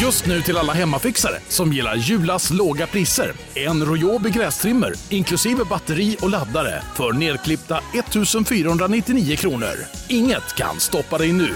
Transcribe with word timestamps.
Just 0.00 0.26
nu 0.26 0.42
till 0.42 0.56
alla 0.56 0.72
hemmafixare 0.72 1.40
som 1.48 1.72
gillar 1.72 1.96
Julas 1.96 2.50
låga 2.50 2.86
priser. 2.86 3.32
En 3.54 3.84
Royobi 3.84 4.30
grästrimmer 4.30 4.94
inklusive 5.10 5.64
batteri 5.64 6.16
och 6.20 6.30
laddare 6.30 6.82
för 6.94 7.12
nedklippta 7.12 7.80
1 7.94 8.48
499 8.48 9.36
kronor. 9.36 9.74
Inget 10.08 10.56
kan 10.56 10.80
stoppa 10.80 11.18
dig 11.18 11.32
nu. 11.32 11.54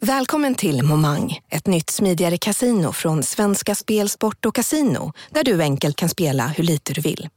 Välkommen 0.00 0.54
till 0.54 0.82
Momang, 0.82 1.38
ett 1.50 1.66
nytt 1.66 1.90
smidigare 1.90 2.38
casino 2.38 2.92
från 2.92 3.22
Svenska 3.22 3.74
Spel, 3.74 4.08
Sport 4.08 4.46
och 4.46 4.54
Casino 4.54 5.12
där 5.30 5.44
du 5.44 5.62
enkelt 5.62 5.96
kan 5.96 6.08
spela 6.08 6.46
hur 6.46 6.64
lite 6.64 6.92
du 6.92 7.00
vill. 7.00 7.28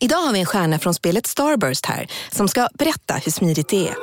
Idag 0.00 0.16
har 0.16 0.32
vi 0.32 0.40
en 0.40 0.46
stjärna 0.46 0.78
från 0.78 0.94
spelet 0.94 1.26
Starburst 1.26 1.86
här 1.86 2.06
som 2.30 2.48
ska 2.48 2.68
berätta 2.74 3.14
hur 3.14 3.32
smidigt 3.32 3.68
det 3.68 3.88
är. 3.88 3.94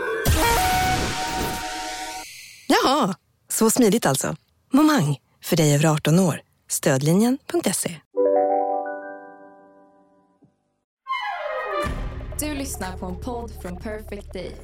Jaha, 2.67 3.15
så 3.53 3.69
smidigt 3.69 4.05
alltså. 4.05 4.35
Momang, 4.73 5.17
för 5.43 5.55
dig 5.55 5.75
över 5.75 5.85
18 5.85 6.19
år. 6.19 6.41
Stödlinjen.se. 6.67 7.95
Du 12.39 12.55
lyssnar 12.55 12.97
på 12.97 13.05
en 13.05 13.15
podd 13.15 13.51
från 13.61 13.77
Perfect 13.77 14.33
Day. 14.33 14.55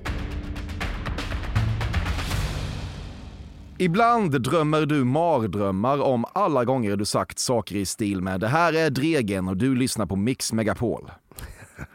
Ibland 3.78 4.42
drömmer 4.42 4.86
du 4.86 5.04
mardrömmar 5.04 6.02
om 6.02 6.26
alla 6.34 6.66
gånger 6.66 6.96
du 6.96 7.06
sagt 7.06 7.40
saker 7.40 7.76
i 7.76 7.86
stil 7.86 8.22
med 8.22 8.40
det 8.40 8.48
här 8.48 8.74
är 8.74 8.90
Dregen 8.90 9.48
och 9.48 9.58
du 9.58 9.76
lyssnar 9.76 10.06
på 10.06 10.16
Mix 10.16 10.54
Megapol. 10.54 11.12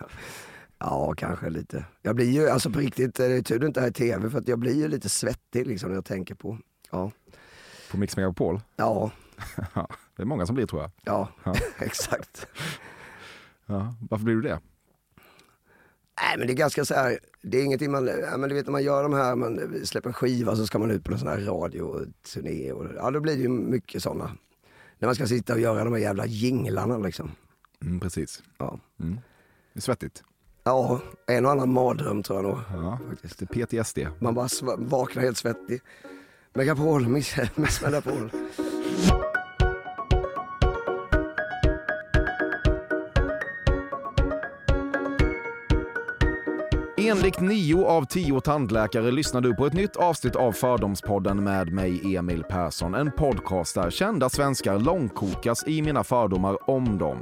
Ja, 0.83 1.15
kanske 1.17 1.51
lite. 1.51 1.85
Jag 2.03 2.17
blir 2.17 2.31
ju, 2.31 2.49
alltså 2.49 2.71
på 2.71 2.79
riktigt, 2.79 3.15
det 3.15 3.25
är 3.25 3.43
tur 3.43 3.59
du 3.59 3.67
inte 3.67 3.81
är 3.81 3.89
i 3.89 3.93
tv 3.93 4.31
för 4.31 4.39
att 4.39 4.49
jag 4.49 4.59
blir 4.59 4.75
ju 4.75 4.89
lite 4.89 5.09
svettig 5.09 5.67
liksom 5.67 5.89
när 5.89 5.97
jag 5.97 6.05
tänker 6.05 6.35
på, 6.35 6.59
ja. 6.91 7.11
På 7.91 7.97
Mix 7.99 8.17
Megapol? 8.17 8.61
Ja. 8.77 9.11
det 10.17 10.23
är 10.23 10.25
många 10.25 10.47
som 10.47 10.55
blir 10.55 10.67
tror 10.67 10.83
jag. 10.83 10.91
Ja, 11.05 11.29
ja. 11.45 11.55
exakt. 11.79 12.47
Ja, 13.67 13.95
varför 14.11 14.25
blir 14.25 14.35
du 14.35 14.43
det? 14.43 14.61
Nej 16.23 16.39
men 16.39 16.47
det 16.47 16.53
är 16.53 16.57
ganska 16.57 16.85
så 16.85 16.95
här, 16.95 17.19
det 17.43 17.59
är 17.59 17.65
ingenting 17.65 17.91
man, 17.91 18.07
ja, 18.07 18.37
men 18.37 18.49
du 18.49 18.55
vet 18.55 18.67
när 18.67 18.73
man 18.73 18.83
gör 18.83 19.03
de 19.03 19.13
här, 19.13 19.37
man 19.37 19.81
släpper 19.85 20.09
en 20.09 20.15
skiva 20.15 20.57
så 20.57 20.67
ska 20.67 20.79
man 20.79 20.91
ut 20.91 21.05
på 21.05 21.13
en 21.13 21.19
sån 21.19 21.29
här 21.29 21.39
radioturné 21.41 22.73
och 22.73 22.87
ja 22.97 23.11
då 23.11 23.21
blir 23.21 23.37
det 23.37 23.43
ju 23.43 23.49
mycket 23.49 24.03
sådana. 24.03 24.31
När 24.99 25.09
man 25.09 25.15
ska 25.15 25.27
sitta 25.27 25.53
och 25.53 25.61
göra 25.61 25.85
de 25.85 25.93
här 25.93 26.01
jävla 26.01 26.27
jinglarna 26.27 26.99
liksom. 26.99 27.31
Mm, 27.83 28.01
precis. 28.01 28.43
Ja. 28.59 28.79
Mm. 29.01 29.19
Det 29.73 29.79
är 29.79 29.81
svettigt. 29.81 30.25
Ja, 30.65 31.01
en 31.27 31.47
och 31.47 31.53
annan 31.53 31.73
mardröm 31.73 32.23
tror 32.23 32.39
jag 32.39 32.45
nog. 32.45 32.59
Ja, 32.73 32.99
faktiskt. 33.09 33.51
PTSD. 33.51 33.99
Man 34.19 34.35
bara 34.35 34.49
vaknar 34.79 35.23
helt 35.23 35.37
svettig. 35.37 35.81
Megapol, 36.55 37.09
miss, 37.09 37.37
miss 37.55 37.81
Megapol. 37.83 38.31
Enligt 46.97 47.41
nio 47.41 47.85
av 47.85 48.05
tio 48.05 48.41
tandläkare 48.41 49.11
lyssnar 49.11 49.41
du 49.41 49.55
på 49.55 49.67
ett 49.67 49.73
nytt 49.73 49.97
avsnitt 49.97 50.37
av 50.37 50.53
Fördomspodden 50.53 51.45
med 51.45 51.73
mig, 51.73 52.17
Emil 52.17 52.45
Persson. 52.45 52.95
En 52.95 53.13
podcast 53.13 53.75
där 53.75 53.91
kända 53.91 54.29
svenskar 54.29 54.79
långkokas 54.79 55.65
i 55.67 55.83
mina 55.83 56.05
fördomar 56.05 56.71
om 56.71 56.99
dem. 56.99 57.19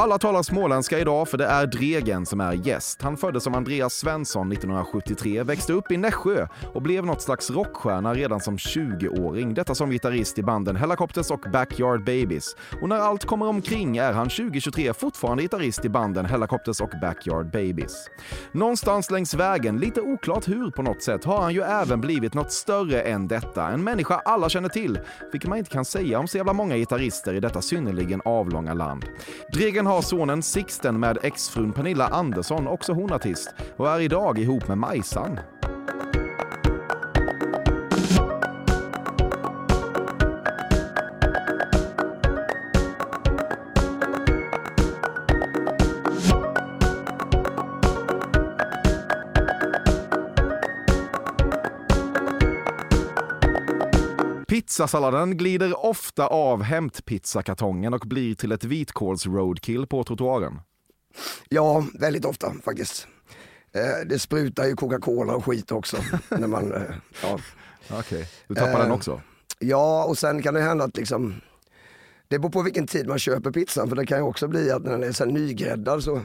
Alla 0.00 0.18
talar 0.18 0.42
småländska 0.42 0.98
idag 0.98 1.28
för 1.28 1.38
det 1.38 1.46
är 1.46 1.66
Dregen 1.66 2.26
som 2.26 2.40
är 2.40 2.52
gäst. 2.52 3.02
Han 3.02 3.16
föddes 3.16 3.44
som 3.44 3.54
Andreas 3.54 3.94
Svensson 3.94 4.52
1973, 4.52 5.42
växte 5.42 5.72
upp 5.72 5.90
i 5.92 5.96
Nässjö 5.96 6.46
och 6.74 6.82
blev 6.82 7.06
något 7.06 7.22
slags 7.22 7.50
rockstjärna 7.50 8.14
redan 8.14 8.40
som 8.40 8.56
20-åring. 8.56 9.54
Detta 9.54 9.74
som 9.74 9.90
gitarrist 9.90 10.38
i 10.38 10.42
banden 10.42 10.76
Hellacopters 10.76 11.30
och 11.30 11.40
Backyard 11.52 12.04
Babies. 12.04 12.56
Och 12.82 12.88
när 12.88 12.96
allt 12.96 13.24
kommer 13.24 13.46
omkring 13.46 13.96
är 13.96 14.12
han 14.12 14.28
2023 14.28 14.92
fortfarande 14.92 15.42
gitarrist 15.42 15.84
i 15.84 15.88
banden 15.88 16.24
Hellacopters 16.24 16.80
och 16.80 16.92
Backyard 17.00 17.50
Babies. 17.50 18.10
Någonstans 18.52 19.10
längs 19.10 19.34
vägen, 19.34 19.78
lite 19.78 20.00
oklart 20.00 20.48
hur 20.48 20.70
på 20.70 20.82
något 20.82 21.02
sätt, 21.02 21.24
har 21.24 21.42
han 21.42 21.54
ju 21.54 21.62
även 21.62 22.00
blivit 22.00 22.34
något 22.34 22.52
större 22.52 23.02
än 23.02 23.28
detta. 23.28 23.68
En 23.68 23.84
människa 23.84 24.14
alla 24.24 24.48
känner 24.48 24.68
till, 24.68 24.98
vilket 25.32 25.48
man 25.48 25.58
inte 25.58 25.70
kan 25.70 25.84
säga 25.84 26.18
om 26.18 26.28
så 26.28 26.36
jävla 26.36 26.52
många 26.52 26.76
gitarrister 26.76 27.34
i 27.34 27.40
detta 27.40 27.62
synnerligen 27.62 28.22
avlånga 28.24 28.74
land. 28.74 29.04
Dregen 29.52 29.89
har 29.90 30.02
sonen 30.02 30.42
Sixten 30.42 31.00
med 31.00 31.18
exfrun 31.22 31.72
Pernilla 31.72 32.06
Andersson, 32.06 32.68
också 32.68 32.92
hon 32.92 33.12
artist, 33.12 33.54
och 33.76 33.90
är 33.90 34.00
idag 34.00 34.38
ihop 34.38 34.68
med 34.68 34.78
Majsan. 34.78 35.38
Pizzasalladen 54.70 55.36
glider 55.36 55.84
ofta 55.84 56.26
av 56.26 56.62
hämtpizzakartongen 56.62 57.94
och 57.94 58.00
blir 58.00 58.34
till 58.34 58.52
ett 58.52 58.64
vitkåls-roadkill 58.64 59.86
på 59.86 60.04
trottoaren. 60.04 60.60
Ja, 61.48 61.86
väldigt 61.94 62.24
ofta 62.24 62.52
faktiskt. 62.64 63.06
Eh, 63.72 64.06
det 64.06 64.18
sprutar 64.18 64.64
ju 64.64 64.76
Coca-Cola 64.76 65.34
och 65.34 65.44
skit 65.44 65.72
också. 65.72 65.96
när 66.28 66.46
man, 66.46 66.72
eh, 66.72 66.82
ja. 67.22 67.38
Okej, 67.86 67.98
okay. 67.98 68.24
du 68.48 68.54
tappar 68.54 68.72
eh, 68.72 68.78
den 68.78 68.90
också? 68.90 69.20
Ja, 69.58 70.04
och 70.04 70.18
sen 70.18 70.42
kan 70.42 70.54
det 70.54 70.60
hända 70.60 70.84
att 70.84 70.96
liksom, 70.96 71.40
det 72.28 72.38
beror 72.38 72.52
på 72.52 72.62
vilken 72.62 72.86
tid 72.86 73.08
man 73.08 73.18
köper 73.18 73.50
pizzan 73.50 73.88
för 73.88 73.96
det 73.96 74.06
kan 74.06 74.18
ju 74.18 74.24
också 74.24 74.48
bli 74.48 74.70
att 74.70 74.82
när 74.82 74.90
den 74.90 75.02
är 75.02 75.12
så 75.12 75.24
nygräddad 75.24 76.04
så 76.04 76.20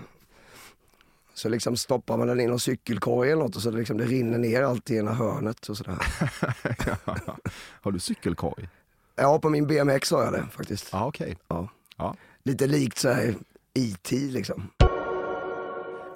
så 1.35 1.49
liksom 1.49 1.77
stoppar 1.77 2.17
man 2.17 2.27
den 2.27 2.39
i 2.39 2.47
någon 2.47 2.59
cykelkorg 2.59 3.31
eller 3.31 3.43
något 3.43 3.55
och 3.55 3.61
så 3.61 3.71
det, 3.71 3.77
liksom, 3.77 3.97
det 3.97 4.05
rinner 4.05 4.37
ner 4.37 4.63
allt 4.63 4.91
i 4.91 4.97
ena 4.97 5.13
hörnet 5.13 5.69
och 5.69 5.77
sådär. 5.77 5.97
ja. 7.25 7.37
Har 7.81 7.91
du 7.91 7.99
cykelkorg? 7.99 8.69
Ja, 9.15 9.39
på 9.39 9.49
min 9.49 9.67
BMX 9.67 10.11
har 10.11 10.23
jag 10.23 10.33
det 10.33 10.45
faktiskt. 10.51 10.93
Ah, 10.93 11.07
okay. 11.07 11.35
ja. 11.47 11.69
ja. 11.97 12.15
Lite 12.43 12.67
likt 12.67 12.97
såhär 12.97 13.35
IT 13.73 14.11
liksom. 14.11 14.69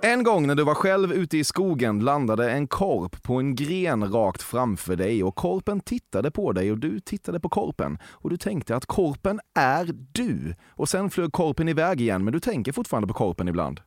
En 0.02 0.24
gång 0.24 0.48
när 0.48 0.56
du 0.56 0.64
var 0.64 0.76
själv 0.76 1.14
ute 1.14 1.38
i 1.38 1.44
skogen 1.44 2.00
landade 2.00 2.52
en 2.52 2.68
korp 2.68 3.24
på 3.24 3.36
en 3.36 3.56
gren 3.56 4.12
rakt 4.12 4.42
framför 4.42 4.96
dig 4.96 5.24
och 5.24 5.36
korpen 5.36 5.80
tittade 5.80 6.32
på 6.32 6.52
dig 6.52 6.72
och 6.72 6.78
du 6.78 7.00
tittade 7.00 7.40
på 7.40 7.50
korpen 7.50 7.98
och 8.04 8.30
du 8.30 8.38
tänkte 8.38 8.76
att 8.76 8.86
korpen 8.86 9.40
är 9.56 9.90
du. 10.12 10.56
Och 10.70 10.90
sen 10.90 11.10
flög 11.10 11.32
korpen 11.32 11.68
iväg 11.68 12.02
igen 12.02 12.24
men 12.24 12.34
du 12.34 12.40
tänker 12.40 12.72
fortfarande 12.72 13.08
på 13.08 13.14
korpen 13.14 13.48
ibland. 13.48 13.82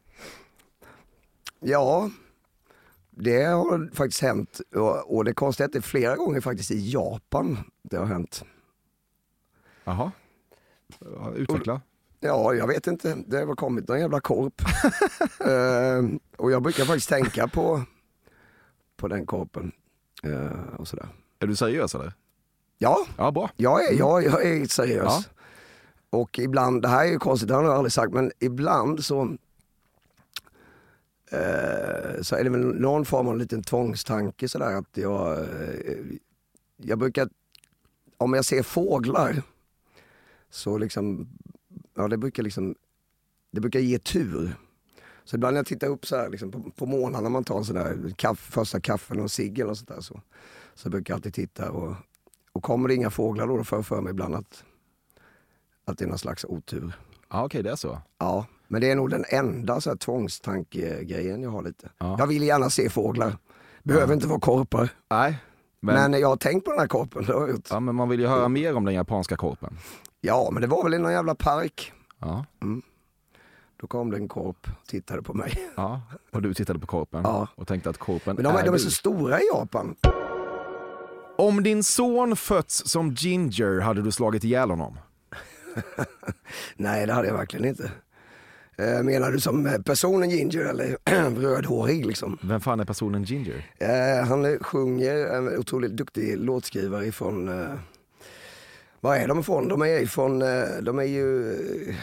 Ja, 1.62 2.11
det 3.11 3.45
har 3.45 3.95
faktiskt 3.95 4.23
hänt 4.23 4.61
och, 4.75 5.17
och 5.17 5.25
det 5.25 5.34
konstiga 5.34 5.65
är 5.65 5.69
att 5.69 5.73
det 5.73 5.78
är 5.78 5.83
flera 5.83 6.17
gånger 6.17 6.41
faktiskt 6.41 6.71
i 6.71 6.91
Japan 6.91 7.59
det 7.83 7.97
har 7.97 8.06
hänt. 8.06 8.45
Jaha, 9.84 10.12
utveckla. 11.34 11.81
Ja, 12.21 12.55
jag 12.55 12.67
vet 12.67 12.87
inte. 12.87 13.17
Det 13.27 13.45
har 13.45 13.55
kommit 13.55 13.89
någon 13.89 14.01
jävla 14.01 14.21
korp. 14.21 14.62
uh, 15.47 16.17
och 16.37 16.53
jag 16.53 16.62
brukar 16.62 16.84
faktiskt 16.84 17.09
tänka 17.09 17.49
på, 17.49 17.83
på 18.97 19.09
den 19.09 19.27
korpen. 19.27 19.72
Uh, 20.27 20.75
och 20.78 20.89
sådär. 20.89 21.09
Är 21.39 21.47
du 21.47 21.56
seriös 21.56 21.95
eller? 21.95 22.12
Ja, 22.78 23.06
ja 23.19 23.31
bra. 23.31 23.51
Jag, 23.56 23.84
är, 23.84 23.99
jag, 23.99 24.25
jag 24.25 24.47
är 24.47 24.67
seriös. 24.67 25.05
Ja. 25.05 25.22
Och 26.11 26.39
ibland, 26.39 26.83
det 26.83 26.89
här 26.89 27.06
är 27.06 27.11
ju 27.11 27.19
konstigt, 27.19 27.49
det 27.49 27.55
har 27.55 27.65
jag 27.65 27.75
aldrig 27.75 27.93
sagt, 27.93 28.12
men 28.12 28.33
ibland 28.39 29.05
så 29.05 29.37
så 32.22 32.37
är 32.37 32.44
det 32.44 32.50
väl 32.50 32.60
någon 32.60 33.04
form 33.04 33.28
av 33.28 33.38
liten 33.38 33.62
tvångstanke 33.62 34.48
sådär 34.48 34.75
att 34.76 34.97
jag, 34.97 35.38
eh, 35.38 35.97
jag 36.76 36.98
brukar, 36.98 37.28
om 38.16 38.34
jag 38.34 38.45
ser 38.45 38.62
fåglar, 38.62 39.42
så 40.51 40.78
liksom, 40.78 41.28
ja 41.95 42.09
det 42.09 42.16
brukar 42.16 42.42
liksom, 42.42 42.74
det 43.51 43.60
brukar 43.60 43.80
ge 43.80 43.98
tur. 43.98 44.57
Så 45.24 45.36
ibland 45.36 45.54
när 45.54 45.59
jag 45.59 45.66
tittar 45.66 45.86
upp 45.86 46.07
så 46.07 46.16
här, 46.16 46.28
liksom, 46.28 46.51
på, 46.51 46.71
på 46.71 46.86
morgonen 46.86 47.22
när 47.22 47.30
man 47.30 47.45
tar 47.45 47.59
en 47.59 47.65
sån 47.65 47.77
där 47.77 48.15
kaffe, 48.16 48.53
första 48.53 48.80
kaffen 48.80 49.21
och 49.21 49.30
cigg 49.30 49.66
och 49.66 49.78
sånt 49.78 49.89
där 49.89 50.01
så, 50.01 50.21
så 50.74 50.91
brukar 50.91 51.12
jag 51.12 51.16
alltid 51.16 51.34
titta 51.34 51.71
och, 51.71 51.95
och 52.53 52.62
kommer 52.62 52.89
det 52.89 52.95
inga 52.95 53.10
fåglar 53.10 53.47
då, 53.47 53.57
då 53.57 53.65
får 53.65 53.78
jag 53.78 53.86
för 53.86 54.01
mig 54.01 54.10
ibland 54.10 54.34
att, 54.34 54.65
att 55.84 55.98
det 55.98 56.04
är 56.04 56.09
någon 56.09 56.18
slags 56.18 56.45
otur. 56.45 56.92
Ja 57.28 57.45
okej, 57.45 57.47
okay, 57.47 57.62
det 57.62 57.71
är 57.71 57.77
så? 57.77 57.98
Ja. 58.18 58.47
Men 58.72 58.80
det 58.80 58.91
är 58.91 58.97
nog 58.97 59.10
den 59.10 59.24
enda 59.28 59.80
så 59.80 59.91
här, 59.91 59.97
tvångstankegrejen 59.97 61.42
jag 61.42 61.51
har 61.51 61.63
lite. 61.63 61.89
Ja. 61.98 62.16
Jag 62.19 62.27
vill 62.27 62.42
gärna 62.42 62.71
se 62.71 62.91
fåglar. 62.91 63.36
Behöver 63.83 64.07
ja. 64.07 64.15
inte 64.15 64.27
vara 64.27 64.41
korpar. 64.41 64.89
Nej. 65.10 65.39
Men... 65.80 66.10
men... 66.10 66.21
jag 66.21 66.28
har 66.28 66.36
tänkt 66.36 66.65
på 66.65 66.71
den 66.71 66.80
här 66.80 66.86
korpen. 66.86 67.24
Det 67.27 67.33
har 67.33 67.41
jag 67.41 67.51
gjort. 67.51 67.66
Ja, 67.71 67.80
men 67.80 67.95
man 67.95 68.09
vill 68.09 68.21
ju 68.21 68.27
höra 68.27 68.48
mer 68.48 68.77
om 68.77 68.84
den 68.84 68.95
japanska 68.95 69.36
korpen. 69.36 69.78
Ja, 70.21 70.48
men 70.53 70.60
det 70.60 70.66
var 70.66 70.84
väl 70.84 70.95
i 70.95 70.98
någon 70.98 71.13
jävla 71.13 71.34
park. 71.34 71.92
Ja. 72.19 72.45
Mm. 72.63 72.83
Då 73.80 73.86
kom 73.86 74.10
det 74.10 74.16
en 74.16 74.28
korp 74.28 74.69
och 74.80 74.89
tittade 74.89 75.22
på 75.22 75.34
mig. 75.34 75.59
Ja, 75.77 76.03
och 76.30 76.42
du 76.42 76.54
tittade 76.54 76.78
på 76.78 76.86
korpen 76.86 77.21
ja. 77.24 77.48
och 77.54 77.69
tänkte 77.69 77.91
att 77.91 77.98
korpen 77.98 78.34
Men 78.34 78.45
de, 78.45 78.57
är 78.57 78.65
de 78.65 78.74
är 78.74 78.78
så 78.78 78.91
stora 78.91 79.41
i 79.41 79.45
Japan. 79.54 79.97
Om 81.39 81.63
din 81.63 81.84
son 81.84 82.36
fötts 82.36 82.91
som 82.91 83.10
Ginger 83.10 83.80
hade 83.80 84.03
du 84.03 84.10
slagit 84.10 84.45
ihjäl 84.45 84.71
honom? 84.71 84.98
Nej, 86.77 87.07
det 87.07 87.13
hade 87.13 87.28
jag 87.28 87.34
verkligen 87.34 87.65
inte. 87.65 87.91
Eh, 88.83 89.03
menar 89.03 89.33
du 89.33 89.41
som 89.41 89.67
eh, 89.67 89.79
personen 89.79 90.31
Ginger 90.31 90.61
eller 90.65 90.97
rödhårig 91.41 92.07
liksom? 92.07 92.39
Vem 92.43 92.61
fan 92.61 92.81
är 92.81 92.84
personen 92.84 93.23
Ginger? 93.25 93.67
Eh, 93.79 94.27
han 94.29 94.59
sjunger, 94.61 95.15
en 95.27 95.59
otroligt 95.59 95.93
duktig 95.97 96.39
låtskrivare 96.39 97.07
ifrån 97.07 97.49
eh, 97.49 97.67
var 99.01 99.17
är 99.17 99.29
de 99.29 99.41
ifrån? 99.41 99.69
De 99.69 99.83
är 99.83 100.03
ifrån, 100.03 100.43
eh, 100.43 100.63
de 100.83 100.99
är 100.99 101.03
ju, 101.05 101.55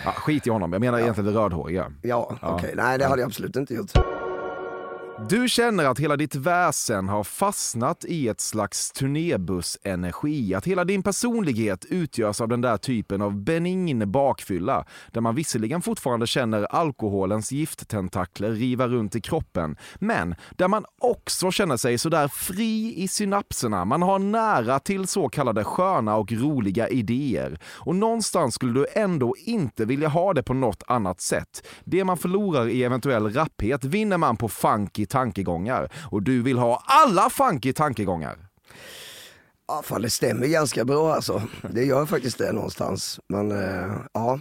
Ja, 0.05 0.11
skit 0.11 0.47
i 0.47 0.49
honom, 0.49 0.73
jag 0.73 0.79
menar 0.79 0.99
egentligen 0.99 1.33
det 1.33 1.39
rödhåriga. 1.39 1.91
ja, 2.01 2.37
Ja. 2.41 2.55
okej, 2.55 2.73
nej 2.77 2.97
det 2.97 3.05
hade 3.05 3.21
jag 3.21 3.27
absolut 3.27 3.55
inte 3.55 3.73
gjort. 3.73 3.91
Du 5.27 5.49
känner 5.49 5.85
att 5.85 5.99
hela 5.99 6.17
ditt 6.17 6.35
väsen 6.35 7.09
har 7.09 7.23
fastnat 7.23 8.05
i 8.05 8.27
ett 8.27 8.41
slags 8.41 8.91
turnébussenergi. 8.91 10.53
Att 10.53 10.65
hela 10.65 10.85
din 10.85 11.03
personlighet 11.03 11.85
utgörs 11.85 12.41
av 12.41 12.47
den 12.47 12.61
där 12.61 12.77
typen 12.77 13.21
av 13.21 13.35
benign 13.35 14.11
bakfylla 14.11 14.85
där 15.11 15.21
man 15.21 15.35
visserligen 15.35 15.81
fortfarande 15.81 16.27
känner 16.27 16.63
alkoholens 16.63 17.51
gifttentakler 17.51 18.51
riva 18.51 18.87
runt 18.87 19.15
i 19.15 19.21
kroppen, 19.21 19.77
men 19.95 20.35
där 20.51 20.67
man 20.67 20.85
också 20.97 21.51
känner 21.51 21.77
sig 21.77 21.97
sådär 21.97 22.27
fri 22.27 22.93
i 22.97 23.07
synapserna. 23.07 23.85
Man 23.85 24.01
har 24.01 24.19
nära 24.19 24.79
till 24.79 25.07
så 25.07 25.29
kallade 25.29 25.63
sköna 25.63 26.15
och 26.15 26.31
roliga 26.31 26.87
idéer. 26.87 27.59
Och 27.65 27.95
någonstans 27.95 28.55
skulle 28.55 28.73
du 28.73 28.87
ändå 28.95 29.35
inte 29.45 29.85
vilja 29.85 30.07
ha 30.07 30.33
det 30.33 30.43
på 30.43 30.53
något 30.53 30.83
annat 30.87 31.21
sätt. 31.21 31.67
Det 31.83 32.03
man 32.03 32.17
förlorar 32.17 32.67
i 32.67 32.83
eventuell 32.83 33.33
rapphet 33.33 33.83
vinner 33.83 34.17
man 34.17 34.37
på 34.37 34.49
funky 34.49 35.05
tankegångar. 35.09 35.91
Och 36.11 36.23
du 36.23 36.41
vill 36.41 36.57
ha 36.57 36.83
alla 36.85 37.29
funky 37.29 37.73
tankegångar. 37.73 38.37
Ja, 39.67 39.81
fan 39.85 40.01
det 40.01 40.09
stämmer 40.09 40.47
ganska 40.47 40.85
bra 40.85 41.13
alltså. 41.13 41.41
Det 41.73 41.85
gör 41.85 42.05
faktiskt 42.05 42.37
det 42.37 42.51
någonstans. 42.51 43.19
Men 43.27 43.51
eh, 43.51 43.91
ja, 44.13 44.39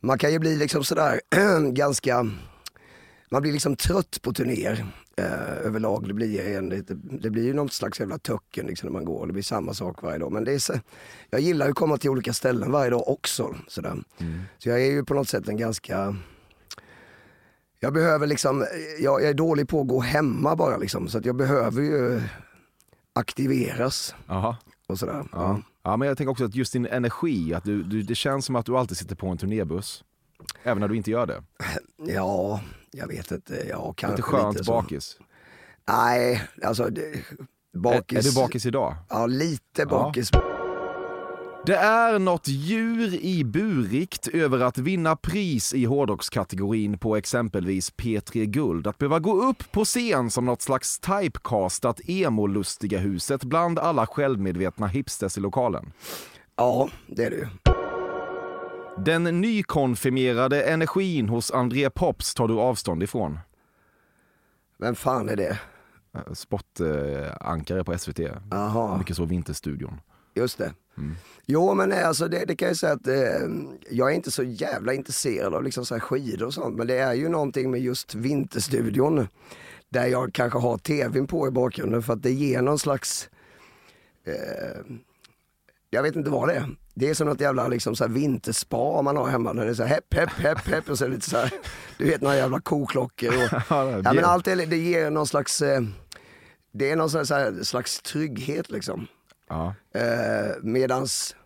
man 0.00 0.18
kan 0.18 0.32
ju 0.32 0.38
bli 0.38 0.56
liksom 0.56 0.84
sådär 0.84 1.20
ganska, 1.72 2.26
man 3.30 3.42
blir 3.42 3.52
liksom 3.52 3.76
trött 3.76 4.18
på 4.22 4.32
turnéer 4.32 4.86
eh, 5.16 5.66
överlag. 5.66 6.08
Det 6.08 6.14
blir, 6.14 6.56
en, 6.56 6.68
lite, 6.68 6.94
det 6.94 7.30
blir 7.30 7.44
ju 7.44 7.54
någon 7.54 7.70
slags 7.70 8.00
jävla 8.00 8.18
töcken 8.18 8.66
liksom 8.66 8.86
när 8.86 8.92
man 8.92 9.04
går. 9.04 9.26
Det 9.26 9.32
blir 9.32 9.42
samma 9.42 9.74
sak 9.74 10.02
varje 10.02 10.18
dag. 10.18 10.32
Men 10.32 10.44
det 10.44 10.52
är 10.52 10.58
så, 10.58 10.74
jag 11.30 11.40
gillar 11.40 11.66
ju 11.66 11.70
att 11.70 11.76
komma 11.76 11.96
till 11.96 12.10
olika 12.10 12.32
ställen 12.32 12.72
varje 12.72 12.90
dag 12.90 13.08
också. 13.08 13.54
Sådär. 13.68 13.96
Så 14.58 14.68
jag 14.68 14.80
är 14.80 14.90
ju 14.90 15.04
på 15.04 15.14
något 15.14 15.28
sätt 15.28 15.48
en 15.48 15.56
ganska 15.56 16.16
jag 17.80 17.92
behöver 17.92 18.26
liksom, 18.26 18.66
jag, 18.98 19.22
jag 19.22 19.28
är 19.30 19.34
dålig 19.34 19.68
på 19.68 19.80
att 19.80 19.88
gå 19.88 20.00
hemma 20.00 20.56
bara 20.56 20.76
liksom, 20.76 21.08
så 21.08 21.18
att 21.18 21.24
jag 21.24 21.36
behöver 21.36 21.82
ju 21.82 22.22
aktiveras 23.12 24.14
Aha. 24.28 24.56
och 24.86 24.98
sådär. 24.98 25.14
Ja. 25.14 25.26
Ja. 25.32 25.60
ja, 25.82 25.96
men 25.96 26.08
jag 26.08 26.16
tänker 26.16 26.30
också 26.30 26.44
att 26.44 26.54
just 26.54 26.72
din 26.72 26.86
energi, 26.86 27.54
att 27.54 27.64
du, 27.64 27.82
du, 27.82 28.02
det 28.02 28.14
känns 28.14 28.44
som 28.44 28.56
att 28.56 28.66
du 28.66 28.76
alltid 28.76 28.96
sitter 28.96 29.16
på 29.16 29.28
en 29.28 29.38
turnébuss. 29.38 30.04
Även 30.62 30.80
när 30.80 30.88
du 30.88 30.96
inte 30.96 31.10
gör 31.10 31.26
det. 31.26 31.42
ja, 32.14 32.60
jag 32.90 33.06
vet 33.08 33.30
inte. 33.30 33.66
Ja, 33.68 33.94
kanske 33.96 34.16
Lite 34.16 34.22
skönt 34.22 34.54
lite 34.54 34.64
så. 34.64 34.72
bakis. 34.72 35.18
Nej, 35.88 36.42
alltså 36.62 36.84
det, 36.84 37.24
bakis. 37.74 38.18
Är, 38.18 38.18
är 38.18 38.22
du 38.22 38.34
bakis 38.34 38.66
idag? 38.66 38.96
Ja, 39.08 39.26
lite 39.26 39.86
bakis. 39.86 40.30
Det 41.70 41.76
är 41.76 42.18
något 42.18 42.48
djur 42.48 43.14
i 43.14 43.44
burikt 43.44 44.28
över 44.28 44.60
att 44.60 44.78
vinna 44.78 45.16
pris 45.16 45.74
i 45.74 45.84
hårdrockskategorin 45.84 46.98
på 46.98 47.16
exempelvis 47.16 47.92
P3 47.92 48.44
Guld. 48.44 48.86
Att 48.86 48.98
behöva 48.98 49.18
gå 49.18 49.42
upp 49.42 49.72
på 49.72 49.84
scen 49.84 50.30
som 50.30 50.44
något 50.44 50.62
slags 50.62 50.98
typecastat 50.98 52.00
emo-lustiga 52.04 52.98
huset 52.98 53.44
bland 53.44 53.78
alla 53.78 54.06
självmedvetna 54.06 54.86
hipsters 54.86 55.38
i 55.38 55.40
lokalen. 55.40 55.92
Ja, 56.56 56.88
det 57.06 57.24
är 57.24 57.30
det 57.30 57.36
ju. 57.36 57.46
Den 59.04 59.40
nykonfirmerade 59.40 60.62
energin 60.62 61.28
hos 61.28 61.50
André 61.50 61.90
Pops 61.90 62.34
tar 62.34 62.48
du 62.48 62.54
avstånd 62.54 63.02
ifrån. 63.02 63.38
Vem 64.78 64.94
fan 64.94 65.28
är 65.28 65.36
det? 65.36 65.58
Sportankare 66.34 67.84
på 67.84 67.98
SVT. 67.98 68.18
Jaha, 68.50 68.98
Mycket 68.98 69.16
så 69.16 69.24
Vinterstudion. 69.24 70.00
Just 70.40 70.58
det. 70.58 70.72
Mm. 70.98 71.14
Jo 71.46 71.74
men 71.74 71.88
nej, 71.88 72.04
alltså 72.04 72.28
det, 72.28 72.44
det 72.44 72.56
kan 72.56 72.68
jag 72.68 72.76
säga 72.76 72.92
att 72.92 73.06
eh, 73.06 73.48
jag 73.90 74.10
är 74.10 74.14
inte 74.14 74.30
så 74.30 74.42
jävla 74.42 74.94
intresserad 74.94 75.54
av 75.54 75.64
liksom 75.64 75.86
så 75.86 75.94
här 75.94 76.00
skidor 76.00 76.46
och 76.46 76.54
sånt. 76.54 76.76
Men 76.76 76.86
det 76.86 76.98
är 76.98 77.14
ju 77.14 77.28
någonting 77.28 77.70
med 77.70 77.80
just 77.80 78.14
Vinterstudion. 78.14 79.28
Där 79.88 80.06
jag 80.06 80.32
kanske 80.32 80.58
har 80.58 80.78
tvn 80.78 81.26
på 81.26 81.48
i 81.48 81.50
bakgrunden 81.50 82.02
för 82.02 82.12
att 82.12 82.22
det 82.22 82.32
ger 82.32 82.62
någon 82.62 82.78
slags 82.78 83.28
eh, 84.24 84.94
jag 85.90 86.02
vet 86.02 86.16
inte 86.16 86.30
vad 86.30 86.48
det 86.48 86.54
är. 86.54 86.76
Det 86.94 87.10
är 87.10 87.14
som 87.14 87.26
något 87.26 87.40
jävla 87.40 87.68
liksom 87.68 87.96
så 87.96 88.04
här 88.04 88.10
vinterspa 88.10 89.02
man 89.02 89.16
har 89.16 89.28
hemma. 89.28 89.52
När 89.52 89.64
det 89.64 89.70
är 89.70 89.74
så 89.74 89.82
här 89.82 89.94
hepp, 89.94 90.14
hepp, 90.14 90.30
hepp, 90.30 90.68
hepp 90.68 90.90
och 90.90 90.98
så 90.98 91.08
lite 91.08 91.30
så 91.30 91.36
här, 91.36 91.52
du 91.98 92.04
vet 92.04 92.20
några 92.20 92.36
jävla 92.36 92.60
koklockor. 92.60 93.28
Och, 93.28 93.62
ja, 94.04 94.12
men 94.12 94.24
allt 94.24 94.44
det, 94.44 94.54
det 94.54 94.76
ger 94.76 95.10
någon 95.10 95.26
slags, 95.26 95.62
eh, 95.62 95.82
det 96.72 96.90
är 96.90 96.96
någon 96.96 97.10
här 97.10 97.62
slags 97.62 98.02
trygghet 98.02 98.70
liksom. 98.70 99.06
Ja. 99.50 99.74
Eh, 99.94 100.54
medans 100.62 101.36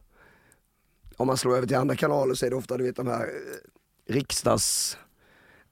om 1.16 1.26
man 1.26 1.36
slår 1.36 1.56
över 1.56 1.66
till 1.66 1.76
andra 1.76 1.96
kanaler 1.96 2.34
så 2.34 2.46
är 2.46 2.50
det 2.50 2.56
ofta 2.56 2.76
du 2.76 2.84
vet 2.84 2.96
de 2.96 3.06
här 3.06 3.20
eh, 3.22 4.12
riksdags... 4.14 4.98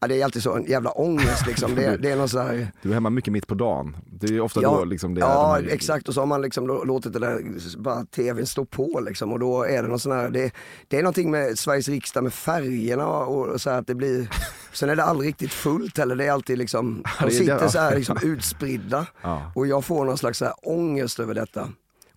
Ja, 0.00 0.08
det 0.08 0.20
är 0.20 0.25
alltid 0.25 0.43
så 0.43 0.55
en 0.56 0.64
jävla 0.64 0.90
ångest 0.90 1.46
liksom. 1.46 1.75
Det, 1.76 1.96
det 1.96 2.11
är 2.11 2.17
någon 2.17 2.29
sån 2.29 2.40
här... 2.46 2.73
Du 2.82 2.90
är 2.90 2.94
hemma 2.94 3.11
mycket 3.11 3.32
mitt 3.32 3.46
på 3.46 3.55
dagen. 3.55 3.96
Det 4.06 4.26
är 4.26 4.40
ofta 4.40 4.62
Ja, 4.62 4.76
då 4.79 4.84
liksom 4.84 5.14
det 5.14 5.20
är 5.20 5.25
ja 5.26 5.56
de 5.58 5.64
här- 5.69 5.75
exakt 5.75 6.08
och 6.08 6.14
så 6.14 6.20
har 6.20 6.26
man 6.26 6.43
liksom 6.43 6.70
lå- 6.70 6.84
låtit 6.87 7.12
det 7.12 7.19
där, 7.19 7.79
bara 7.79 8.05
tvn 8.05 8.46
stå 8.46 8.64
på 8.64 9.00
liksom 9.06 9.32
och 9.32 9.38
då 9.38 9.62
är 9.64 9.82
det 9.82 9.88
någon 9.88 9.99
sån 10.00 10.12
här, 10.12 10.31
det, 10.31 10.52
det 10.88 10.99
är 10.99 11.02
någonting 11.02 11.31
med 11.31 11.58
Sveriges 11.58 11.88
riksdag 11.88 12.23
med 12.25 12.32
färgerna 12.34 13.06
och, 13.06 13.49
och 13.49 13.61
så 13.61 13.70
här 13.70 13.79
att 13.79 13.87
det 13.87 13.94
blir, 13.94 14.29
sen 14.73 14.90
är 14.90 14.96
det 14.96 15.05
aldrig 15.05 15.29
riktigt 15.29 15.52
fullt 15.52 15.99
heller, 15.99 16.17
det 16.17 16.25
är 16.26 16.32
alltid 16.32 16.58
liksom, 16.58 17.05
de 17.20 17.31
sitter 17.31 17.69
så 17.69 17.79
här 17.79 17.96
liksom 17.96 18.17
utspridda 18.23 19.06
Ja. 19.23 19.52
och 19.55 19.67
jag 19.67 19.84
får 19.84 20.05
någon 20.05 20.19
slags 20.19 20.38
så 20.38 20.44
här 20.44 20.55
ångest 20.62 21.20
över 21.20 21.34
detta. 21.34 21.69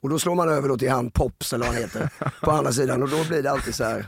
Och 0.06 0.10
då 0.10 0.19
slår 0.19 0.36
man 0.36 0.50
över 0.50 0.69
då 0.69 0.78
till 0.78 0.90
han 0.90 1.12
Pops 1.12 1.54
eller 1.54 1.66
vad 1.66 1.74
han 1.74 1.84
heter 1.84 2.10
på 2.42 2.52
andra 2.52 2.72
sidan 2.72 3.04
och 3.04 3.10
då 3.10 3.24
blir 3.28 3.44
det 3.44 3.52
alltid 3.52 3.75
så 3.75 3.84
här. 3.84 4.06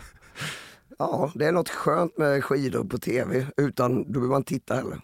Ja, 0.99 1.31
det 1.35 1.45
är 1.45 1.51
något 1.51 1.69
skönt 1.69 2.17
med 2.17 2.43
skidor 2.43 2.83
på 2.83 2.97
tv 2.97 3.47
utan, 3.57 4.03
då 4.03 4.11
behöver 4.11 4.29
man 4.29 4.43
titta 4.43 4.75
heller. 4.75 4.99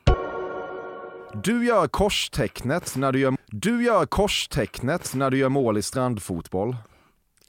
Du 1.43 1.65
gör 1.65 1.87
korstecknet 1.87 2.95
när 2.95 3.11
du 3.11 3.19
gör, 3.19 3.35
du 3.47 3.83
gör 3.83 4.05
korstecknet 4.05 5.13
när 5.13 5.31
du 5.31 5.37
gör 5.37 5.49
mål 5.49 5.77
i 5.77 5.81
strandfotboll. 5.81 6.75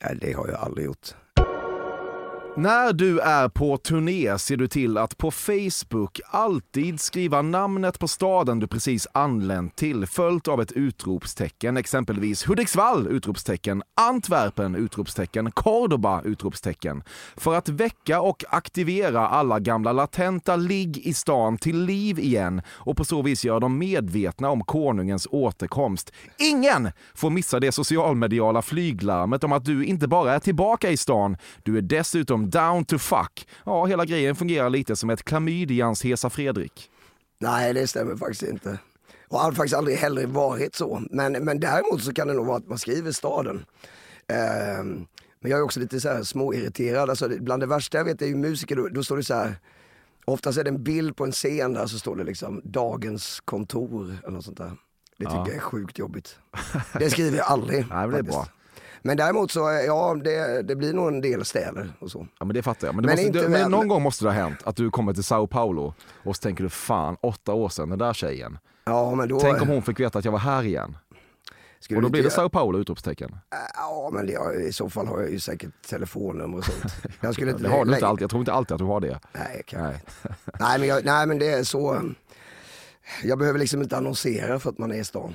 Nej, 0.05 0.19
det 0.20 0.32
har 0.32 0.49
jag 0.49 0.61
aldrig 0.61 0.87
gjort. 0.87 1.15
När 2.56 2.93
du 2.93 3.20
är 3.20 3.49
på 3.49 3.77
turné 3.77 4.39
ser 4.39 4.56
du 4.56 4.69
till 4.69 4.99
att 4.99 5.19
på 5.19 5.31
Facebook 5.31 6.20
alltid 6.31 7.01
skriva 7.01 7.43
namnet 7.43 7.99
på 7.99 8.08
staden 8.08 8.58
du 8.58 8.67
precis 8.67 9.06
anlänt 9.13 9.77
till 9.77 10.06
följt 10.06 10.49
av 10.49 10.61
ett 10.61 10.73
utropstecken, 10.73 11.77
exempelvis 11.77 12.49
Hudiksvall! 12.49 13.06
Utropstecken, 13.06 13.82
Antwerpen! 13.94 14.75
Utropstecken, 14.75 15.51
Cordoba! 15.51 16.23
Utropstecken. 16.23 17.03
För 17.37 17.55
att 17.55 17.69
väcka 17.69 18.20
och 18.20 18.44
aktivera 18.49 19.29
alla 19.29 19.61
gamla 19.61 19.93
latenta 19.93 20.56
ligg 20.56 20.99
i 20.99 21.15
stan 21.15 21.58
till 21.58 21.84
liv 21.84 22.19
igen 22.19 22.63
och 22.69 22.96
på 22.96 23.05
så 23.05 23.23
vis 23.23 23.44
göra 23.44 23.61
dem 23.61 23.79
medvetna 23.79 24.51
om 24.51 24.65
konungens 24.65 25.29
återkomst. 25.31 26.13
Ingen 26.39 26.91
får 27.15 27.31
missa 27.31 27.61
det 27.61 27.73
socialmediala 27.73 28.63
flyglarmet 28.63 29.44
om 29.44 29.53
att 29.53 29.65
du 29.65 29.84
inte 29.84 30.08
bara 30.08 30.34
är 30.34 30.39
tillbaka 30.39 30.91
i 30.91 30.96
stan, 30.96 31.37
du 31.63 31.79
är 31.79 31.82
dessutom 31.82 32.44
down 32.44 32.84
to 32.84 32.98
fuck. 32.98 33.48
Ja, 33.65 33.84
hela 33.86 34.05
grejen 34.05 34.36
fungerar 34.36 34.70
lite 34.70 34.96
som 34.96 35.10
ett 35.10 35.22
klamydians 35.22 36.05
Hesa 36.05 36.31
Fredrik. 36.31 36.91
Nej, 37.39 37.74
det 37.74 37.86
stämmer 37.86 38.17
faktiskt 38.17 38.43
inte. 38.43 38.79
Och 39.29 39.39
har 39.39 39.53
faktiskt 39.53 39.77
aldrig 39.77 39.96
heller 39.96 40.27
varit 40.27 40.74
så. 40.74 41.03
Men, 41.10 41.32
men 41.32 41.60
däremot 41.60 42.03
så 42.03 42.13
kan 42.13 42.29
det 42.29 42.34
nog 42.34 42.46
vara 42.46 42.56
att 42.56 42.69
man 42.69 42.79
skriver 42.79 43.13
staden. 43.13 43.65
Ehm, 44.29 45.06
men 45.41 45.51
jag 45.51 45.58
är 45.60 45.63
också 45.65 45.81
lite 45.81 46.01
så 46.01 46.08
här 46.08 46.22
småirriterad. 46.22 47.10
Alltså, 47.10 47.29
bland 47.29 47.63
det 47.63 47.67
värsta 47.67 47.98
jag 47.98 48.05
vet 48.05 48.22
är 48.22 48.27
ju 48.27 48.34
musiker, 48.36 48.77
då, 48.77 48.89
då 48.89 49.05
står 49.05 49.17
det 49.17 49.24
så 49.24 49.34
här. 49.34 49.56
Oftast 50.24 50.58
är 50.58 50.65
det 50.65 50.70
en 50.70 50.82
bild 50.82 51.17
på 51.17 51.24
en 51.24 51.32
scen 51.32 51.72
där 51.72 51.86
så 51.86 51.98
står 51.98 52.17
det 52.17 52.24
liksom 52.24 52.60
dagens 52.65 53.41
kontor 53.44 54.17
eller 54.22 54.31
något 54.32 54.44
sånt 54.44 54.58
där. 54.58 54.72
Det 55.19 55.24
tycker 55.24 55.36
Ja. 55.36 55.44
jag 55.46 55.56
är 55.56 55.60
sjukt 55.60 55.98
jobbigt. 55.98 56.39
Det 56.98 57.10
skriver 57.10 57.39
jag 57.39 57.46
aldrig. 57.46 57.86
Nej, 57.91 57.98
men 57.98 58.10
det 58.10 58.17
är 58.17 58.22
faktiskt. 58.22 58.36
bra. 58.36 58.48
Men 59.06 59.17
däremot 59.17 59.51
så, 59.51 59.61
ja 59.87 60.15
det, 60.25 60.63
det 60.63 60.77
blir 60.77 60.93
nog 60.93 61.08
en 61.08 61.20
del 61.20 61.44
städer 61.44 61.93
och 61.99 62.11
så. 62.11 62.27
Ja, 62.39 62.44
men 62.44 62.55
det 62.55 62.63
fattar 62.63 62.89
jag. 62.89 62.94
Men, 62.94 63.05
Men 63.06 63.17
måste, 63.17 63.41
det, 63.41 63.49
men 63.49 63.70
någon 63.70 63.89
gång 63.89 64.03
måste 64.03 64.25
det 64.25 64.29
ha 64.31 64.34
hänt 64.34 64.58
att 64.65 64.77
du 64.77 64.91
kommer 64.91 65.15
till 65.15 65.25
Sao 65.25 65.46
Paulo 65.46 65.94
och 66.23 66.37
så 66.37 66.41
tänker 66.41 66.65
du 66.65 66.70
fan, 66.70 67.17
åtta 67.20 67.53
år 67.53 67.69
sedan, 67.69 67.89
den 67.89 67.99
där 67.99 68.13
tjejen. 68.13 68.58
Ja 68.84 69.15
men 69.15 69.29
då... 69.29 69.41
Tänk 69.41 69.63
om 69.63 69.69
hon 69.69 69.82
fick 69.82 70.01
veta 70.01 70.19
att 70.19 70.25
jag 70.25 70.32
var 70.32 70.39
här 70.39 70.63
igen. 70.63 70.96
skulle 71.81 71.99
Och 71.99 72.03
då 72.03 72.08
blir 72.08 72.23
det 72.23 72.31
Sao 72.31 72.49
Paulo! 72.49 72.79
Utropstecken. 72.79 73.37
Ja 73.75 74.11
men 74.13 74.27
det, 74.27 74.67
i 74.69 74.73
så 74.73 74.91
fall 74.91 75.06
har 75.06 75.20
jag 75.20 75.31
ju 75.31 75.41
säkert 75.41 75.70
telefonnummer 75.89 76.58
och 76.58 76.65
sånt. 76.65 76.94
Jag 77.20 77.34
skulle 77.34 77.51
inte 77.51 77.63
Det 77.63 77.69
har 77.69 77.84
du 77.84 77.94
inte 77.94 78.06
alltid. 78.06 78.23
Jag 78.23 78.31
tror 78.31 78.41
inte 78.41 78.53
alltid 78.53 78.75
att 78.75 78.79
du 78.79 78.84
har 78.84 79.01
det. 79.01 79.20
Nej, 79.32 79.63
kan... 79.67 79.82
Nej. 79.82 80.03
nej, 80.61 80.79
men 80.79 80.89
jag, 80.89 81.05
nej 81.05 81.27
men 81.27 81.39
det 81.39 81.49
är 81.51 81.65
så. 81.65 82.01
Jag 83.25 83.39
behöver 83.39 83.58
liksom 83.58 83.82
inte 83.82 83.96
annonsera 83.96 84.58
för 84.58 84.70
att 84.70 84.79
man 84.79 84.93
är 84.93 84.96
i 84.96 85.05
stan. 85.05 85.34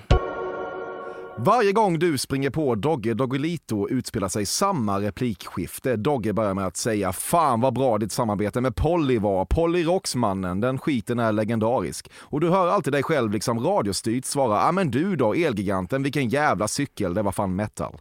Varje 1.46 1.72
gång 1.72 2.00
du 2.00 2.18
springer 2.18 2.50
på 2.50 2.76
Dogge 2.76 3.14
Doggelito 3.14 3.90
utspelar 3.90 4.28
sig 4.28 4.46
samma 4.46 5.00
replikskifte. 5.00 5.96
Dogge 5.96 6.34
börjar 6.34 6.54
med 6.54 6.66
att 6.66 6.78
säga 6.78 7.14
“Fan 7.14 7.62
vad 7.62 7.74
bra 7.74 7.98
ditt 7.98 8.12
samarbete 8.12 8.62
med 8.62 8.76
Polly 8.76 9.20
var. 9.20 9.46
Polly 9.46 9.84
Rocksmannen, 9.84 10.62
den 10.62 10.78
skiten 10.78 11.20
är 11.20 11.32
legendarisk”. 11.32 12.10
Och 12.18 12.42
du 12.42 12.50
hör 12.50 12.68
alltid 12.68 12.94
dig 12.94 13.04
själv 13.04 13.32
liksom 13.32 13.60
radiostyrt 13.60 14.26
svara 14.26 14.66
“Ja 14.66 14.72
men 14.72 14.92
du 14.92 15.16
då, 15.16 15.34
Elgiganten, 15.34 16.04
vilken 16.04 16.30
jävla 16.30 16.68
cykel, 16.68 17.14
det 17.14 17.22
var 17.22 17.32
fan 17.32 17.56
metal”. 17.56 17.98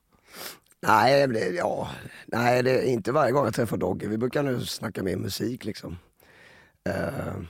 Nej, 0.87 1.27
det, 1.27 1.49
ja, 1.49 1.89
nej 2.27 2.63
det 2.63 2.71
är 2.71 2.93
inte 2.93 3.13
varje 3.13 3.33
gång 3.33 3.45
jag 3.45 3.55
träffar 3.55 3.77
Dogge. 3.77 4.09
Vi 4.09 4.19
brukar 4.19 4.43
nu 4.43 4.61
snacka 4.61 5.03
mer 5.03 5.17
musik 5.17 5.65
liksom. 5.65 5.99
Uh 6.89 7.45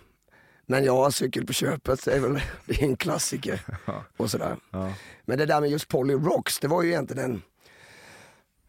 men 0.70 0.84
ja, 0.84 1.10
cykel 1.10 1.46
på 1.46 1.52
köpet 1.52 2.06
är 2.06 2.20
väl 2.20 2.40
det 2.66 2.82
är 2.82 2.84
en 2.84 2.96
klassiker. 2.96 3.60
och 4.16 4.30
sådär. 4.30 4.56
Ja. 4.70 4.92
Men 5.24 5.38
det 5.38 5.46
där 5.46 5.60
med 5.60 5.70
just 5.70 5.88
Polly 5.88 6.14
Rocks, 6.14 6.58
det 6.58 6.68
var 6.68 6.82
ju 6.82 6.88
egentligen 6.88 7.24
en... 7.24 7.42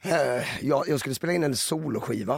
Eh, 0.02 0.44
jag, 0.62 0.88
jag 0.88 1.00
skulle 1.00 1.16
spela 1.16 1.34
in 1.34 1.44
en 1.44 1.56
soloskiva. 1.56 2.36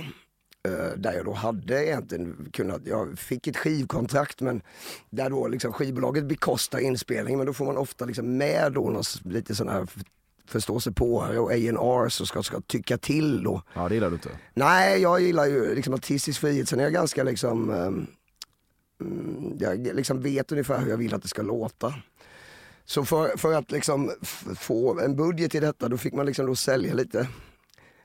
eh, 0.67 0.97
där 0.97 1.13
jag 1.13 1.25
då 1.25 1.33
hade 1.33 1.85
egentligen 1.85 2.49
kunnat, 2.53 2.81
jag 2.85 3.19
fick 3.19 3.47
ett 3.47 3.57
skivkontrakt 3.57 4.41
men 4.41 4.61
där 5.09 5.29
då 5.29 5.47
liksom 5.47 5.73
skivbolaget 5.73 6.25
bekostar 6.25 6.79
inspelningen 6.79 7.37
men 7.37 7.47
då 7.47 7.53
får 7.53 7.65
man 7.65 7.77
ofta 7.77 8.05
liksom 8.05 8.37
med 8.37 8.71
då 8.73 8.89
någon, 8.89 9.03
lite 9.23 9.55
sån 9.55 9.69
här 9.69 9.87
förståsigpåare 10.47 11.39
och 11.39 11.51
A&R 11.51 12.09
som 12.09 12.25
ska, 12.25 12.43
ska 12.43 12.61
tycka 12.61 12.97
till 12.97 13.43
då. 13.43 13.61
Ja, 13.73 13.89
det 13.89 13.95
gillar 13.95 14.09
du 14.09 14.15
inte. 14.15 14.29
Nej, 14.53 15.01
jag 15.01 15.21
gillar 15.21 15.45
ju 15.45 15.75
liksom 15.75 15.93
artistisk 15.93 16.39
frihet. 16.39 16.69
Sen 16.69 16.79
är 16.79 16.83
jag 16.83 16.93
ganska 16.93 17.23
liksom, 17.23 17.69
mm, 17.69 18.07
jag 19.59 19.95
liksom 19.95 20.21
vet 20.21 20.51
ungefär 20.51 20.79
hur 20.79 20.89
jag 20.89 20.97
vill 20.97 21.13
att 21.13 21.21
det 21.21 21.27
ska 21.27 21.41
låta. 21.41 21.93
Så 22.85 23.05
för, 23.05 23.37
för 23.37 23.53
att 23.53 23.71
liksom 23.71 24.11
få 24.55 24.99
en 24.99 25.15
budget 25.15 25.55
i 25.55 25.59
detta, 25.59 25.89
då 25.89 25.97
fick 25.97 26.13
man 26.13 26.25
liksom 26.25 26.45
då 26.45 26.55
sälja 26.55 26.93
lite, 26.93 27.27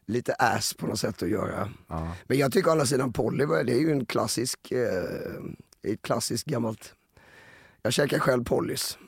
lite 0.07 0.35
ass 0.35 0.75
på 0.75 0.87
något 0.87 1.01
sätt 1.01 1.23
att 1.23 1.29
göra. 1.29 1.71
Ja. 1.89 2.13
Men 2.27 2.39
jag 2.39 2.53
tycker 2.53 2.69
å 2.69 2.73
andra 2.73 2.87
sidan 2.87 3.13
Polly, 3.13 3.47
det 3.47 3.73
är 3.73 3.81
ju 3.81 3.93
en 3.93 4.07
klassisk, 4.07 4.73
eh, 4.73 5.93
ett 5.93 6.03
klassiskt 6.03 6.47
gammalt, 6.47 6.95
jag 7.83 7.93
käkar 7.93 8.19
själv 8.19 8.45
Pollys. 8.45 8.99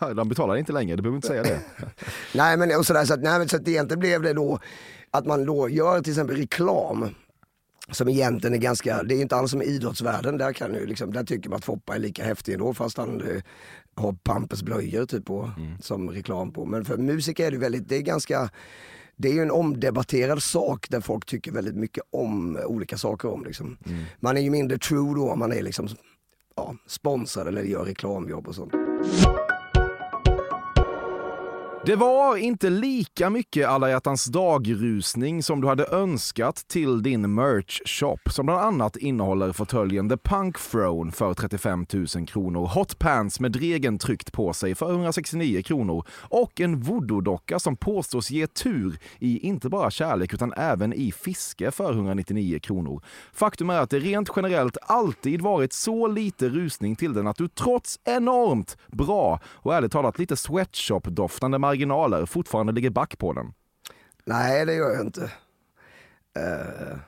Eh, 0.00 0.14
De 0.14 0.28
betalar 0.28 0.56
inte 0.56 0.72
längre, 0.72 0.96
du 0.96 1.02
behöver 1.02 1.16
inte 1.16 1.28
säga 1.28 1.42
det. 1.42 1.60
Nej 2.34 2.56
men, 2.56 2.76
och 2.76 2.86
sådär, 2.86 3.04
så 3.04 3.14
att, 3.14 3.22
nej, 3.22 3.38
men 3.38 3.48
så 3.48 3.56
att 3.56 3.68
egentligen 3.68 4.00
blev 4.00 4.22
det 4.22 4.32
då 4.32 4.58
att 5.10 5.26
man 5.26 5.46
då 5.46 5.68
gör 5.68 6.00
till 6.00 6.12
exempel 6.12 6.36
reklam 6.36 7.14
som 7.90 8.08
egentligen 8.08 8.54
är 8.54 8.58
ganska, 8.58 9.02
det 9.02 9.14
är 9.14 9.22
inte 9.22 9.36
alls 9.36 9.50
som 9.50 9.62
idrottsvärlden, 9.62 10.38
där, 10.38 10.52
kan 10.52 10.74
ju 10.74 10.86
liksom, 10.86 11.12
där 11.12 11.24
tycker 11.24 11.50
man 11.50 11.56
att 11.56 11.64
Foppa 11.64 11.94
är 11.94 11.98
lika 11.98 12.24
häftig 12.24 12.52
ändå 12.52 12.74
fast 12.74 12.96
han 12.96 13.20
eh, 13.20 13.42
har 13.94 14.12
Pampers 14.12 14.62
blöjor 14.62 15.06
typ 15.06 15.24
på, 15.24 15.50
som 15.80 16.10
reklam 16.10 16.52
på. 16.52 16.64
Men 16.64 16.84
för 16.84 16.96
musiker 16.96 17.46
är 17.46 17.50
det 17.50 17.58
väldigt, 17.58 17.88
det 17.88 17.96
är 17.96 18.00
ganska, 18.00 18.50
det 19.16 19.28
är 19.28 19.32
ju 19.32 19.42
en 19.42 19.50
omdebatterad 19.50 20.42
sak 20.42 20.86
där 20.90 21.00
folk 21.00 21.26
tycker 21.26 21.52
väldigt 21.52 21.76
mycket 21.76 22.04
om 22.10 22.58
olika 22.66 22.98
saker 22.98 23.28
om. 23.32 23.44
Liksom. 23.44 23.76
Man 24.20 24.36
är 24.36 24.40
ju 24.40 24.50
mindre 24.50 24.78
true 24.78 25.14
då 25.14 25.30
om 25.30 25.38
man 25.38 25.52
är 25.52 25.62
liksom, 25.62 25.88
ja, 26.56 26.74
sponsrad 26.86 27.48
eller 27.48 27.62
gör 27.62 27.84
reklamjobb 27.84 28.48
och 28.48 28.54
sånt. 28.54 28.72
Det 31.88 31.96
var 31.96 32.36
inte 32.36 32.70
lika 32.70 33.30
mycket 33.30 33.68
alla 33.68 33.90
hjärtans 33.90 34.24
dagrusning 34.24 35.42
som 35.42 35.60
du 35.60 35.68
hade 35.68 35.86
önskat 35.86 36.56
till 36.68 37.02
din 37.02 37.34
merch-shop 37.34 38.18
som 38.30 38.46
bland 38.46 38.60
annat 38.60 38.96
innehåller 38.96 39.52
fåtöljen 39.52 40.08
The 40.08 40.16
Punk 40.16 40.58
Throne 40.58 41.12
för 41.12 41.34
35 41.34 41.86
000 41.92 42.26
kronor, 42.26 42.66
hot 42.66 42.98
pants 42.98 43.40
med 43.40 43.52
dregen 43.52 43.98
tryckt 43.98 44.32
på 44.32 44.52
sig 44.52 44.74
för 44.74 44.90
169 44.90 45.62
kronor 45.62 46.04
och 46.10 46.60
en 46.60 46.82
voodoo-docka 46.82 47.58
som 47.58 47.76
påstås 47.76 48.30
ge 48.30 48.46
tur 48.46 48.98
i 49.18 49.38
inte 49.38 49.68
bara 49.68 49.90
kärlek 49.90 50.34
utan 50.34 50.52
även 50.52 50.92
i 50.92 51.12
fiske 51.12 51.70
för 51.70 51.92
199 51.92 52.58
kronor. 52.58 53.02
Faktum 53.32 53.70
är 53.70 53.80
att 53.80 53.90
det 53.90 53.98
rent 53.98 54.30
generellt 54.36 54.76
alltid 54.82 55.40
varit 55.40 55.72
så 55.72 56.06
lite 56.06 56.48
rusning 56.48 56.96
till 56.96 57.12
den 57.12 57.26
att 57.26 57.36
du 57.36 57.48
trots 57.48 57.98
enormt 58.04 58.76
bra 58.86 59.40
och 59.46 59.74
ärligt 59.74 59.92
talat 59.92 60.18
lite 60.18 60.34
sweatshop-doftande 60.36 61.58
marginaler 61.86 62.26
fortfarande 62.26 62.72
ligger 62.72 62.90
back 62.90 63.18
på 63.18 63.32
den. 63.32 63.52
Nej, 64.24 64.66
det 64.66 64.74
gör 64.74 64.90
jag 64.90 65.00
inte. 65.06 65.22
Eh, 66.36 66.98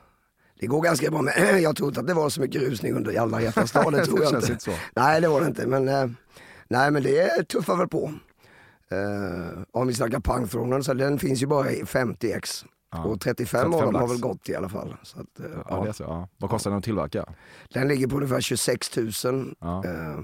det 0.60 0.66
går 0.66 0.82
ganska 0.82 1.10
bra, 1.10 1.22
men 1.22 1.34
jag 1.62 1.76
tror 1.76 1.88
inte 1.88 2.00
att 2.00 2.06
det 2.06 2.14
var 2.14 2.28
så 2.28 2.40
mycket 2.40 2.62
rusning 2.62 2.94
under 2.94 3.20
alla 3.20 3.40
hjärtans 3.42 3.72
dag. 3.72 3.92
Det 3.92 4.04
tror 4.06 4.22
jag 4.22 4.34
inte. 4.34 4.52
inte. 4.52 4.78
Nej, 4.96 5.20
det 5.20 5.28
var 5.28 5.40
det 5.40 5.46
inte. 5.46 5.66
Men, 5.66 5.88
eh, 5.88 6.06
nej, 6.68 6.90
men 6.90 7.02
det 7.02 7.48
tuffar 7.48 7.76
väl 7.76 7.88
på. 7.88 8.12
Eh, 8.90 9.58
om 9.72 9.86
vi 9.86 9.94
snackar 9.94 10.20
pangthronen, 10.20 10.84
så 10.84 10.94
den 10.94 11.18
finns 11.18 11.42
ju 11.42 11.46
bara 11.46 11.70
i 11.70 11.82
50x. 11.82 12.64
Ja. 12.92 13.04
Och 13.04 13.20
35, 13.20 13.46
35 13.70 13.74
av 13.74 13.92
dem 13.92 13.94
har 13.94 14.08
väl 14.08 14.20
gått 14.20 14.48
i 14.48 14.54
alla 14.54 14.68
fall. 14.68 14.96
Så 15.02 15.20
att, 15.20 15.26
Ja, 15.38 15.64
ja. 15.68 15.84
det 15.84 15.92
så, 15.92 16.02
ja. 16.02 16.28
Vad 16.38 16.50
kostar 16.50 16.70
den 16.70 16.78
att 16.78 16.84
tillverka? 16.84 17.24
Den 17.74 17.88
ligger 17.88 18.06
på 18.06 18.16
ungefär 18.16 18.40
26 18.40 18.96
000 19.24 19.54
Ja. 19.60 19.84
eh, 19.84 20.18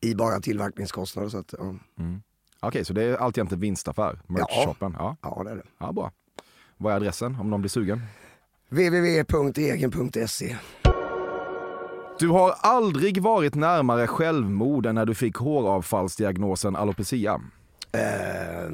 i 0.00 0.14
bara 0.14 0.40
tillverkningskostnader. 0.40 1.28
Så 1.28 1.38
att, 1.38 1.54
ja. 1.58 1.74
Okej, 2.60 2.84
så 2.84 2.92
det 2.92 3.02
är 3.04 3.16
alltjämt 3.16 3.52
en 3.52 3.60
vinstaffär, 3.60 4.18
merch-shoppen. 4.26 4.94
Ja. 4.98 5.16
ja, 5.22 5.42
det 5.44 5.50
är 5.50 5.54
det. 5.56 5.62
ja, 5.78 5.92
bra. 5.92 6.12
Vad 6.76 6.92
är 6.92 6.96
adressen 6.96 7.36
om 7.40 7.50
någon 7.50 7.60
blir 7.60 7.68
sugen? 7.70 8.00
www.egen.se 8.68 10.56
Du 12.18 12.28
har 12.28 12.54
aldrig 12.60 13.22
varit 13.22 13.54
närmare 13.54 14.06
självmord 14.06 14.86
än 14.86 14.94
när 14.94 15.06
du 15.06 15.14
fick 15.14 15.36
håravfallsdiagnosen 15.36 16.76
alopecia. 16.76 17.40
Eh, 17.92 18.70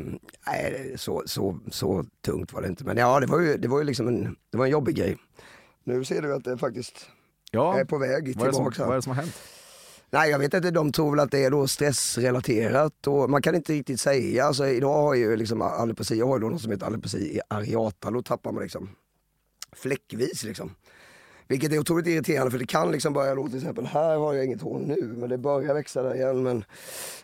nej, 0.47 0.95
så, 0.97 1.23
så, 1.27 1.59
så 1.71 2.05
tungt 2.25 2.53
var 2.53 2.63
det 2.63 2.69
inte. 2.69 2.85
Men 2.85 2.97
ja, 2.97 3.21
det 3.21 3.27
var 3.27 3.41
ju, 3.41 3.57
det 3.57 3.69
var 3.69 3.79
ju 3.79 3.85
liksom 3.85 4.09
en, 4.09 4.37
det 4.51 4.59
var 4.59 4.65
en 4.65 4.71
jobbig 4.71 4.97
grej. 4.97 5.17
Nu 5.85 6.05
ser 6.05 6.23
du 6.23 6.35
att 6.35 6.45
det 6.45 6.59
faktiskt 6.59 7.09
Ja, 7.51 7.79
är 7.79 7.85
på 7.85 7.99
väg 7.99 8.35
vad 8.37 8.47
är, 8.47 8.51
det 8.51 8.55
som, 8.55 8.65
tillbaka. 8.73 8.83
vad 8.85 8.93
är 8.93 8.97
det 8.97 9.03
som 9.03 9.11
har 9.17 9.23
hänt? 9.23 9.35
Nej, 10.15 10.31
jag 10.31 10.39
vet 10.39 10.55
inte. 10.55 10.71
De 10.71 10.93
tror 10.93 11.11
väl 11.11 11.21
att 11.21 11.31
det 11.31 11.45
är 11.45 11.51
då 11.51 11.67
stressrelaterat 11.67 13.07
och 13.07 13.31
man 13.31 13.43
kan 13.43 13.55
inte 13.55 13.73
riktigt 13.73 14.01
säga. 14.01 14.45
Alltså, 14.45 14.67
idag 14.67 15.03
har 15.03 15.15
ju 15.15 15.37
liksom 15.37 15.63
alipasi, 15.63 16.19
jag 16.19 16.27
har 16.27 16.37
ju 16.37 16.41
då 16.41 16.49
något 16.49 16.61
som 16.61 16.71
heter 16.71 16.87
alopeci 16.87 17.41
areata. 17.49 18.11
Då 18.11 18.23
tappar 18.23 18.53
man 18.53 18.63
liksom 18.63 18.91
fläckvis 19.73 20.45
liksom. 20.45 20.75
Vilket 21.49 21.73
är 21.73 21.79
otroligt 21.79 22.07
irriterande 22.07 22.51
för 22.51 22.59
det 22.59 22.67
kan 22.67 22.93
liksom 22.93 23.13
börja 23.13 23.35
då 23.35 23.49
till 23.49 23.57
exempel, 23.57 23.87
här 23.87 24.17
har 24.17 24.35
jag 24.35 24.45
inget 24.45 24.63
hår 24.63 24.79
nu 24.79 25.15
men 25.17 25.29
det 25.29 25.39
börjar 25.39 25.75
växa 25.75 26.03
där 26.03 26.15
igen. 26.15 26.43
Men 26.43 26.65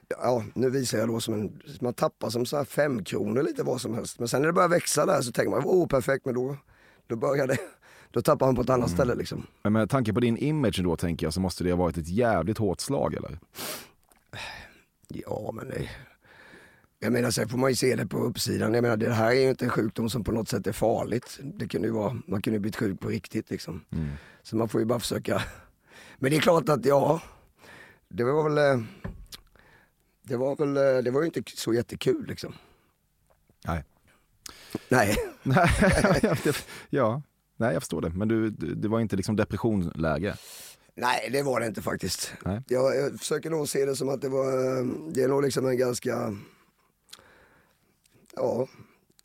ja, 0.09 0.45
nu 0.55 0.71
visar 0.71 0.99
jag 0.99 1.09
då 1.09 1.21
som 1.21 1.35
en, 1.35 1.63
man 1.81 1.95
tappar 1.95 2.31
som 2.31 2.47
så 2.47 2.57
här 2.57 2.65
fem 2.65 3.05
kronor 3.05 3.43
lite 3.43 3.63
vad 3.63 3.81
som 3.81 3.95
helst. 3.95 4.19
Men 4.19 4.29
sen 4.29 4.43
när 4.43 4.47
det 4.47 4.53
börjar 4.53 4.69
växa 4.69 5.07
där 5.07 5.21
så 5.21 5.33
tänker 5.33 5.51
man, 5.51 5.65
oh 5.65 5.89
perfekt, 5.89 6.25
men 6.25 6.35
då, 6.35 6.57
då 7.07 7.17
börjar 7.17 7.47
det, 7.47 7.59
då 8.11 8.23
tappar 8.23 8.47
man 8.47 8.55
på 8.55 8.63
ett 8.63 8.71
annat 8.71 8.91
ställe 8.91 9.15
liksom. 9.15 9.47
Men 9.63 9.73
med 9.73 9.91
tanke 9.91 10.13
på 10.13 10.21
din 10.21 10.37
image 10.37 10.81
då 10.85 10.97
tänker 10.97 11.27
jag 11.27 11.35
så 11.35 11.41
måste 11.41 11.65
det 11.65 11.71
ha 11.71 11.77
varit 11.77 11.97
ett 11.97 12.09
jävligt 12.09 12.59
hårt 12.59 12.81
slag 12.81 13.15
eller? 13.15 13.39
Ja 15.09 15.51
men 15.55 15.69
det, 15.69 15.91
jag 16.99 17.13
menar 17.13 17.31
sen 17.31 17.49
får 17.49 17.59
man 17.59 17.71
ju 17.71 17.77
se 17.77 17.97
det 17.97 18.07
på 18.07 18.19
uppsidan. 18.19 18.75
Jag 18.75 18.83
menar 18.83 18.97
det 18.97 19.13
här 19.13 19.31
är 19.31 19.41
ju 19.41 19.49
inte 19.51 19.65
en 19.65 19.71
sjukdom 19.71 20.11
som 20.11 20.25
på 20.25 20.33
något 20.33 20.49
sätt 20.49 20.67
är 20.67 20.73
farligt. 20.73 21.39
Det 21.43 21.69
kunde 21.69 21.89
ju 21.89 21.95
vara, 21.95 22.17
man 22.27 22.43
kunde 22.43 22.57
ju 22.57 22.61
blivit 22.61 22.77
sjuk 22.77 23.01
på 23.01 23.09
riktigt 23.09 23.51
liksom. 23.51 23.85
Så 24.43 24.57
man 24.57 24.69
får 24.69 24.81
ju 24.81 24.85
bara 24.85 25.01
försöka. 25.01 25.43
Men 26.17 26.31
det 26.31 26.37
är 26.37 26.41
klart 26.41 26.69
att 26.69 26.85
ja, 26.85 27.23
det 28.09 28.25
var 28.25 28.51
väl, 28.51 28.59
eh, 28.59 28.85
det 30.23 30.37
var 30.37 30.57
väl, 30.57 30.77
eh, 30.97 31.03
det 31.05 31.11
var 31.11 31.21
ju 31.21 31.27
inte 31.27 31.43
så 31.47 31.75
jättekul 31.75 32.27
liksom. 32.27 32.55
Nej. 33.67 33.85
Nej. 34.89 35.17
Ja, 36.91 37.23
nej 37.61 37.73
jag 37.73 37.83
förstår 37.83 38.01
det. 38.01 38.11
Men 38.11 38.29
du, 38.29 38.51
du- 38.51 38.75
det 38.75 38.89
var 38.89 39.01
inte 39.01 39.17
liksom 39.17 39.37
depressionsläge? 39.37 40.35
Nej 40.95 41.31
det 41.33 41.43
var 41.43 41.61
det 41.61 41.67
inte 41.67 41.83
faktiskt. 41.83 42.33
Jag, 42.69 42.97
jag 42.97 43.19
försöker 43.19 43.51
nog 43.51 43.69
se 43.69 43.85
det 43.85 43.97
som 43.97 44.09
att 44.09 44.21
det 44.21 44.29
var, 44.29 44.47
det 45.13 45.23
är 45.23 45.29
nog 45.29 45.43
liksom 45.43 45.67
en 45.67 45.79
ganska, 45.79 46.35
ja, 48.37 48.67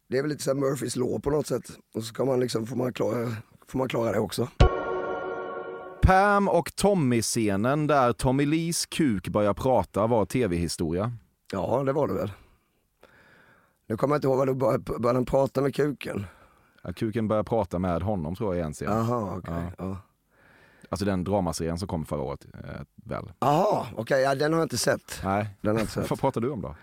det 0.07 0.17
är 0.17 0.21
väl 0.21 0.29
lite 0.31 0.43
så 0.43 0.49
här 0.53 0.55
Murphys 0.59 0.95
law 0.95 1.19
på 1.19 1.29
något 1.29 1.47
sätt. 1.47 1.63
Och 1.93 2.01
så 2.03 2.07
ska 2.07 2.25
man 2.25 2.39
liksom, 2.39 2.67
får 2.67 2.75
man 2.75 2.93
klara, 2.93 3.35
får 3.67 3.77
man 3.79 3.89
klara 3.89 4.11
det 4.11 4.19
också. 4.19 4.49
Pam 6.01 6.47
och 6.49 6.75
Tommy-scenen 6.75 7.87
där 7.87 8.13
Tommy 8.13 8.45
Lees 8.45 8.85
kuk 8.85 9.27
börjar 9.27 9.53
prata 9.53 10.07
var 10.07 10.25
tv-historia. 10.25 11.11
Ja 11.51 11.83
det 11.85 11.93
var 11.93 12.07
det 12.07 12.13
väl. 12.13 12.31
Nu 13.87 13.97
kommer 13.97 14.15
jag 14.15 14.17
inte 14.17 14.27
ihåg 14.27 14.37
vad 14.37 14.47
du 14.47 14.53
började, 14.53 14.99
började 14.99 15.25
prata 15.25 15.61
med 15.61 15.75
kuken? 15.75 16.25
Ja, 16.85 16.93
Kuken 16.93 17.27
börjar 17.27 17.43
prata 17.43 17.79
med 17.79 18.01
honom 18.03 18.35
tror 18.35 18.55
jag 18.55 18.63
i 18.63 18.65
en 18.65 18.73
scen. 18.73 18.91
Jaha 18.91 19.35
okej. 19.37 19.53
Ja. 19.53 19.71
Ja. 19.77 19.97
Alltså 20.89 21.05
den 21.05 21.23
dramaserien 21.23 21.77
som 21.79 21.87
kom 21.87 22.05
förra 22.05 22.21
året. 22.21 22.45
Eh, 22.53 22.81
väl? 22.95 23.31
Jaha 23.39 23.85
okej, 23.95 24.21
ja, 24.21 24.35
den 24.35 24.53
har 24.53 24.59
jag 24.59 24.65
inte 24.65 24.77
sett. 24.77 25.21
Nej, 25.23 25.49
Den 25.61 25.71
har 25.71 25.79
jag 25.79 25.83
inte 25.83 25.99
vad 25.99 26.07
sett. 26.09 26.19
pratar 26.19 26.41
du 26.41 26.49
om 26.49 26.61
då? 26.61 26.75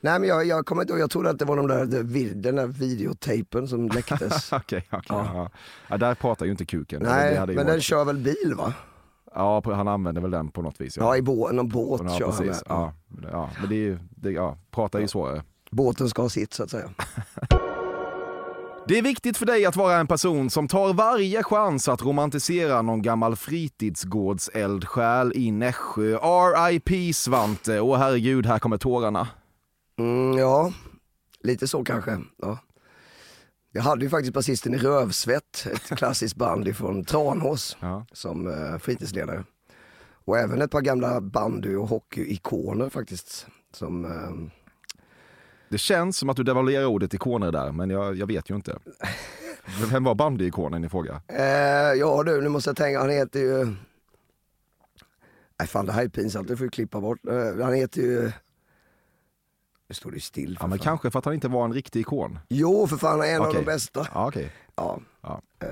Nej 0.00 0.18
men 0.20 0.28
jag, 0.28 0.44
jag 0.46 0.66
kommer 0.66 0.82
inte 0.82 0.92
ihåg, 0.92 1.00
jag 1.00 1.10
trodde 1.10 1.30
att 1.30 1.38
det 1.38 1.44
var 1.44 1.56
de 1.56 1.66
där, 1.66 1.86
den 2.34 2.56
där 2.56 2.66
videotejpen 2.66 3.68
som 3.68 3.88
läcktes. 3.94 4.52
Okej, 4.52 4.86
okej. 4.90 5.00
Ja. 5.08 5.30
ja. 5.34 5.50
Ja, 5.88 5.96
där 5.96 6.14
pratar 6.14 6.46
ju 6.46 6.50
inte 6.52 6.64
kuken. 6.64 7.02
Nej, 7.02 7.36
men 7.46 7.56
den 7.56 7.66
varit- 7.66 7.82
kör 7.82 8.04
väl 8.04 8.18
bil 8.18 8.54
va? 8.56 8.72
Ja, 9.34 9.62
han 9.64 9.88
använder 9.88 10.22
väl 10.22 10.30
den 10.30 10.50
på 10.50 10.62
något 10.62 10.80
vis. 10.80 10.96
Ja, 10.96 11.16
i 11.16 11.22
bå, 11.22 11.50
någon 11.52 11.68
båt 11.68 12.00
ja, 12.04 12.18
kör 12.18 12.26
han 12.26 12.36
med. 12.38 12.46
precis. 12.48 12.62
Ja, 12.68 12.92
ja, 13.32 13.50
men 13.60 13.68
det 13.68 13.74
är 13.74 13.78
ju, 13.78 13.98
det, 14.10 14.30
ja, 14.30 14.56
prata 14.70 14.98
är 14.98 15.02
ju 15.02 15.08
svårare. 15.08 15.42
båten 15.70 16.08
ska 16.08 16.22
ha 16.22 16.28
sitt 16.28 16.52
så 16.54 16.62
att 16.62 16.70
säga. 16.70 16.88
Det 18.88 18.98
är 18.98 19.02
viktigt 19.02 19.36
för 19.36 19.46
dig 19.46 19.64
att 19.66 19.76
vara 19.76 19.96
en 19.96 20.06
person 20.06 20.50
som 20.50 20.68
tar 20.68 20.92
varje 20.94 21.42
chans 21.42 21.88
att 21.88 22.02
romantisera 22.02 22.82
någon 22.82 23.02
gammal 23.02 23.36
fritidsgårdseldsjäl 23.36 25.32
i 25.34 25.50
Nässjö. 25.50 26.18
R.I.P. 26.22 27.12
Svante. 27.12 27.80
Åh 27.80 27.98
herregud, 27.98 28.46
här 28.46 28.58
kommer 28.58 28.76
tårarna. 28.78 29.28
Mm, 29.98 30.38
ja, 30.38 30.72
lite 31.40 31.68
så 31.68 31.84
kanske. 31.84 32.18
Ja. 32.42 32.58
Jag 33.72 33.82
hade 33.82 34.04
ju 34.04 34.10
faktiskt 34.10 34.34
basisten 34.34 34.74
i 34.74 34.78
Rövsvett, 34.78 35.66
ett 35.72 35.86
klassiskt 35.98 36.36
band 36.36 36.76
från 36.76 37.04
Tranås, 37.04 37.76
Ja. 37.80 38.06
som 38.12 38.46
eh, 38.48 38.78
fritidsledare. 38.78 39.44
Och 40.24 40.38
även 40.38 40.62
ett 40.62 40.70
par 40.70 40.80
gamla 40.80 41.20
bandy 41.20 41.74
och 41.76 41.88
hockeyikoner 41.88 42.88
faktiskt. 42.88 43.46
Som, 43.74 44.04
eh, 44.04 44.30
Det 45.68 45.78
känns 45.78 46.16
som 46.16 46.28
att 46.30 46.36
du 46.36 46.42
devalverar 46.42 46.84
ordet 46.86 47.14
ikoner 47.14 47.52
där, 47.52 47.72
men 47.72 47.90
jag, 47.90 48.16
jag 48.16 48.26
vet 48.26 48.50
ju 48.50 48.54
inte. 48.54 48.78
Vem 49.90 50.04
var 50.04 50.14
bandyikonen 50.14 50.84
i 50.84 50.88
fråga? 50.88 51.22
eh, 51.28 51.42
ja 51.98 52.22
du, 52.22 52.40
nu 52.42 52.48
måste 52.48 52.70
jag 52.70 52.76
tänka, 52.76 53.00
han 53.00 53.10
heter 53.10 53.40
ju... 53.40 53.64
Nej 55.58 55.68
fan 55.68 55.86
det 55.86 55.92
här 55.92 56.04
är 56.04 56.08
pinsamt, 56.08 56.48
det 56.48 56.56
får 56.56 56.64
vi 56.64 56.70
klippa 56.70 57.00
bort. 57.00 57.18
Eh, 57.28 57.64
han 57.64 57.74
heter 57.74 58.00
ju... 58.02 58.32
Nu 59.88 59.94
står 59.94 60.10
det 60.10 60.20
still 60.20 60.56
Ja, 60.60 60.66
men 60.66 60.78
fan. 60.78 60.84
kanske 60.84 61.10
för 61.10 61.18
att 61.18 61.24
han 61.24 61.34
inte 61.34 61.48
var 61.48 61.64
en 61.64 61.72
riktig 61.72 62.00
ikon. 62.00 62.38
Jo 62.48 62.86
för 62.86 62.96
fan, 62.96 63.20
han 63.20 63.28
är 63.28 63.34
en 63.34 63.40
av 63.42 63.48
Okej. 63.48 63.60
de 63.60 63.66
bästa. 63.66 64.06
Ja, 64.14 64.26
okej. 64.28 64.52
Ja. 64.76 65.00
Ja. 65.22 65.42
Eh, 65.60 65.68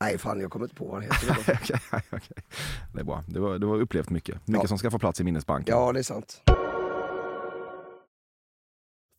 nej 0.00 0.18
fan 0.18 0.40
jag 0.40 0.50
kommer 0.50 0.64
inte 0.66 0.74
på 0.76 0.84
vad 0.84 0.94
han 0.94 1.02
heter. 1.02 1.36
Okej, 1.92 2.02
okej. 2.12 2.44
Det 2.94 3.00
är 3.00 3.04
bra. 3.04 3.24
Du 3.26 3.40
har, 3.40 3.58
du 3.58 3.66
har 3.66 3.76
upplevt 3.80 4.10
mycket. 4.10 4.46
Mycket 4.48 4.62
Ja. 4.64 4.68
som 4.68 4.78
ska 4.78 4.90
få 4.90 4.98
plats 4.98 5.20
i 5.20 5.24
minnesbanken. 5.24 5.74
ja 5.76 5.92
det 5.92 5.98
är 5.98 6.02
sant. 6.02 6.42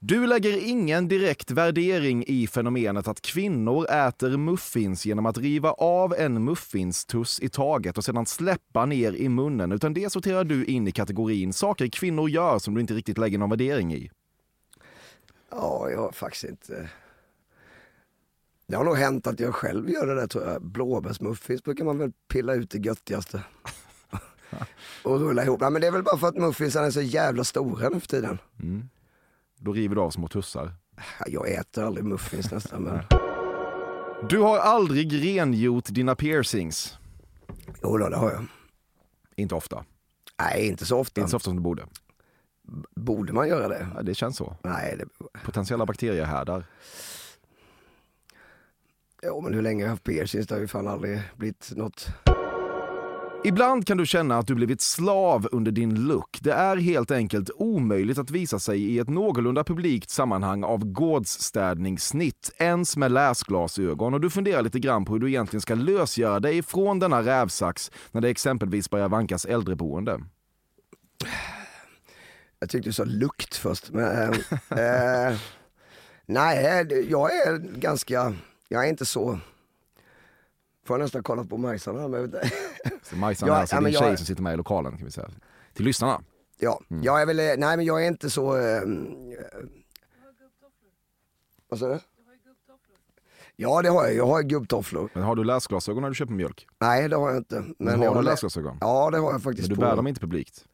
Du 0.00 0.26
lägger 0.26 0.68
ingen 0.68 1.08
direkt 1.08 1.50
värdering 1.50 2.24
i 2.26 2.46
fenomenet 2.46 3.08
att 3.08 3.20
kvinnor 3.20 3.90
äter 3.90 4.36
muffins 4.36 5.06
genom 5.06 5.26
att 5.26 5.38
riva 5.38 5.72
av 5.72 6.14
en 6.14 6.44
muffinstuss 6.44 7.40
i 7.40 7.48
taget 7.48 7.98
och 7.98 8.04
sedan 8.04 8.26
släppa 8.26 8.86
ner 8.86 9.12
i 9.12 9.28
munnen, 9.28 9.72
utan 9.72 9.94
det 9.94 10.12
sorterar 10.12 10.44
du 10.44 10.64
in 10.64 10.88
i 10.88 10.92
kategorin 10.92 11.52
saker 11.52 11.86
kvinnor 11.86 12.28
gör 12.28 12.58
som 12.58 12.74
du 12.74 12.80
inte 12.80 12.94
riktigt 12.94 13.18
lägger 13.18 13.38
någon 13.38 13.50
värdering 13.50 13.94
i. 13.94 14.10
Ja, 15.50 15.90
jag 15.90 15.98
har 15.98 16.12
faktiskt 16.12 16.44
inte... 16.44 16.90
Det 18.66 18.76
har 18.76 18.84
nog 18.84 18.96
hänt 18.96 19.26
att 19.26 19.40
jag 19.40 19.54
själv 19.54 19.90
gör 19.90 20.06
det 20.06 20.14
där 20.14 20.26
tror 20.26 20.44
jag. 20.44 20.62
Blåbärsmuffins 20.62 21.62
brukar 21.62 21.84
man 21.84 21.98
väl 21.98 22.12
pilla 22.28 22.54
ut 22.54 22.70
det 22.70 22.78
göttigaste. 22.78 23.42
och 25.04 25.20
rulla 25.20 25.44
ihop. 25.44 25.60
Nej, 25.60 25.70
men 25.70 25.80
det 25.80 25.86
är 25.86 25.92
väl 25.92 26.02
bara 26.02 26.18
för 26.18 26.28
att 26.28 26.36
muffinsarna 26.36 26.86
är 26.86 26.90
så 26.90 27.02
jävla 27.02 27.44
stora 27.44 27.88
nu 27.88 28.00
för 28.00 28.08
tiden. 28.08 28.38
Då 29.58 29.72
river 29.72 29.94
du 29.94 30.00
av 30.00 30.10
små 30.10 30.28
tussar. 30.28 30.74
Ja, 31.18 31.24
Jag 31.26 31.52
äter 31.52 31.84
aldrig 31.84 32.04
muffins 32.04 32.50
nästan 32.50 32.82
men... 32.82 33.00
Du 34.28 34.38
har 34.38 34.58
aldrig 34.58 35.24
rengjort 35.24 35.84
dina 35.86 36.14
piercings. 36.14 36.98
Jo 37.82 37.98
då, 37.98 38.08
det 38.08 38.16
har 38.16 38.32
jag. 38.32 38.46
Inte 39.36 39.54
ofta. 39.54 39.84
Nej, 40.38 40.66
inte 40.66 40.86
så 40.86 40.98
ofta. 40.98 41.20
Inte 41.20 41.30
så 41.30 41.36
ofta 41.36 41.44
som 41.44 41.56
du 41.56 41.62
borde. 41.62 41.86
Borde 42.96 43.32
man 43.32 43.48
göra 43.48 43.68
det? 43.68 43.88
Ja, 43.94 44.02
det 44.02 44.14
känns 44.14 44.36
så. 44.36 44.56
Nej, 44.62 44.96
det... 44.98 45.26
Potentiella 45.44 45.86
bakteriehärdar. 45.86 46.64
Jo, 49.22 49.40
men 49.40 49.54
hur 49.54 49.62
länge 49.62 49.82
har 49.82 49.86
jag 49.86 49.90
haft 49.92 50.04
piercings? 50.04 50.46
Det 50.46 50.54
har 50.54 50.60
ju 50.60 50.68
fan 50.68 50.88
aldrig 50.88 51.20
blivit 51.36 51.72
något. 51.76 52.08
Ibland 53.46 53.86
kan 53.86 53.96
du 53.96 54.06
känna 54.06 54.38
att 54.38 54.46
du 54.46 54.54
blivit 54.54 54.80
slav 54.80 55.48
under 55.52 55.72
din 55.72 55.94
look. 55.94 56.38
Det 56.40 56.52
är 56.52 56.76
helt 56.76 57.10
enkelt 57.10 57.50
omöjligt 57.54 58.18
att 58.18 58.30
visa 58.30 58.58
sig 58.58 58.82
i 58.82 58.98
ett 58.98 59.08
någorlunda 59.08 59.64
publikt 59.64 60.10
sammanhang 60.10 60.64
av 60.64 60.84
gårdsstädningssnitt, 60.84 62.52
ens 62.58 62.96
med 62.96 63.12
läsglasögon. 63.12 64.14
Och 64.14 64.20
du 64.20 64.30
funderar 64.30 64.62
lite 64.62 64.78
grann 64.78 65.04
på 65.04 65.12
hur 65.12 65.20
du 65.20 65.28
egentligen 65.28 65.60
ska 65.60 65.74
lösgöra 65.74 66.40
dig 66.40 66.62
från 66.62 66.98
denna 66.98 67.22
rävsax 67.22 67.90
när 68.12 68.20
det 68.20 68.28
exempelvis 68.28 68.90
börjar 68.90 69.08
vankas 69.08 69.44
äldreboende. 69.44 70.20
Jag 72.58 72.70
tyckte 72.70 72.88
du 72.88 72.92
sa 72.92 73.04
lukt 73.04 73.56
först. 73.56 73.90
Men, 73.90 74.32
eh, 74.32 74.38
eh, 75.28 75.36
nej, 76.26 76.86
jag 77.10 77.32
är 77.32 77.58
ganska... 77.58 78.34
Jag 78.68 78.84
är 78.84 78.88
inte 78.88 79.06
så... 79.06 79.38
Får 80.86 80.94
jag 80.94 81.04
nästan 81.04 81.22
kolla 81.22 81.44
på 81.44 81.56
Majsan 81.56 82.00
här. 82.00 82.08
Men, 82.08 82.34
så 83.02 83.16
Majsan 83.16 83.48
Ja, 83.48 83.54
är 83.56 83.60
alltså 83.60 83.74
ja, 83.76 83.80
din 83.80 83.82
men 83.84 83.92
jag- 83.92 84.02
tjej 84.02 84.16
som 84.16 84.26
sitter 84.26 84.42
med 84.42 84.54
i 84.54 84.56
lokalen 84.56 84.96
kan 84.96 85.04
vi 85.04 85.10
säga. 85.10 85.28
Till 85.74 85.84
lyssnarna. 85.84 86.20
ja, 86.58 86.80
Mm. 86.90 87.02
jag 87.02 87.22
är 87.22 87.26
väl... 87.26 87.36
Nej, 87.36 87.76
men 87.76 87.84
jag 87.84 88.02
är 88.04 88.08
inte 88.08 88.30
så... 88.30 88.56
Eh, 88.56 88.80
vad 91.68 91.78
sa 91.78 91.88
du? 91.88 91.98
Ja, 93.56 93.82
det 93.82 93.88
har 93.88 94.04
jag. 94.04 94.14
Jag 94.14 94.26
har 94.26 94.42
gubbtofflor. 94.42 95.10
Men 95.14 95.22
har 95.22 95.36
du 95.36 95.44
läsglasögon 95.44 96.02
när 96.02 96.08
du 96.08 96.14
köper 96.14 96.32
mjölk? 96.32 96.66
Nej, 96.78 97.08
det 97.08 97.16
har 97.16 97.28
jag 97.28 97.36
inte. 97.36 97.64
Men, 97.78 98.02
jag 98.02 98.08
har 98.10 98.16
du 98.16 98.22
lä- 98.22 98.30
läsglasögon? 98.30 98.78
Ja, 98.80 99.10
det 99.10 99.18
har 99.18 99.32
jag 99.32 99.42
faktiskt. 99.42 99.68
Men 99.68 99.74
du 99.78 99.82
på- 99.82 99.88
bär 99.88 99.96
dem 99.96 100.06
inte 100.06 100.20
publikt? 100.20 100.64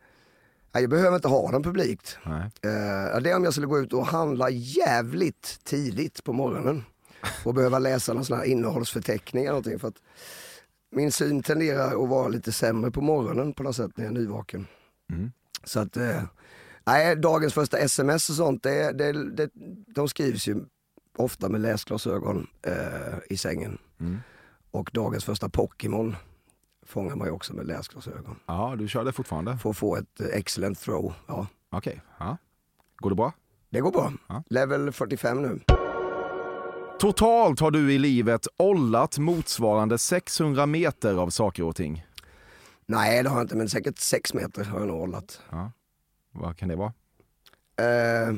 Nej, 0.73 0.83
jag 0.83 0.91
behöver 0.91 1.17
inte 1.17 1.29
ha 1.29 1.51
dem 1.51 1.63
publikt. 1.63 2.19
Nej. 2.27 2.43
Eh, 2.63 3.21
det 3.21 3.31
är 3.31 3.37
om 3.37 3.45
jag 3.45 3.53
skulle 3.53 3.67
gå 3.67 3.79
ut 3.79 3.93
och 3.93 4.07
handla 4.07 4.51
jävligt 4.51 5.61
tidigt 5.65 6.25
på 6.25 6.33
morgonen 6.33 6.85
och 7.45 7.55
behöva 7.55 7.79
läsa 7.79 8.13
någon 8.13 8.25
sån 8.25 8.39
här 8.39 8.45
innehållsförteckning 8.45 9.43
eller 9.45 9.51
någonting. 9.53 9.79
För 9.79 9.89
att 9.89 10.03
min 10.93 11.13
syn 11.13 11.43
tenderar 11.43 12.03
att 12.03 12.09
vara 12.09 12.29
lite 12.29 12.53
sämre 12.53 12.91
på 12.91 13.01
morgonen 13.01 13.53
på 13.53 13.63
något 13.63 13.77
sätt 13.77 13.97
när 13.97 14.05
jag 14.05 14.15
är 14.15 14.21
nyvaken. 14.21 14.67
Mm. 15.11 15.33
Så 15.65 15.81
att, 15.81 15.97
eh, 15.97 16.23
nej, 16.85 17.17
dagens 17.17 17.55
första 17.55 17.79
sms 17.79 18.31
och 18.31 18.37
sånt, 18.37 18.63
det, 18.63 18.93
det, 18.93 19.31
det, 19.31 19.51
de 19.87 20.09
skrivs 20.09 20.49
ju 20.49 20.57
ofta 21.17 21.49
med 21.49 21.61
läsglasögon 21.61 22.47
eh, 22.63 23.19
i 23.31 23.37
sängen. 23.37 23.79
Mm. 24.01 24.19
Och 24.71 24.91
dagens 24.93 25.25
första 25.25 25.49
Pokémon 25.49 26.17
fångar 26.87 27.17
man 27.17 27.27
ju 27.27 27.33
också 27.33 27.55
med 27.55 27.67
läsglasögon. 27.67 28.37
Ja, 28.47 28.75
du 28.79 28.89
kör 28.89 29.05
det 29.05 29.13
fortfarande? 29.13 29.59
För 29.59 29.71
att 29.71 29.77
få 29.77 29.97
ett 29.97 30.21
eh, 30.21 30.27
excellent 30.27 30.81
throw. 30.81 31.15
Ja. 31.27 31.47
Okej. 31.71 32.01
Ja. 32.19 32.37
Går 32.97 33.11
det 33.11 33.17
bra? 33.17 33.33
Det 33.71 33.81
går 33.81 33.91
bra. 33.91 34.13
Ja. 34.29 34.43
Level 34.49 34.93
45 34.93 35.43
nu. 35.43 35.61
Totalt 37.03 37.61
har 37.61 37.71
du 37.71 37.93
i 37.93 37.99
livet 37.99 38.47
ollat 38.57 39.19
motsvarande 39.19 39.99
600 39.99 40.67
meter 40.67 41.15
av 41.15 41.31
saker 41.31 41.63
och 41.63 41.77
ting. 41.77 42.07
Nej 42.87 43.23
det 43.23 43.29
har 43.29 43.37
jag 43.37 43.45
inte, 43.45 43.57
men 43.57 43.69
säkert 43.69 43.99
6 43.99 44.35
meter 44.35 44.65
har 44.65 44.79
jag 44.79 44.89
nog 44.89 44.99
hållit. 44.99 45.41
Vad 46.33 46.57
kan 46.57 46.69
det 46.69 46.77
vara? 46.77 46.93
Eh, 47.77 48.35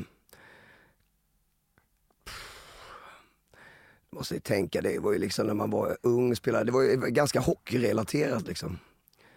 måste 4.11 4.33
ju 4.33 4.39
tänka, 4.39 4.81
det 4.81 4.99
var 4.99 5.13
ju 5.13 5.19
liksom 5.19 5.47
när 5.47 5.53
man 5.53 5.69
var 5.69 5.97
ung 6.01 6.35
spelare, 6.35 6.63
det 6.63 6.71
var 6.71 6.81
ju 6.81 6.95
ganska 6.97 7.39
hockeyrelaterat 7.39 8.47
liksom. 8.47 8.79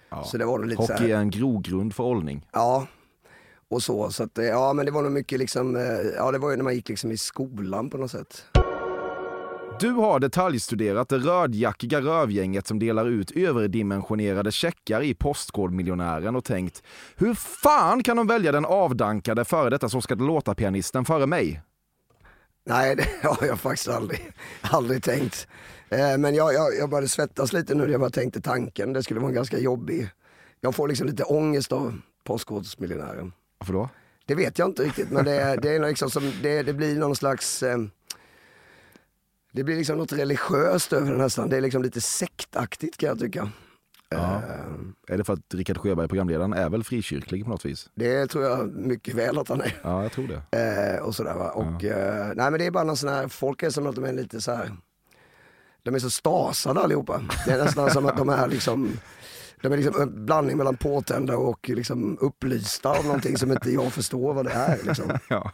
Ja. 0.09 0.25
Så 0.25 0.39
det 0.39 0.45
var 0.45 0.65
lite 0.65 0.83
Hockey 0.83 0.93
här, 0.93 1.09
är 1.09 1.17
en 1.17 1.31
grogrund 1.31 1.95
för 1.95 2.05
åldning. 2.05 2.47
ja. 2.53 2.87
Och 3.71 3.83
så, 3.83 4.11
så 4.11 4.23
att, 4.23 4.39
eh, 4.39 4.45
ja 4.45 4.73
men 4.73 4.87
det 4.87 4.93
var 4.93 5.03
nog 5.03 5.13
mycket 5.13 5.39
liksom, 5.39 5.77
eh, 5.77 5.83
ja 6.17 6.33
det 6.33 6.39
var 6.39 6.51
ju 6.51 6.57
när 6.57 6.65
man 6.65 6.75
gick 6.75 6.89
liksom 6.89 7.13
i 7.13 7.17
skolan 7.17 7.91
på 7.91 7.99
något 7.99 8.11
sätt. 8.11 8.45
Du 9.81 9.91
har 9.91 10.21
detaljstuderat 10.21 11.09
det 11.09 11.19
rödjackiga 11.19 12.01
rövgänget 12.01 12.67
som 12.67 12.79
delar 12.79 13.07
ut 13.07 13.31
överdimensionerade 13.31 14.53
checkar 14.53 15.03
i 15.03 15.15
Postkodmiljonären 15.15 16.37
och 16.37 16.45
tänkt 16.45 16.83
hur 17.17 17.35
fan 17.35 18.03
kan 18.03 18.17
de 18.17 18.27
välja 18.27 18.53
den 18.53 18.65
avdankade 18.65 19.45
före 19.45 19.71
detta 19.71 19.89
Så 19.89 20.01
ska 20.01 20.15
det 20.15 20.25
låta-pianisten 20.25 21.05
före 21.05 21.27
mig? 21.27 21.63
Nej, 22.67 22.97
det 22.97 23.07
har 23.29 23.47
jag 23.47 23.61
faktiskt 23.61 23.89
aldrig, 23.89 24.33
aldrig 24.61 25.03
tänkt. 25.03 25.49
Eh, 25.89 26.19
men 26.19 26.35
jag, 26.35 26.55
jag, 26.55 26.77
jag 26.79 26.91
började 26.91 27.09
svettas 27.09 27.53
lite 27.53 27.75
nu 27.75 27.85
när 27.85 27.91
jag 27.91 28.01
bara 28.01 28.11
tänkte 28.11 28.41
tanken. 28.41 28.93
Det 28.93 29.03
skulle 29.03 29.21
vara 29.21 29.29
en 29.29 29.35
ganska 29.35 29.59
jobbig. 29.59 30.09
Jag 30.61 30.75
får 30.75 30.89
liksom 30.89 31.07
lite 31.07 31.25
ångest 31.25 31.73
av 31.73 32.01
Postkodmiljonären. 32.25 33.33
Varför 33.59 33.73
då? 33.73 33.89
Det 34.27 34.35
vet 34.35 34.59
jag 34.59 34.69
inte 34.69 34.83
riktigt 34.83 35.11
men 35.11 35.25
det, 35.25 35.59
det, 35.63 35.75
är 35.75 35.89
liksom 35.89 36.11
som, 36.11 36.33
det, 36.43 36.63
det 36.63 36.73
blir 36.73 36.99
någon 36.99 37.17
slags 37.17 37.63
eh, 37.63 37.79
Det 39.59 39.65
blir 39.65 39.77
liksom 39.77 39.97
något 39.99 40.13
religiöst 40.13 40.93
över 40.93 41.13
det 41.13 41.19
nästan. 41.19 41.49
Det 41.49 41.57
är 41.57 41.61
liksom 41.61 41.83
lite 41.83 42.01
sektaktigt 42.01 42.97
kan 42.97 43.09
jag 43.09 43.19
tycka. 43.19 43.51
Ja. 44.09 44.17
Eh, 44.19 45.15
Är 45.15 45.19
det 45.19 45.25
för 45.25 45.33
att 45.33 45.55
Rickard 45.55 45.79
Sjöberg, 45.79 46.09
programledaren, 46.09 46.53
är 46.53 46.69
väl 46.69 46.85
frikyrklig 46.85 47.45
på 47.45 47.51
något 47.51 47.65
vis? 47.65 47.91
det 47.95 48.27
tror 48.27 48.45
jag 48.45 48.73
mycket 48.77 49.15
väl 49.15 49.39
att 49.39 49.49
han 49.49 49.61
är. 49.61 49.77
Ja, 49.83 50.03
jag 50.03 50.13
tror 50.13 50.29
det. 50.29 50.59
Eh, 50.97 51.03
och 51.03 51.15
sådär 51.15 51.35
va. 51.35 51.51
Och, 51.51 51.85
eh, 51.85 52.27
nej 52.37 52.51
men 52.51 52.59
det 52.59 52.67
är 52.67 52.71
bara 52.71 52.85
någon 52.85 52.97
sån 52.97 53.09
här, 53.09 53.29
folk 53.29 53.63
är 53.63 53.71
som 53.71 53.87
att 53.87 53.95
de 53.95 54.05
är 54.05 54.13
lite 54.13 54.41
så 54.41 54.53
här. 54.53 54.77
De 55.83 55.95
är 55.95 55.99
så 55.99 56.11
stasade 56.11 56.81
allihopa. 56.81 57.21
Det 57.47 57.53
är 57.53 57.65
nästan 57.65 57.91
som 57.91 58.07
att 58.07 58.17
de 58.17 58.29
är 58.29 58.49
liksom 58.49 58.93
de 59.63 59.73
är 59.73 59.77
liksom 59.77 60.03
en 60.03 60.27
blandning 60.27 60.57
mellan 60.57 60.77
påtända 60.77 61.37
och 61.37 61.69
liksom 61.69 62.19
upplysta 62.21 62.91
av 62.99 63.05
någonting 63.05 63.37
som 63.39 63.53
inte 63.53 63.71
jag 63.71 63.93
förstår 63.93 64.35
vad 64.35 64.45
det 64.45 64.53
är. 64.53 64.79
Liksom. 64.85 65.11
Ja, 65.29 65.53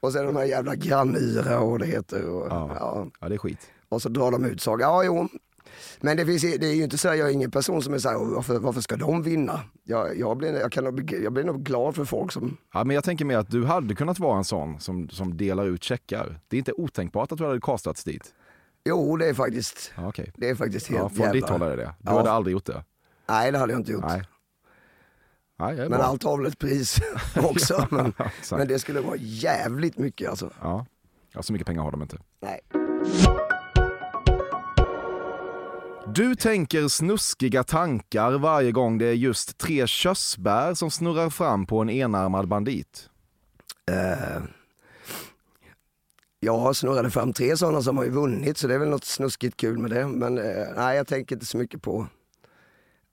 Och 0.00 0.12
sen 0.12 0.26
de 0.26 0.36
här 0.36 0.44
jävla 0.44 0.74
grannyra 0.74 1.60
och 1.60 1.78
det 1.78 1.86
heter. 1.86 2.28
Och, 2.28 2.46
Ja. 2.50 2.70
ja. 2.78 3.06
ja 3.20 3.28
det 3.28 3.34
är 3.34 3.38
skit. 3.38 3.58
och 3.88 4.02
så 4.02 4.08
drar 4.08 4.30
de 4.30 4.44
ut 4.44 4.60
saker. 4.60 4.82
Ja, 4.84 5.04
jo. 5.04 5.28
Men 6.00 6.16
det, 6.16 6.26
finns, 6.26 6.42
det 6.42 6.66
är 6.66 6.74
ju 6.74 6.82
inte 6.84 6.98
så 6.98 7.08
här, 7.08 7.14
jag 7.14 7.28
är 7.28 7.32
ingen 7.32 7.50
person 7.50 7.82
som 7.82 7.94
är 7.94 7.98
så 7.98 8.08
här, 8.08 8.16
varför, 8.34 8.58
varför 8.58 8.80
ska 8.80 8.96
de 8.96 9.22
vinna? 9.22 9.60
Jag, 9.84 10.18
jag, 10.18 10.36
blir, 10.36 10.52
jag, 10.60 10.72
kan, 10.72 10.84
jag 11.22 11.32
blir 11.32 11.44
nog 11.44 11.62
glad 11.62 11.94
för 11.94 12.04
folk 12.04 12.32
som, 12.32 12.56
Ja, 12.72 12.84
men 12.84 12.94
jag 12.94 13.04
tänker 13.04 13.24
mer 13.24 13.38
att 13.38 13.50
du 13.50 13.64
hade 13.64 13.94
kunnat 13.94 14.18
vara 14.18 14.38
en 14.38 14.44
sån 14.44 14.80
som, 14.80 15.08
som 15.08 15.36
delar 15.36 15.66
ut 15.66 15.84
checkar. 15.84 16.40
Det 16.48 16.56
är 16.56 16.58
inte 16.58 16.72
otänkbart 16.72 17.32
att 17.32 17.38
du 17.38 17.46
hade 17.46 17.60
castats 17.60 18.04
dit. 18.04 18.34
jo 18.84 19.16
det 19.16 19.28
är 19.28 19.34
faktiskt, 19.34 19.92
Ja, 19.96 20.08
okej. 20.08 20.32
det 20.36 20.48
är 20.48 20.54
faktiskt 20.54 20.86
helt 20.88 21.02
Ja, 21.02 21.08
från 21.08 21.18
jävla... 21.18 21.32
ditt 21.32 21.48
håll 21.48 21.62
är 21.62 21.70
det 21.70 21.76
det. 21.76 21.94
Du 21.98 22.10
Ja. 22.10 22.16
hade 22.16 22.30
aldrig 22.30 22.52
gjort 22.52 22.66
det. 22.66 22.84
Nej 23.26 23.52
det 23.52 23.58
hade 23.58 23.72
jag 23.72 23.80
inte 23.80 23.92
gjort. 23.92 24.04
Nej. 24.08 24.22
Nej, 25.58 25.76
Men 25.76 25.88
bra. 25.90 26.02
allt 26.02 26.22
har 26.22 26.36
väl 26.36 26.46
ett 26.46 26.58
pris 26.58 27.00
också. 27.36 27.86
men, 27.90 28.12
men 28.50 28.68
det 28.68 28.78
skulle 28.78 29.00
vara 29.00 29.16
jävligt 29.16 29.98
mycket 29.98 30.30
alltså. 30.30 30.50
Ja. 30.60 30.86
ja, 31.32 31.42
så 31.42 31.52
mycket 31.52 31.66
pengar 31.66 31.82
har 31.82 31.90
de 31.90 32.02
inte. 32.02 32.18
Nej. 32.42 32.60
Du 36.14 36.34
tänker 36.34 36.88
snuskiga 36.88 37.64
tankar 37.64 38.32
varje 38.38 38.72
gång 38.72 38.98
det 38.98 39.06
är 39.06 39.12
just 39.12 39.58
tre 39.58 39.86
körsbär 39.86 40.74
som 40.74 40.90
snurrar 40.90 41.30
fram 41.30 41.66
på 41.66 41.78
en 41.80 41.90
enarmad 41.90 42.48
bandit. 42.48 43.08
Eh, 43.90 44.42
jag 46.40 46.76
snurrade 46.76 47.10
fram 47.10 47.32
tre 47.32 47.56
sådana 47.56 47.82
som 47.82 47.96
har 47.96 48.04
ju 48.04 48.10
vunnit 48.10 48.58
så 48.58 48.66
det 48.66 48.74
är 48.74 48.78
väl 48.78 48.88
något 48.88 49.04
snuskigt 49.04 49.56
kul 49.56 49.78
med 49.78 49.90
det. 49.90 50.06
Men 50.06 50.38
eh, 50.38 50.66
nej 50.76 50.96
jag 50.96 51.06
tänker 51.06 51.36
inte 51.36 51.46
så 51.46 51.58
mycket 51.58 51.82
på, 51.82 52.06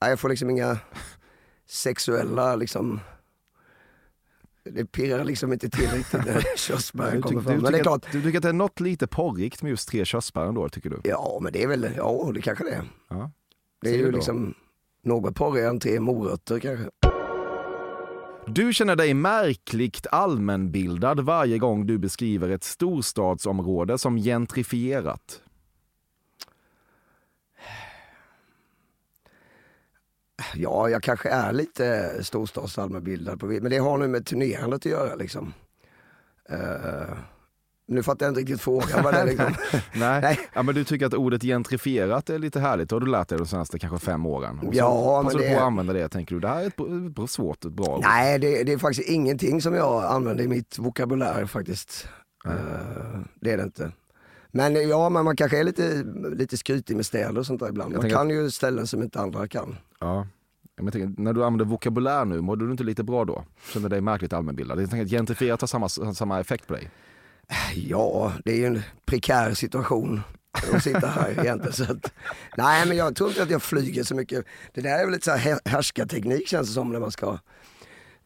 jag 0.08 0.20
får 0.20 0.28
liksom 0.28 0.50
inga 0.50 0.78
sexuella 1.66 2.56
liksom 2.56 3.00
det 4.64 4.84
pirrar 4.84 5.24
liksom 5.24 5.52
inte 5.52 5.70
till 5.70 5.90
riktigt 5.90 6.26
när 6.26 6.34
Du, 6.34 6.44
körsbären 6.56 7.22
kommer 7.22 7.40
du, 7.40 7.44
fram. 7.44 7.58
Men 7.58 7.72
det 7.72 7.78
är 7.78 7.82
klart, 7.82 8.06
du 8.12 8.22
tycker 8.22 8.38
att 8.38 8.42
det 8.42 8.48
är 8.48 8.52
något 8.52 8.80
lite 8.80 9.06
porrigt 9.06 9.62
med 9.62 9.70
just 9.70 9.88
tre 9.88 10.04
körsbär 10.04 10.46
ändå, 10.46 10.68
tycker 10.68 10.90
du? 10.90 11.00
ja 11.04 11.38
men 11.42 11.52
det 11.52 11.62
är 11.62 11.68
väl, 11.68 11.88
ja 11.96 12.30
det 12.34 12.42
kanske 12.42 12.64
det 12.64 12.70
är. 12.70 12.84
Ja. 13.08 13.30
Det 13.80 13.90
är 13.90 13.96
ju 13.96 14.04
du 14.04 14.10
då? 14.10 14.16
liksom 14.16 14.54
något 15.04 15.34
porrigare 15.34 15.70
än 15.70 15.80
tre 15.80 16.00
morötter 16.00 16.58
kanske. 16.58 16.90
Du 18.46 18.72
känner 18.72 18.96
dig 18.96 19.14
märkligt 19.14 20.06
allmänbildad 20.10 21.20
varje 21.20 21.58
gång 21.58 21.86
du 21.86 21.98
beskriver 21.98 22.48
ett 22.48 22.64
storstadsområde 22.64 23.98
som 23.98 24.16
gentrifierat. 24.16 25.41
Ja, 30.54 30.88
jag 30.88 31.02
kanske 31.02 31.28
är 31.28 31.52
lite 31.52 32.10
storstadsallmänbildad, 32.24 33.40
på, 33.40 33.46
men 33.46 33.70
det 33.70 33.78
har 33.78 33.98
nu 33.98 34.08
med 34.08 34.26
turnerandet 34.26 34.78
att 34.78 34.92
göra 34.92 35.14
liksom. 35.14 35.52
Eh, 36.50 37.16
nu 37.88 38.02
fattar 38.02 38.26
jag 38.26 38.30
inte 38.30 38.40
riktigt 38.40 38.60
frågan 38.60 39.04
vad 39.04 39.14
det 39.14 39.20
är 39.20 39.26
liksom. 39.26 39.54
Nej. 39.94 40.20
Nej. 40.20 40.38
Ja, 40.54 40.62
men 40.62 40.74
du 40.74 40.84
tycker 40.84 41.06
att 41.06 41.14
ordet 41.14 41.42
gentrifierat 41.42 42.30
är 42.30 42.38
lite 42.38 42.60
härligt, 42.60 42.88
det 42.88 42.94
har 42.94 43.00
du 43.00 43.06
lärt 43.06 43.28
dig 43.28 43.38
de 43.38 43.46
senaste 43.46 43.78
kanske 43.78 43.98
fem 44.06 44.26
åren. 44.26 44.58
Och 44.58 44.74
Ja, 44.74 45.22
men 45.24 45.36
du 45.36 45.42
det- 45.42 45.50
på 45.54 45.56
att 45.60 45.62
använda 45.66 45.92
det, 45.92 46.08
tänker 46.08 46.34
du. 46.34 46.40
Det 46.40 46.48
här 46.48 46.62
är 46.62 46.66
ett, 47.24 47.30
svårt, 47.30 47.64
ett 47.64 47.72
bra 47.72 47.96
ord. 47.96 48.04
Nej, 48.04 48.38
det, 48.38 48.64
det 48.64 48.72
är 48.72 48.78
faktiskt 48.78 49.08
ingenting 49.08 49.62
som 49.62 49.74
jag 49.74 50.04
använder 50.04 50.44
i 50.44 50.48
mitt 50.48 50.78
vokabulär 50.78 51.46
faktiskt. 51.46 52.08
Eh, 52.46 52.52
det 53.40 53.50
är 53.52 53.56
det 53.56 53.62
inte. 53.62 53.92
Men 54.54 54.88
ja, 54.88 55.08
men 55.08 55.24
man 55.24 55.36
kanske 55.36 55.58
är 55.58 55.64
lite, 55.64 56.04
lite 56.36 56.56
skrytig 56.56 56.96
med 56.96 57.06
städer 57.06 57.38
och 57.38 57.46
sånt 57.46 57.60
där 57.60 57.68
ibland. 57.68 57.96
Man 57.96 58.10
kan 58.10 58.30
ju 58.30 58.50
ställen 58.50 58.86
som 58.86 59.02
inte 59.02 59.20
andra 59.20 59.48
kan. 59.48 59.76
Ja. 60.02 60.26
Men 60.76 60.92
tänker, 60.92 61.22
när 61.22 61.32
du 61.32 61.44
använder 61.44 61.64
vokabulär 61.64 62.24
nu, 62.24 62.40
mådde 62.40 62.64
du 62.66 62.70
inte 62.70 62.84
lite 62.84 63.02
bra 63.04 63.24
då? 63.24 63.44
Kände 63.72 63.88
dig 63.88 64.00
märkligt 64.00 64.32
allmänbildad? 64.32 64.82
Jag 64.82 64.90
tänker 64.90 65.04
att 65.04 65.10
gentrifierat 65.10 65.60
har 65.60 65.68
samma, 65.68 65.88
samma 65.88 66.40
effekt 66.40 66.66
på 66.66 66.72
dig. 66.74 66.90
Ja, 67.74 68.32
det 68.44 68.52
är 68.52 68.56
ju 68.56 68.66
en 68.66 68.82
prekär 69.04 69.54
situation 69.54 70.20
att 70.74 70.82
sitta 70.82 71.06
här 71.06 71.30
egentligen. 71.40 71.72
Så 71.72 71.92
att, 71.92 72.12
nej, 72.56 72.86
men 72.88 72.96
jag 72.96 73.16
tror 73.16 73.28
inte 73.28 73.42
att 73.42 73.50
jag 73.50 73.62
flyger 73.62 74.04
så 74.04 74.14
mycket. 74.14 74.44
Det 74.74 74.80
där 74.80 74.98
är 74.98 75.04
väl 75.04 75.10
lite 75.10 75.24
så 75.24 75.30
här 75.30 75.38
hä- 75.54 75.60
härskarteknik 75.70 76.48
känns 76.48 76.68
det 76.68 76.74
som 76.74 76.92
när 76.92 77.00
man 77.00 77.10
ska, 77.10 77.38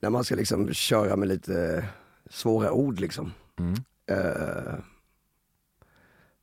när 0.00 0.10
man 0.10 0.24
ska 0.24 0.34
liksom 0.34 0.72
köra 0.72 1.16
med 1.16 1.28
lite 1.28 1.84
svåra 2.30 2.72
ord 2.72 3.00
liksom. 3.00 3.32
Mm. 3.58 3.74
Eh, 4.10 4.74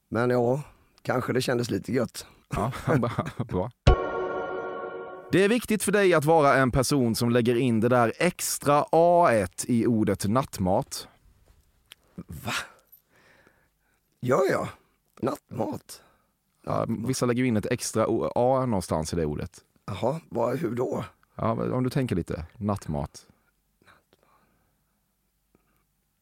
men 0.10 0.30
ja, 0.30 0.62
kanske 1.02 1.34
det 1.34 1.42
kändes 1.42 1.70
lite 1.70 1.94
gött. 1.94 2.26
Ja, 2.56 2.72
bra. 3.48 3.72
Det 5.34 5.44
är 5.44 5.50
viktigt 5.50 5.84
för 5.84 5.92
dig 5.92 6.14
att 6.14 6.26
vara 6.26 6.56
en 6.56 6.72
person 6.72 7.16
som 7.16 7.30
lägger 7.30 7.56
in 7.56 7.80
det 7.80 7.90
där 7.90 8.14
extra 8.18 8.84
A1 8.84 9.66
i 9.68 9.88
ordet 9.88 10.26
nattmat. 10.28 11.08
Gör 14.22 14.52
jag? 14.52 14.68
Nattmat? 15.22 16.02
Ja, 16.66 16.86
vissa 17.08 17.26
lägger 17.26 17.42
ju 17.44 17.48
in 17.48 17.58
ett 17.58 17.66
extra 17.66 18.06
A 18.36 18.66
någonstans 18.66 19.14
i 19.14 19.16
det 19.16 19.26
ordet. 19.26 19.60
Jaha, 19.86 20.20
vad, 20.30 20.58
hur 20.58 20.76
då? 20.76 21.06
Ja, 21.36 21.52
om 21.52 21.84
du 21.84 21.90
tänker 21.90 22.16
lite, 22.16 22.46
nattmat. 22.58 23.26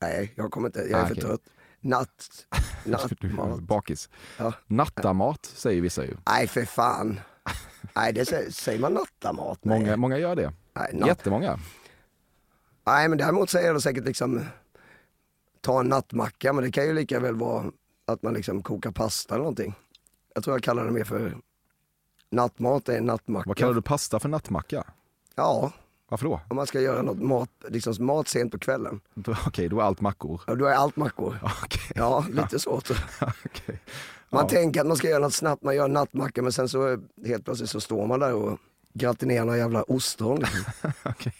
Nej, 0.01 0.33
jag 0.35 0.51
kommer 0.51 0.67
inte, 0.67 0.79
jag 0.79 0.99
är 0.99 1.03
Ah, 1.03 1.07
för 1.07 1.13
okej. 1.13 1.23
trött. 1.23 1.41
Natt, 1.79 2.47
nattmat. 2.85 3.59
bakis. 3.59 4.09
Ja. 4.37 4.53
Nattamat 4.67 5.45
säger 5.45 5.81
vissa 5.81 6.05
ju. 6.05 6.17
Nej, 6.25 6.47
för 6.47 6.65
fan. 6.65 7.19
Nej, 7.95 8.13
det 8.13 8.25
säger, 8.25 8.51
säger 8.51 8.79
man 8.79 8.93
nattamat? 8.93 9.59
Nej. 9.61 9.79
Många, 9.79 9.97
många 9.97 10.17
gör 10.17 10.35
det. 10.35 10.53
Nej, 10.73 10.89
natt, 10.93 11.07
Jättemånga. 11.07 11.59
Nej 12.85 13.09
men 13.09 13.17
däremot 13.17 13.49
säger 13.49 13.67
jag 13.67 13.81
säkert 13.81 14.05
liksom 14.05 14.45
ta 15.61 15.79
en 15.79 15.87
nattmacka 15.87 16.53
men 16.53 16.63
det 16.63 16.71
kan 16.71 16.85
ju 16.85 16.93
lika 16.93 17.19
väl 17.19 17.35
vara 17.35 17.65
att 18.05 18.23
man 18.23 18.33
liksom 18.33 18.63
kokar 18.63 18.91
pasta 18.91 19.33
eller 19.33 19.43
någonting. 19.43 19.73
Jag 20.35 20.43
tror 20.43 20.55
jag 20.55 20.63
kallar 20.63 20.85
det 20.85 20.91
mer 20.91 21.03
för 21.03 21.37
nattmat 22.29 22.89
är 22.89 22.97
en 22.97 23.05
nattmacka. 23.05 23.47
Vad 23.49 23.57
kallar 23.57 23.73
du 23.73 23.81
pasta 23.81 24.19
för 24.19 24.29
nattmacka? 24.29 24.83
Ja, 25.35 25.71
Varför 26.09 26.25
då? 26.25 26.41
om 26.49 26.55
man 26.55 26.67
ska 26.67 26.81
göra 26.81 27.01
något 27.01 27.21
mat, 27.21 27.49
liksom 27.69 28.05
mat 28.05 28.27
sent 28.27 28.51
på 28.51 28.59
kvällen. 28.59 29.01
Okej, 29.47 29.69
då 29.69 29.79
är 29.79 29.83
allt 29.83 30.01
mackor. 30.01 30.41
Ja, 30.47 30.55
då 30.55 30.65
är 30.65 30.73
allt 30.73 30.95
mackor. 30.95 31.39
Okej. 31.63 31.91
Ja, 31.95 32.25
lite 32.31 32.59
så. 32.59 32.71
Okej. 33.45 33.79
Man 34.31 34.41
Ja. 34.43 34.49
tänker 34.49 34.81
att 34.81 34.87
man 34.87 34.97
ska 34.97 35.09
göra 35.09 35.19
något 35.19 35.33
snabbt, 35.33 35.63
man 35.63 35.75
gör 35.75 35.85
en 35.85 35.93
nattmacka 35.93 36.41
men 36.41 36.51
sen 36.51 36.69
så 36.69 36.97
helt 37.25 37.45
plötsligt 37.45 37.69
så 37.69 37.79
står 37.81 38.07
man 38.07 38.19
där 38.19 38.33
och 38.33 38.57
gratinerar 38.93 39.45
några 39.45 39.57
jävla 39.57 39.83
ostron. 39.83 40.39
Okej. 41.05 41.33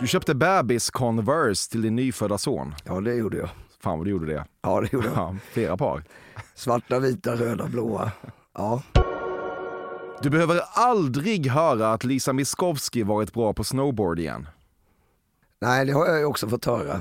Du 0.00 0.06
köpte 0.06 0.34
bebis 0.34 0.90
Converse 0.90 1.70
till 1.70 1.82
din 1.82 1.96
nyfödda 1.96 2.38
son. 2.38 2.74
Ja 2.84 3.00
det 3.00 3.14
gjorde 3.14 3.36
jag. 3.36 3.48
Fan 3.80 3.98
vad 3.98 4.06
du 4.06 4.10
gjorde 4.10 4.26
det. 4.26 4.44
Ja 4.62 4.80
det 4.80 4.92
gjorde 4.92 5.06
jag. 5.06 5.16
Ja, 5.16 5.36
flera 5.52 5.76
par. 5.76 6.04
Svarta, 6.54 6.98
vita, 6.98 7.34
röda, 7.36 7.66
blåa. 7.66 8.12
Ja. 8.54 8.82
Du 10.22 10.30
behöver 10.30 10.60
aldrig 10.74 11.46
höra 11.50 11.92
att 11.92 12.04
Lisa 12.04 12.32
Miskovsky 12.32 13.04
varit 13.04 13.32
bra 13.32 13.52
på 13.52 13.64
snowboard 13.64 14.18
igen. 14.18 14.48
Nej, 15.60 15.86
det 15.86 15.92
har 15.92 16.06
jag 16.06 16.18
ju 16.18 16.24
också 16.24 16.48
fått 16.48 16.64
höra. 16.64 16.94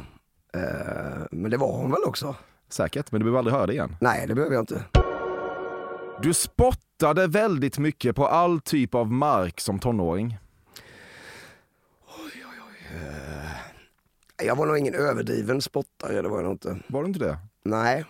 Eh, 0.54 1.22
men 1.32 1.52
det 1.52 1.58
var 1.58 1.78
hon 1.78 1.92
väl 1.92 2.04
också? 2.06 2.36
Säkert, 2.70 3.12
men 3.12 3.20
du 3.20 3.24
behöver 3.24 3.40
aldrig 3.40 3.56
höra 3.56 3.66
det 3.66 3.74
igen. 3.74 3.96
Nej, 4.02 4.28
det 4.28 4.36
behöver 4.36 4.56
jag 4.56 4.62
inte. 4.62 4.84
Du 6.22 6.34
spottade 6.34 7.28
väldigt 7.28 7.78
mycket 7.78 8.16
på 8.16 8.28
all 8.28 8.60
typ 8.60 8.96
av 8.96 9.12
mark 9.12 9.60
som 9.60 9.80
tonåring. 9.80 10.38
Jag 14.44 14.56
var 14.56 14.66
nog 14.66 14.78
ingen 14.78 14.96
överdriven 14.96 15.62
spottare, 15.62 16.22
det 16.22 16.30
var 16.30 16.38
jag 16.38 16.44
nog 16.44 16.54
inte. 16.54 16.78
Var 16.88 17.02
du 17.02 17.08
inte 17.08 17.20
det? 17.20 17.38
Nej. 17.64 18.06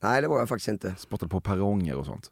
Nej, 0.00 0.22
det 0.22 0.28
var 0.28 0.38
jag 0.38 0.48
faktiskt 0.48 0.68
inte. 0.68 0.94
Spottade 0.98 1.30
på 1.30 1.40
perronger 1.40 1.96
och 1.96 2.06
sånt. 2.06 2.30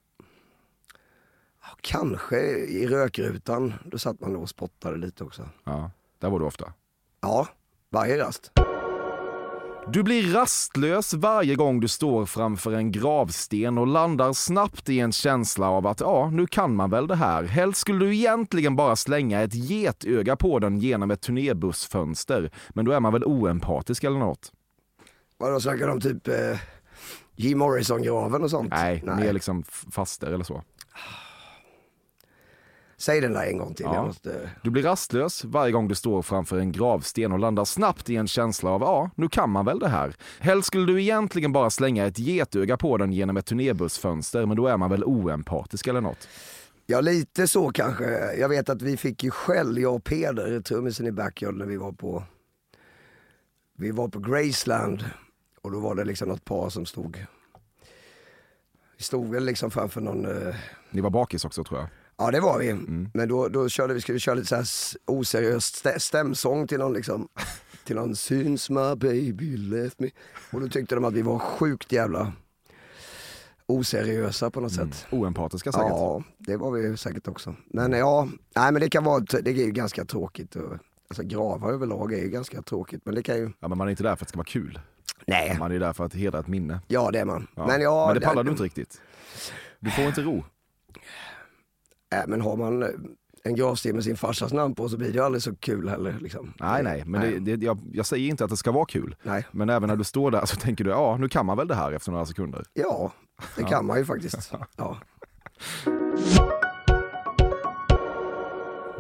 Ja, 1.63 1.69
Kanske 1.81 2.41
i 2.57 2.87
rökrutan, 2.87 3.75
då 3.85 3.99
satt 3.99 4.21
man 4.21 4.33
nog 4.33 4.43
och 4.43 4.49
spottade 4.49 4.97
lite 4.97 5.25
också. 5.25 5.49
Ja, 5.65 5.91
där 6.19 6.31
var 6.31 6.39
du 6.41 6.45
ofta. 6.45 6.73
Ja, 7.21 7.49
varje 7.91 8.19
rast. 8.19 8.53
Du 9.93 10.03
blir 10.03 10.33
rastlös 10.33 11.15
varje 11.15 11.55
gång 11.55 11.81
du 11.81 11.89
står 11.89 12.27
framför 12.27 12.73
en 12.73 12.93
gravsten 12.93 13.79
och 13.79 13.87
landar 13.87 14.33
snabbt 14.33 14.89
i 14.89 15.01
en 15.01 15.13
känsla 15.13 15.69
av 15.69 15.87
att 15.87 16.01
ja, 16.01 16.31
nu 16.31 16.47
kan 16.47 16.77
man 16.77 16.91
väl 16.91 17.07
det 17.07 17.17
här. 17.17 17.45
Helst 17.45 17.81
skulle 17.81 18.05
du 18.05 18.15
egentligen 18.15 18.77
bara 18.77 18.97
slänga 18.97 19.43
ett 19.43 19.55
getöga 19.55 20.37
på 20.37 20.59
den 20.59 20.79
genom 20.79 21.11
ett 21.11 21.21
turnébussfönster, 21.21 22.51
men 22.69 22.85
då 22.85 22.93
är 22.93 23.01
man 23.01 23.13
väl 23.13 23.25
oempatisk 23.25 24.05
eller 24.05 24.19
något? 24.19 24.53
Vadå, 25.39 25.61
snackar 25.61 25.87
de 25.87 25.93
om 25.93 26.01
typ 26.01 26.29
eh, 26.29 26.59
Jim 27.37 27.59
Morrison-graven 27.59 28.43
och 28.43 28.51
sånt? 28.51 28.71
Nej, 28.71 29.03
mer 29.05 29.33
liksom 29.33 29.63
faster 29.91 30.27
eller 30.27 30.45
så. 30.45 30.63
Säg 33.05 33.21
den 33.21 33.33
där 33.33 33.47
en 33.47 33.59
gång 33.59 33.75
till. 33.75 33.87
Ja. 33.87 34.07
Måste... 34.07 34.51
Du 34.63 34.71
blir 34.71 34.83
rastlös 34.83 35.45
varje 35.45 35.73
gång 35.73 35.89
du 35.89 35.95
står 35.95 36.23
framför 36.23 36.59
en 36.59 36.73
gravsten 36.73 37.33
och 37.33 37.39
landar 37.39 37.65
snabbt 37.65 38.11
i 38.11 38.17
en 38.17 38.27
känsla 38.27 38.71
av 38.71 38.83
ja, 38.83 39.11
nu 39.15 39.29
kan 39.29 39.51
man 39.51 39.65
väl 39.65 39.79
det 39.79 39.89
här. 39.89 40.15
Helst 40.41 40.67
skulle 40.67 40.93
du 40.93 41.03
egentligen 41.03 41.53
bara 41.53 41.71
slänga 41.71 42.07
ett 42.07 42.19
getöga 42.19 42.77
på 42.77 42.97
den 42.97 43.13
genom 43.13 43.37
ett 43.37 43.47
turnébussfönster, 43.47 44.47
men 44.47 44.57
då 44.57 44.67
är 44.67 44.77
man 44.77 44.91
väl 44.91 45.05
oempatisk 45.05 45.87
eller 45.87 46.01
något? 46.01 46.29
Ja 46.87 47.01
lite 47.01 47.49
så 47.49 47.71
kanske. 47.71 48.35
Jag 48.35 48.49
vet 48.49 48.69
att 48.69 48.83
vi 48.83 48.97
fick 48.97 49.25
ju 49.25 49.31
skäll, 49.31 49.79
jag 49.79 49.95
och 49.95 50.05
Peder, 50.05 50.61
trummisen 50.61 51.07
i 51.07 51.13
Backyard, 51.13 51.55
när 51.55 51.67
vi 51.67 51.77
var 51.77 51.93
på 51.93 52.23
Vi 53.79 53.91
var 53.91 54.09
på 54.09 54.19
Graceland 54.19 55.05
och 55.63 55.71
då 55.71 55.81
var 55.81 55.95
det 55.95 56.05
liksom 56.05 56.29
något 56.29 56.45
par 56.45 56.69
som 56.71 56.87
stod 56.87 57.27
Vi 58.97 59.05
stod 59.05 59.31
väl 59.31 59.45
liksom 59.45 59.71
framför 59.71 60.01
någon 60.01 60.25
eh, 60.25 60.55
Ni 60.91 61.01
var 61.01 61.11
bakis 61.11 61.45
också 61.45 61.65
tror 61.65 61.81
jag. 61.81 61.89
Ja 62.17 62.31
det 62.31 62.41
var 62.41 62.59
vi. 62.59 62.69
Mm. 62.71 63.09
Men 63.15 63.29
då, 63.29 63.49
då 63.49 63.69
körde 63.69 63.95
vi, 63.95 64.01
skulle 64.01 64.15
vi 64.15 64.21
köra 64.21 64.35
lite 64.35 64.47
så 64.49 64.57
här 64.57 64.67
oseriös 65.07 65.85
stä- 65.85 65.99
stämsång 65.99 66.67
till 66.67 66.79
någon 66.79 66.93
liksom 66.93 67.29
Till 67.85 67.97
någon 67.97 68.17
Syns 68.17 68.71
my 68.71 68.95
baby 68.97 69.57
left 69.57 70.01
me 70.01 70.11
Och 70.53 70.61
då 70.61 70.69
tyckte 70.69 70.95
de 70.95 71.05
att 71.05 71.13
vi 71.15 71.23
var 71.23 71.39
sjukt 71.39 71.93
jävla 71.93 72.33
oseriösa 73.67 74.51
på 74.51 74.61
något 74.61 74.73
sätt. 74.73 75.07
Oempatiska 75.11 75.73
säkert. 75.73 75.89
Ja, 75.89 76.23
det 76.39 76.57
var 76.57 76.71
vi 76.71 76.97
säkert 76.97 77.29
också. 77.29 77.55
Men 77.67 77.93
ja, 77.93 78.29
nej 78.57 78.73
men 78.73 78.81
det 78.81 78.91
kan 78.91 79.05
vara, 79.05 79.21
det 79.21 79.51
är 79.51 79.55
ju 79.55 79.71
ganska 79.71 80.05
tråkigt. 80.05 80.57
Alltså 81.09 81.23
gravar 81.23 81.73
överlag 81.73 82.13
är 82.13 82.19
ju 82.23 82.29
ganska 82.29 82.63
tråkigt 82.63 83.01
men 83.05 83.15
det 83.15 83.23
kan 83.23 83.37
ju, 83.37 83.53
Ja, 83.61 83.69
men 83.69 83.79
man 83.79 83.87
är 83.87 83.91
inte 83.91 84.03
där 84.03 84.17
för 84.17 84.23
att 84.25 84.29
det 84.29 84.29
ska 84.29 84.37
vara 84.39 84.45
kul. 84.45 84.81
nej, 85.27 85.57
Man 85.59 85.73
är 85.73 85.79
där 85.81 85.93
för 85.93 86.05
att 86.05 86.15
hedra 86.15 86.39
ett 86.39 86.49
minne. 86.49 86.81
ja 86.87 87.11
det 87.11 87.19
är 87.19 87.25
man. 87.25 87.47
Ja. 87.57 87.67
Men 87.67 87.81
ja, 87.81 88.07
men 88.07 88.15
det 88.15 88.27
pallar 88.27 88.45
du 88.45 88.51
inte 88.51 88.63
riktigt. 88.63 89.01
Du 89.81 89.91
får 89.91 90.05
inte 90.05 90.21
ro. 90.23 90.45
Nej, 92.15 92.25
men 92.29 92.41
har 92.41 92.57
man 92.57 92.83
eh, 92.83 92.89
en 93.43 93.55
gravsten 93.55 93.95
med 93.95 94.05
sin 94.05 94.17
farsas 94.17 94.53
namn 94.53 94.75
på 94.75 94.89
så 94.89 94.97
blir 94.97 95.09
det 95.09 95.15
ju 95.15 95.25
aldrig 95.25 95.43
så 95.43 95.57
kul 95.57 95.89
heller. 95.89 96.19
Liksom. 96.21 96.53
Nej, 96.61 96.83
nej, 96.83 97.03
men 97.07 97.21
Det, 97.45 97.57
det, 97.57 97.65
jag, 97.67 97.79
jag 97.93 98.07
säger 98.07 98.29
inte 98.29 98.45
att 98.45 98.51
det 98.51 98.57
ska 98.57 98.73
vara 98.73 98.85
kul. 98.87 99.17
Nej. 99.23 99.47
Men 99.53 99.71
även 99.71 99.89
när 99.89 99.97
du 99.97 100.05
står 100.05 100.31
där 100.31 100.47
så 100.47 100.57
tänker 100.57 100.85
du, 100.85 100.91
ja 100.91 101.17
nu 101.17 101.29
kan 101.29 101.47
man 101.47 101.57
väl 101.57 101.69
det 101.69 101.75
här 101.75 101.93
efter 101.93 102.11
några 102.13 102.27
sekunder. 102.27 102.65
Ja, 102.73 103.13
det 103.57 103.63
kan 103.65 103.87
man 103.87 103.99
ju 103.99 104.05
faktiskt. 104.05 104.53
Ja. 104.77 104.97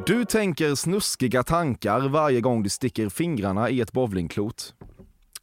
Du 0.06 0.24
tänker 0.24 0.74
snuskiga 0.74 1.42
tankar 1.42 2.08
varje 2.08 2.40
gång 2.40 2.62
du 2.62 2.68
sticker 2.68 3.08
fingrarna 3.08 3.70
i 3.70 3.80
ett 3.80 3.92
bowlingklot. 3.92 4.74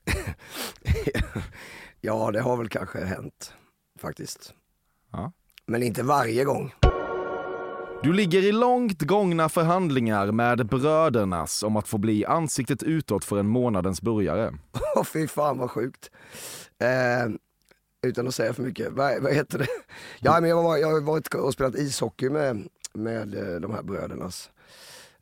ja, 2.02 2.32
det 2.32 2.42
har 2.42 2.58
väl 2.58 2.70
kanske 2.70 3.06
hänt 3.06 3.54
faktiskt. 4.00 4.54
Ja. 5.12 5.32
Men 5.66 5.84
inte 5.84 6.04
varje 6.04 6.44
gång. 6.44 6.74
Du 8.04 8.14
ligger 8.14 8.44
i 8.44 8.52
långt 8.52 9.02
gångna 9.02 9.50
förhandlingar 9.50 10.32
med 10.32 10.66
brödernas 10.66 11.64
om 11.64 11.78
att 11.78 11.88
få 11.88 11.98
bli 11.98 12.26
ansiktet 12.26 12.84
utåt 12.84 13.26
för 13.26 13.40
en 13.40 13.48
månadens 13.48 14.02
burgare. 14.02 14.54
Åh 14.96 15.04
fy 15.04 15.28
fan 15.28 15.58
vad 15.58 15.72
sjukt. 15.72 16.12
Eh, 16.80 17.32
utan 18.08 18.28
att 18.28 18.36
säga 18.36 18.54
för 18.54 18.64
mycket, 18.64 18.92
vad, 18.92 19.22
vad 19.22 19.34
heter 19.34 19.60
det? 19.60 19.68
Ja, 20.20 20.42
men 20.42 20.50
jag, 20.50 20.64
var, 20.64 20.78
jag 20.78 20.92
har 20.92 21.02
varit 21.02 21.34
och 21.34 21.54
spelat 21.54 21.76
ishockey 21.76 22.30
med, 22.30 22.68
med 22.94 23.36
eh, 23.36 23.60
de 23.60 23.72
här 23.72 23.84
brödernas. 23.84 24.50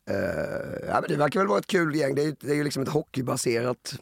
Eh, 0.09 0.87
ja, 0.87 1.01
men 1.01 1.09
det 1.09 1.15
verkar 1.15 1.39
väl 1.39 1.47
vara 1.47 1.59
ett 1.59 1.67
kul 1.67 1.95
gäng, 1.95 2.15
det 2.15 2.21
är 2.21 2.25
ju, 2.25 2.35
det 2.39 2.51
är 2.51 2.55
ju 2.55 2.63
liksom 2.63 2.83
ett 2.83 2.89
hockeybaserat 2.89 3.95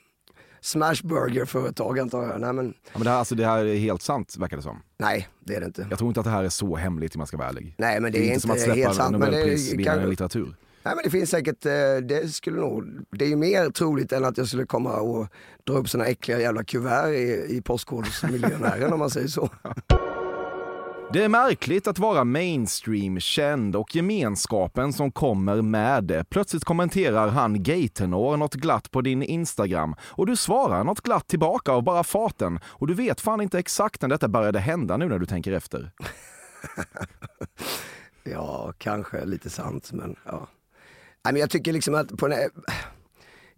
smashburger-företag 0.68 2.00
antar 2.00 2.24
jag. 2.24 2.42
Nej, 2.42 2.54
men, 2.54 2.74
Ja, 2.84 2.90
men 2.94 3.04
det, 3.04 3.10
här, 3.10 3.18
alltså, 3.18 3.36
det 3.36 3.46
här 3.46 3.66
är 3.66 3.76
helt 3.76 4.02
sant 4.02 4.36
verkar 4.40 4.58
det 4.58 4.64
som. 4.64 4.82
nej 5.00 5.28
det 5.40 5.56
är 5.56 5.60
det 5.60 5.66
inte. 5.66 5.88
Jag 5.90 6.00
tror 6.00 6.08
inte 6.10 6.20
att 6.20 6.24
det 6.26 6.30
här 6.30 6.44
är 6.44 6.50
så 6.50 6.76
hemligt 6.76 7.16
om 7.16 7.20
man 7.20 7.28
ska 7.28 7.38
vara 7.38 7.48
ärlig. 7.50 7.76
Nej 7.78 8.00
men 8.00 8.12
det, 8.12 8.20
är, 8.20 8.28
inte, 8.28 8.40
som 8.40 8.52
att 8.52 8.60
släppa 8.62 8.94
sant. 8.94 9.12
Det, 9.14 9.18
Nobelprisvinnaren 9.20 10.00
i 10.00 10.02
kan, 10.02 10.10
litteratur. 10.10 10.56
nej, 10.84 10.96
men 10.96 11.04
det 11.04 11.10
finns 11.10 11.30
säkert, 11.30 11.66
eh, 11.66 11.72
det 12.04 12.34
skulle 12.34 12.60
nog, 12.60 12.84
det 13.12 13.26
är 13.26 13.30
ju 13.30 13.36
mer 13.36 13.70
troligt 13.70 14.12
än 14.12 14.26
att 14.26 14.38
jag 14.38 14.48
skulle 14.48 14.66
komma 14.66 14.96
och 14.96 15.28
dra 15.68 15.74
upp 15.74 15.90
såna 15.90 16.06
äckliga 16.06 16.40
jävla 16.40 16.64
kuvert 16.64 17.10
i, 17.14 17.56
i 17.58 17.62
Postkodmiljonären 17.62 18.94
om 18.94 19.00
man 19.00 19.10
säger 19.10 19.28
så. 19.28 19.50
Det 21.14 21.24
är 21.24 21.30
märkligt 21.30 21.88
att 21.88 22.00
vara 22.00 22.24
mainstream 22.24 23.20
känd 23.20 23.76
och 23.76 23.96
gemenskapen 23.96 24.94
som 24.94 25.12
kommer 25.12 25.62
med 25.62 26.04
det. 26.04 26.30
Plötsligt 26.30 26.64
kommenterar 26.64 27.28
han 27.28 27.64
gaytenor 27.64 28.38
något 28.38 28.54
glatt 28.54 28.92
på 28.92 29.02
din 29.02 29.24
Instagram 29.24 29.96
och 30.02 30.26
du 30.26 30.36
svarar 30.36 30.84
något 30.84 31.02
glatt 31.02 31.28
tillbaka 31.28 31.72
av 31.72 31.84
bara 31.84 32.04
farten 32.04 32.60
och 32.66 32.88
du 32.88 32.94
vet 32.94 33.22
fan 33.22 33.42
inte 33.42 33.60
exakt 33.60 34.02
när 34.02 34.10
detta 34.10 34.28
började 34.28 34.60
hända 34.60 34.98
nu 34.98 35.10
när 35.10 35.20
du 35.20 35.26
tänker 35.26 35.52
efter. 35.52 35.92
Ja, 38.24 38.74
kanske 38.78 39.26
lite 39.26 39.50
sant 39.50 39.92
men 39.94 40.16
ja. 40.26 40.48
Nej, 41.26 41.34
men 41.34 41.36
jag 41.40 41.50
tycker 41.50 41.74
liksom 41.74 41.96
att 41.96 42.18
på 42.18 42.28
nä- 42.28 42.50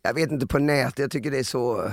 Jag 0.01 0.13
vet 0.13 0.31
inte 0.31 0.47
på 0.47 0.59
nätet, 0.59 0.99
jag 0.99 1.11
tycker 1.11 1.31
det 1.31 1.39
är 1.39 1.43
så 1.43 1.91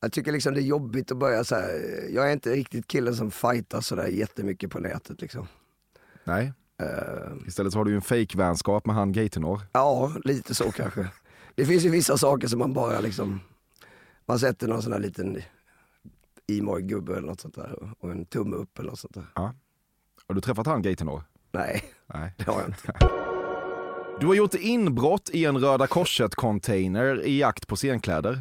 jag 0.00 0.12
tycker 0.12 0.32
liksom 0.32 0.54
det 0.54 0.60
är 0.60 0.62
jobbigt 0.62 1.12
att 1.12 1.18
börja 1.18 1.44
så 1.44 1.54
här. 1.54 1.80
jag 2.10 2.28
är 2.28 2.32
inte 2.32 2.50
riktigt 2.50 2.86
killen 2.86 3.16
som 3.16 3.30
fightar 3.30 3.80
sådär 3.80 4.06
jättemycket 4.06 4.70
på 4.70 4.78
nätet 4.78 5.20
liksom. 5.20 5.46
Nej, 6.24 6.52
Eh, 6.78 7.32
istället 7.46 7.72
så 7.72 7.78
har 7.78 7.84
du 7.84 7.90
ju 7.90 7.94
en 7.96 8.02
fake-vänskap 8.02 8.86
med 8.86 8.94
han 8.96 9.12
gaytenor. 9.12 9.60
ja, 9.72 10.12
lite 10.24 10.54
så 10.54 10.72
kanske. 10.72 11.08
Det 11.54 11.66
finns 11.66 11.84
ju 11.84 11.90
vissa 11.90 12.18
saker 12.18 12.48
som 12.48 12.58
man 12.58 12.72
bara 12.72 13.00
liksom, 13.00 13.40
man 14.26 14.38
sätter 14.38 14.68
någon 14.68 14.82
sån 14.82 14.92
här 14.92 15.00
liten 15.00 15.42
Imoj-gubbe 16.46 17.12
eller 17.16 17.26
något 17.26 17.40
sånt 17.40 17.54
där 17.54 17.94
och 17.98 18.10
en 18.10 18.24
tumme 18.26 18.56
upp 18.56 18.78
eller 18.78 18.90
något 18.90 18.98
sånt 18.98 19.14
där. 19.14 19.26
Har 19.34 20.34
du 20.34 20.40
träffat 20.40 20.66
han 20.66 20.82
gaytenor? 20.82 21.22
Nej, 21.52 21.84
Nej. 22.06 22.34
det 22.36 22.44
har 22.46 22.60
jag 22.60 22.68
inte. 22.68 22.92
Du 24.20 24.26
har 24.26 24.34
gjort 24.34 24.54
inbrott 24.54 25.30
i 25.32 25.44
en 25.44 25.58
Röda 25.58 25.86
Korset-container 25.86 27.22
i 27.22 27.38
jakt 27.38 27.66
på 27.66 27.76
scenkläder. 27.76 28.32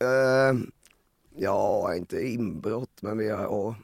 Eh, 0.00 0.58
ja, 1.36 1.94
inte 1.94 2.26
inbrott, 2.28 3.02
men 3.02 3.18
vi 3.18 3.28
har, 3.30 3.42
ja, 3.42 3.74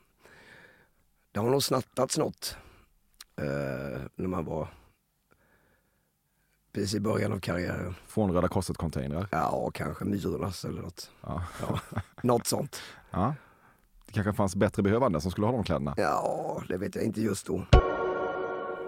det 1.32 1.40
har 1.40 1.50
nog 1.50 1.62
snattats 1.62 2.18
något. 2.18 2.56
eh, 3.36 4.00
när 4.14 4.28
man 4.28 4.44
var 4.44 4.68
precis 6.72 6.94
i 6.94 7.00
början 7.00 7.32
av 7.32 7.38
karriären. 7.40 7.94
Från 8.06 8.32
Röda 8.32 8.48
Korset-containrar. 8.48 9.28
Ja, 9.32 9.70
kanske 9.74 10.04
Myrornas 10.04 10.64
eller 10.64 10.82
något. 10.82 11.10
Ja. 11.20 11.42
Ja, 11.60 11.78
något 12.22 12.46
sånt. 12.46 12.80
Ja. 13.10 13.34
Det 14.06 14.12
kanske 14.12 14.32
fanns 14.32 14.56
bättre 14.56 14.82
behövande 14.82 15.20
som 15.20 15.30
skulle 15.30 15.46
ha 15.46 15.52
de 15.52 15.64
kläderna. 15.64 15.94
Ja, 15.96 16.62
det 16.68 16.76
vet 16.76 16.94
jag 16.94 17.04
inte 17.04 17.20
just 17.20 17.46
då. 17.46 17.62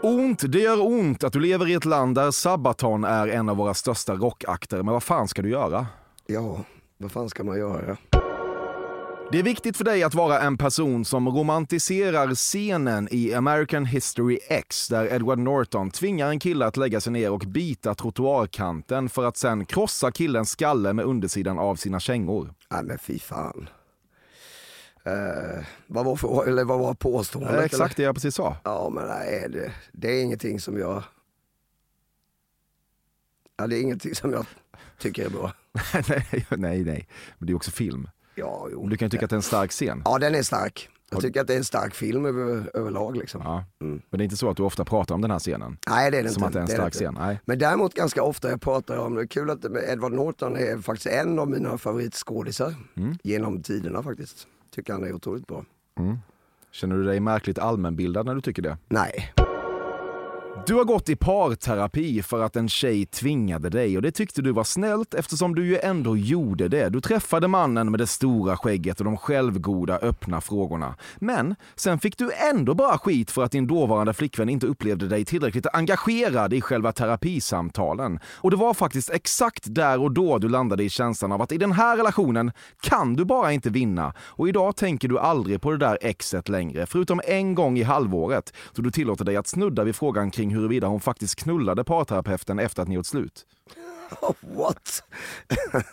Ont, 0.02 0.52
det 0.52 0.58
gör 0.58 0.82
ont 0.86 1.24
att 1.24 1.32
du 1.32 1.40
lever 1.40 1.68
i 1.68 1.74
ett 1.74 1.84
land 1.84 2.14
där 2.14 2.30
Sabaton 2.30 3.04
är 3.04 3.28
en 3.28 3.48
av 3.48 3.56
våra 3.56 3.74
största 3.74 4.14
rockakter. 4.14 4.76
Men 4.82 4.92
vad 4.92 5.02
fan 5.02 5.28
ska 5.28 5.42
du 5.42 5.50
göra? 5.50 5.86
Ja, 6.26 6.64
vad 6.96 7.12
fan 7.12 7.28
ska 7.28 7.44
man 7.44 7.58
göra? 7.58 7.96
Det 9.32 9.38
är 9.38 9.42
viktigt 9.42 9.76
för 9.76 9.84
dig 9.84 10.02
att 10.02 10.14
vara 10.14 10.40
en 10.40 10.58
person 10.58 11.04
som 11.04 11.28
romantiserar 11.28 12.34
scenen 12.34 13.08
i 13.10 13.34
American 13.34 13.86
History 13.86 14.38
X 14.48 14.88
där 14.88 15.12
Edward 15.12 15.38
Norton 15.38 15.90
tvingar 15.90 16.28
en 16.28 16.40
kille 16.40 16.66
att 16.66 16.76
lägga 16.76 17.00
sig 17.00 17.12
ner 17.12 17.30
och 17.30 17.40
bita 17.46 17.94
trottoarkanten 17.94 19.08
för 19.08 19.24
att 19.24 19.36
sen 19.36 19.64
krossa 19.64 20.12
killens 20.12 20.50
skalle 20.50 20.92
med 20.92 21.04
undersidan 21.04 21.58
av 21.58 21.76
sina 21.76 22.00
kängor. 22.00 22.54
Nej 22.70 22.82
men 22.82 22.98
fy 22.98 23.18
fan. 23.18 23.68
Eh, 25.04 25.64
vad, 25.86 26.04
var 26.04 26.16
för, 26.16 26.48
eller 26.48 26.64
vad 26.64 26.78
var 26.78 26.94
påståendet? 26.94 27.52
Det 27.52 27.60
är 27.60 27.64
exakt 27.64 27.80
eller? 27.80 27.96
det 27.96 28.02
jag 28.02 28.14
precis 28.14 28.34
sa. 28.34 28.56
Ja 28.64 28.90
men 28.94 29.06
nej, 29.08 29.46
det, 29.50 29.72
det 29.92 30.08
är 30.08 30.22
ingenting 30.22 30.60
som 30.60 30.78
jag... 30.78 31.02
Ja, 33.56 33.66
det 33.66 33.76
är 33.76 33.82
ingenting 33.82 34.14
som 34.14 34.32
jag 34.32 34.46
tycker 34.98 35.24
är 35.24 35.30
bra. 35.30 35.52
nej, 36.08 36.46
nej, 36.48 36.84
nej. 36.84 37.08
Men 37.38 37.46
det 37.46 37.52
är 37.52 37.54
också 37.54 37.70
film. 37.70 38.08
Ja, 38.40 38.68
jo. 38.72 38.87
Du 38.88 38.96
kan 38.96 39.07
ju 39.07 39.11
tycka 39.11 39.24
att 39.24 39.30
det 39.30 39.34
är 39.34 39.36
en 39.38 39.43
stark 39.43 39.70
scen. 39.70 40.03
Ja, 40.05 40.18
den 40.18 40.34
är 40.34 40.43
stark. 40.43 40.88
Jag 41.12 41.20
tycker 41.20 41.41
att 41.41 41.47
det 41.47 41.53
är 41.55 41.59
en 41.59 41.64
stark 41.64 41.95
film 41.95 42.26
över, 42.26 42.70
överlag. 42.76 43.16
Liksom. 43.16 43.41
Ja. 43.45 43.64
Mm. 43.80 44.03
Men 44.11 44.18
det 44.18 44.22
är 44.22 44.24
inte 44.24 44.36
så 44.36 44.51
att 44.51 44.57
du 44.57 44.62
ofta 44.62 44.84
pratar 44.84 45.14
om 45.14 45.20
den 45.20 45.30
här 45.30 45.38
scenen? 45.38 45.76
Nej, 45.88 46.11
det 46.11 46.18
är 46.18 46.22
det 46.22 46.28
Som 46.28 46.45
inte. 46.45 46.47
att 46.47 46.53
det 46.53 46.59
är 46.59 46.61
en 46.61 46.66
det 46.66 46.72
stark 46.72 46.86
inte. 46.86 46.97
scen? 46.99 47.14
Nej. 47.18 47.41
Men 47.45 47.59
däremot 47.59 47.95
ganska 47.95 48.22
ofta 48.22 48.51
jag 48.51 48.61
pratar 48.61 48.97
om 48.99 49.14
det. 49.14 49.26
Kul 49.26 49.51
att 49.51 49.64
Edward 49.64 50.12
Norton 50.12 50.57
är 50.57 50.78
faktiskt 50.78 51.07
en 51.07 51.38
av 51.38 51.51
mina 51.51 51.78
favoritskådisar 51.78 52.74
Mm. 52.97 53.18
genom 53.22 53.62
tiderna 53.62 54.03
faktiskt. 54.03 54.47
Tycker 54.74 54.93
han 54.93 55.05
är 55.05 55.12
otroligt 55.12 55.47
bra. 55.47 55.64
Känner 56.72 56.97
du 56.97 57.05
dig 57.05 57.20
märkligt 57.20 57.59
allmänbildad 57.59 58.26
när 58.26 58.34
du 58.34 58.41
tycker 58.41 58.62
det? 58.62 58.78
Nej, 58.88 59.32
du 60.66 60.74
har 60.74 60.84
gått 60.84 61.08
i 61.08 61.16
parterapi 61.16 62.22
för 62.22 62.42
att 62.42 62.56
en 62.56 62.68
tjej 62.68 63.06
tvingade 63.06 63.70
dig 63.70 63.96
och 63.96 64.02
det 64.02 64.11
tyckte 64.11 64.42
du 64.42 64.52
var 64.52 64.64
snällt 64.64 65.14
eftersom 65.14 65.54
du 65.54 65.66
ju 65.66 65.78
ändå 65.78 66.16
gjorde 66.16 66.68
det. 66.68 66.88
Du 66.88 67.00
träffade 67.00 67.48
mannen 67.48 67.90
med 67.90 68.00
det 68.00 68.06
stora 68.06 68.56
skägget 68.56 68.98
och 68.98 69.04
de 69.04 69.16
självgoda 69.16 69.98
öppna 69.98 70.40
frågorna. 70.40 70.94
Men 71.18 71.54
sen 71.76 71.98
fick 71.98 72.18
du 72.18 72.30
ändå 72.50 72.74
bara 72.74 72.98
skit 72.98 73.30
för 73.30 73.42
att 73.42 73.52
din 73.52 73.66
dåvarande 73.66 74.12
flickvän 74.12 74.48
inte 74.48 74.66
upplevde 74.66 75.08
dig 75.08 75.24
tillräckligt 75.24 75.66
engagerad 75.72 76.52
i 76.52 76.61
själva 76.61 76.92
terapisamtalen. 76.92 78.18
Och 78.24 78.50
det 78.50 78.56
var 78.56 78.74
faktiskt 78.74 79.11
exakt 79.11 79.74
där 79.74 80.00
och 80.00 80.12
då 80.12 80.38
du 80.38 80.48
landade 80.48 80.84
i 80.84 80.88
känslan 80.88 81.32
av 81.32 81.42
att 81.42 81.52
i 81.52 81.58
den 81.58 81.72
här 81.72 81.96
relationen 81.96 82.52
kan 82.80 83.14
du 83.14 83.24
bara 83.24 83.52
inte 83.52 83.70
vinna. 83.70 84.14
Och 84.18 84.48
idag 84.48 84.76
tänker 84.76 85.08
du 85.08 85.18
aldrig 85.18 85.61
på 85.61 85.70
det 85.70 85.78
där 85.78 85.98
exet 86.00 86.48
längre, 86.48 86.86
förutom 86.86 87.20
en 87.24 87.54
gång 87.54 87.78
i 87.78 87.82
halvåret 87.82 88.52
då 88.74 88.82
du 88.82 88.90
tillåter 88.90 89.24
dig 89.24 89.36
att 89.36 89.46
snudda 89.46 89.84
vid 89.84 89.96
frågan 89.96 90.30
kring 90.30 90.49
huruvida 90.51 90.86
hon 90.86 91.01
faktiskt 91.01 91.34
knullade 91.36 91.84
parterapeuten 91.84 92.59
efter 92.59 92.82
att 92.82 92.88
ni 92.88 92.94
gjort 92.94 93.07
slut. 93.07 93.46
What? 94.40 95.03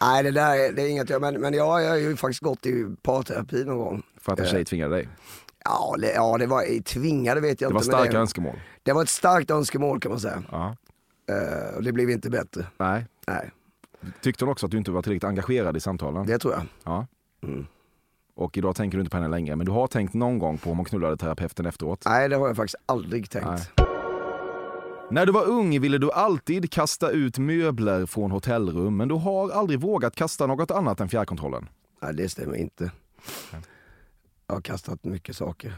Nej 0.00 0.22
det 0.22 0.30
där 0.30 0.56
är, 0.58 0.72
det 0.72 0.82
är 0.82 0.88
inget 0.88 1.10
jag, 1.10 1.20
men, 1.20 1.40
men 1.40 1.54
ja, 1.54 1.80
jag 1.80 1.90
har 1.90 1.96
ju 1.96 2.16
faktiskt 2.16 2.40
gått 2.42 2.66
i 2.66 2.86
parterapi 3.02 3.64
någon 3.64 3.78
gång. 3.78 4.02
För 4.20 4.32
att 4.32 4.38
en 4.40 4.46
tjej 4.46 4.64
tvingade 4.64 4.94
dig. 4.94 5.08
Ja, 5.64 5.94
det, 5.98 6.12
ja, 6.12 6.38
det 6.38 6.46
var 6.46 6.82
tvingade 6.82 7.40
vet 7.40 7.60
jag 7.60 7.70
Det 7.70 7.74
var 7.74 7.80
inte. 7.80 7.92
starka 7.92 8.12
det, 8.12 8.18
önskemål. 8.18 8.56
det 8.82 8.92
var 8.92 9.02
ett 9.02 9.08
starkt 9.08 9.50
önskemål 9.50 10.00
kan 10.00 10.10
man 10.10 10.20
säga. 10.20 10.42
Ja. 10.50 10.76
Eh, 11.30 11.76
och 11.76 11.82
det 11.82 11.92
blev 11.92 12.10
inte 12.10 12.30
bättre. 12.30 12.66
Nej. 12.78 13.06
Nej, 13.26 13.50
Tyckte 14.20 14.44
hon 14.44 14.52
också 14.52 14.66
att 14.66 14.72
du 14.72 14.78
inte 14.78 14.90
var 14.90 15.02
tillräckligt 15.02 15.24
engagerad 15.24 15.76
i 15.76 15.80
samtalen? 15.80 16.26
det 16.26 16.38
tror 16.38 16.54
jag. 16.54 16.62
Ja. 16.84 17.06
Mm. 17.42 17.66
Och 18.34 18.58
idag 18.58 18.76
tänker 18.76 18.98
du 18.98 19.00
inte 19.02 19.10
på 19.10 19.16
henne 19.16 19.28
längre, 19.28 19.56
men 19.56 19.66
du 19.66 19.72
har 19.72 19.86
tänkt 19.86 20.14
någon 20.14 20.38
gång 20.38 20.58
på 20.58 20.70
om 20.70 20.76
hon 20.76 20.84
knullade 20.84 21.16
terapeuten 21.16 21.66
efteråt? 21.66 22.02
Nej, 22.06 22.28
det 22.28 22.36
har 22.36 22.46
jag 22.46 22.56
faktiskt 22.56 22.76
aldrig 22.86 23.30
tänkt. 23.30 23.46
Nej. 23.76 23.86
När 25.12 25.26
du 25.26 25.32
var 25.32 25.44
ung 25.44 25.80
ville 25.80 25.98
du 25.98 26.12
alltid 26.12 26.72
kasta 26.72 27.10
ut 27.10 27.38
möbler 27.38 28.06
från 28.06 28.30
hotellrum, 28.30 28.96
men 28.96 29.08
du 29.08 29.14
har 29.14 29.50
aldrig 29.50 29.80
vågat 29.80 30.14
kasta 30.14 30.46
något 30.46 30.70
annat 30.70 31.00
än 31.00 31.08
fjärrkontrollen. 31.08 31.68
Nej, 32.02 32.14
det 32.14 32.28
stämmer 32.28 32.56
inte. 32.56 32.90
Jag 34.46 34.54
har 34.54 34.60
kastat 34.60 35.04
mycket 35.04 35.36
saker. 35.36 35.74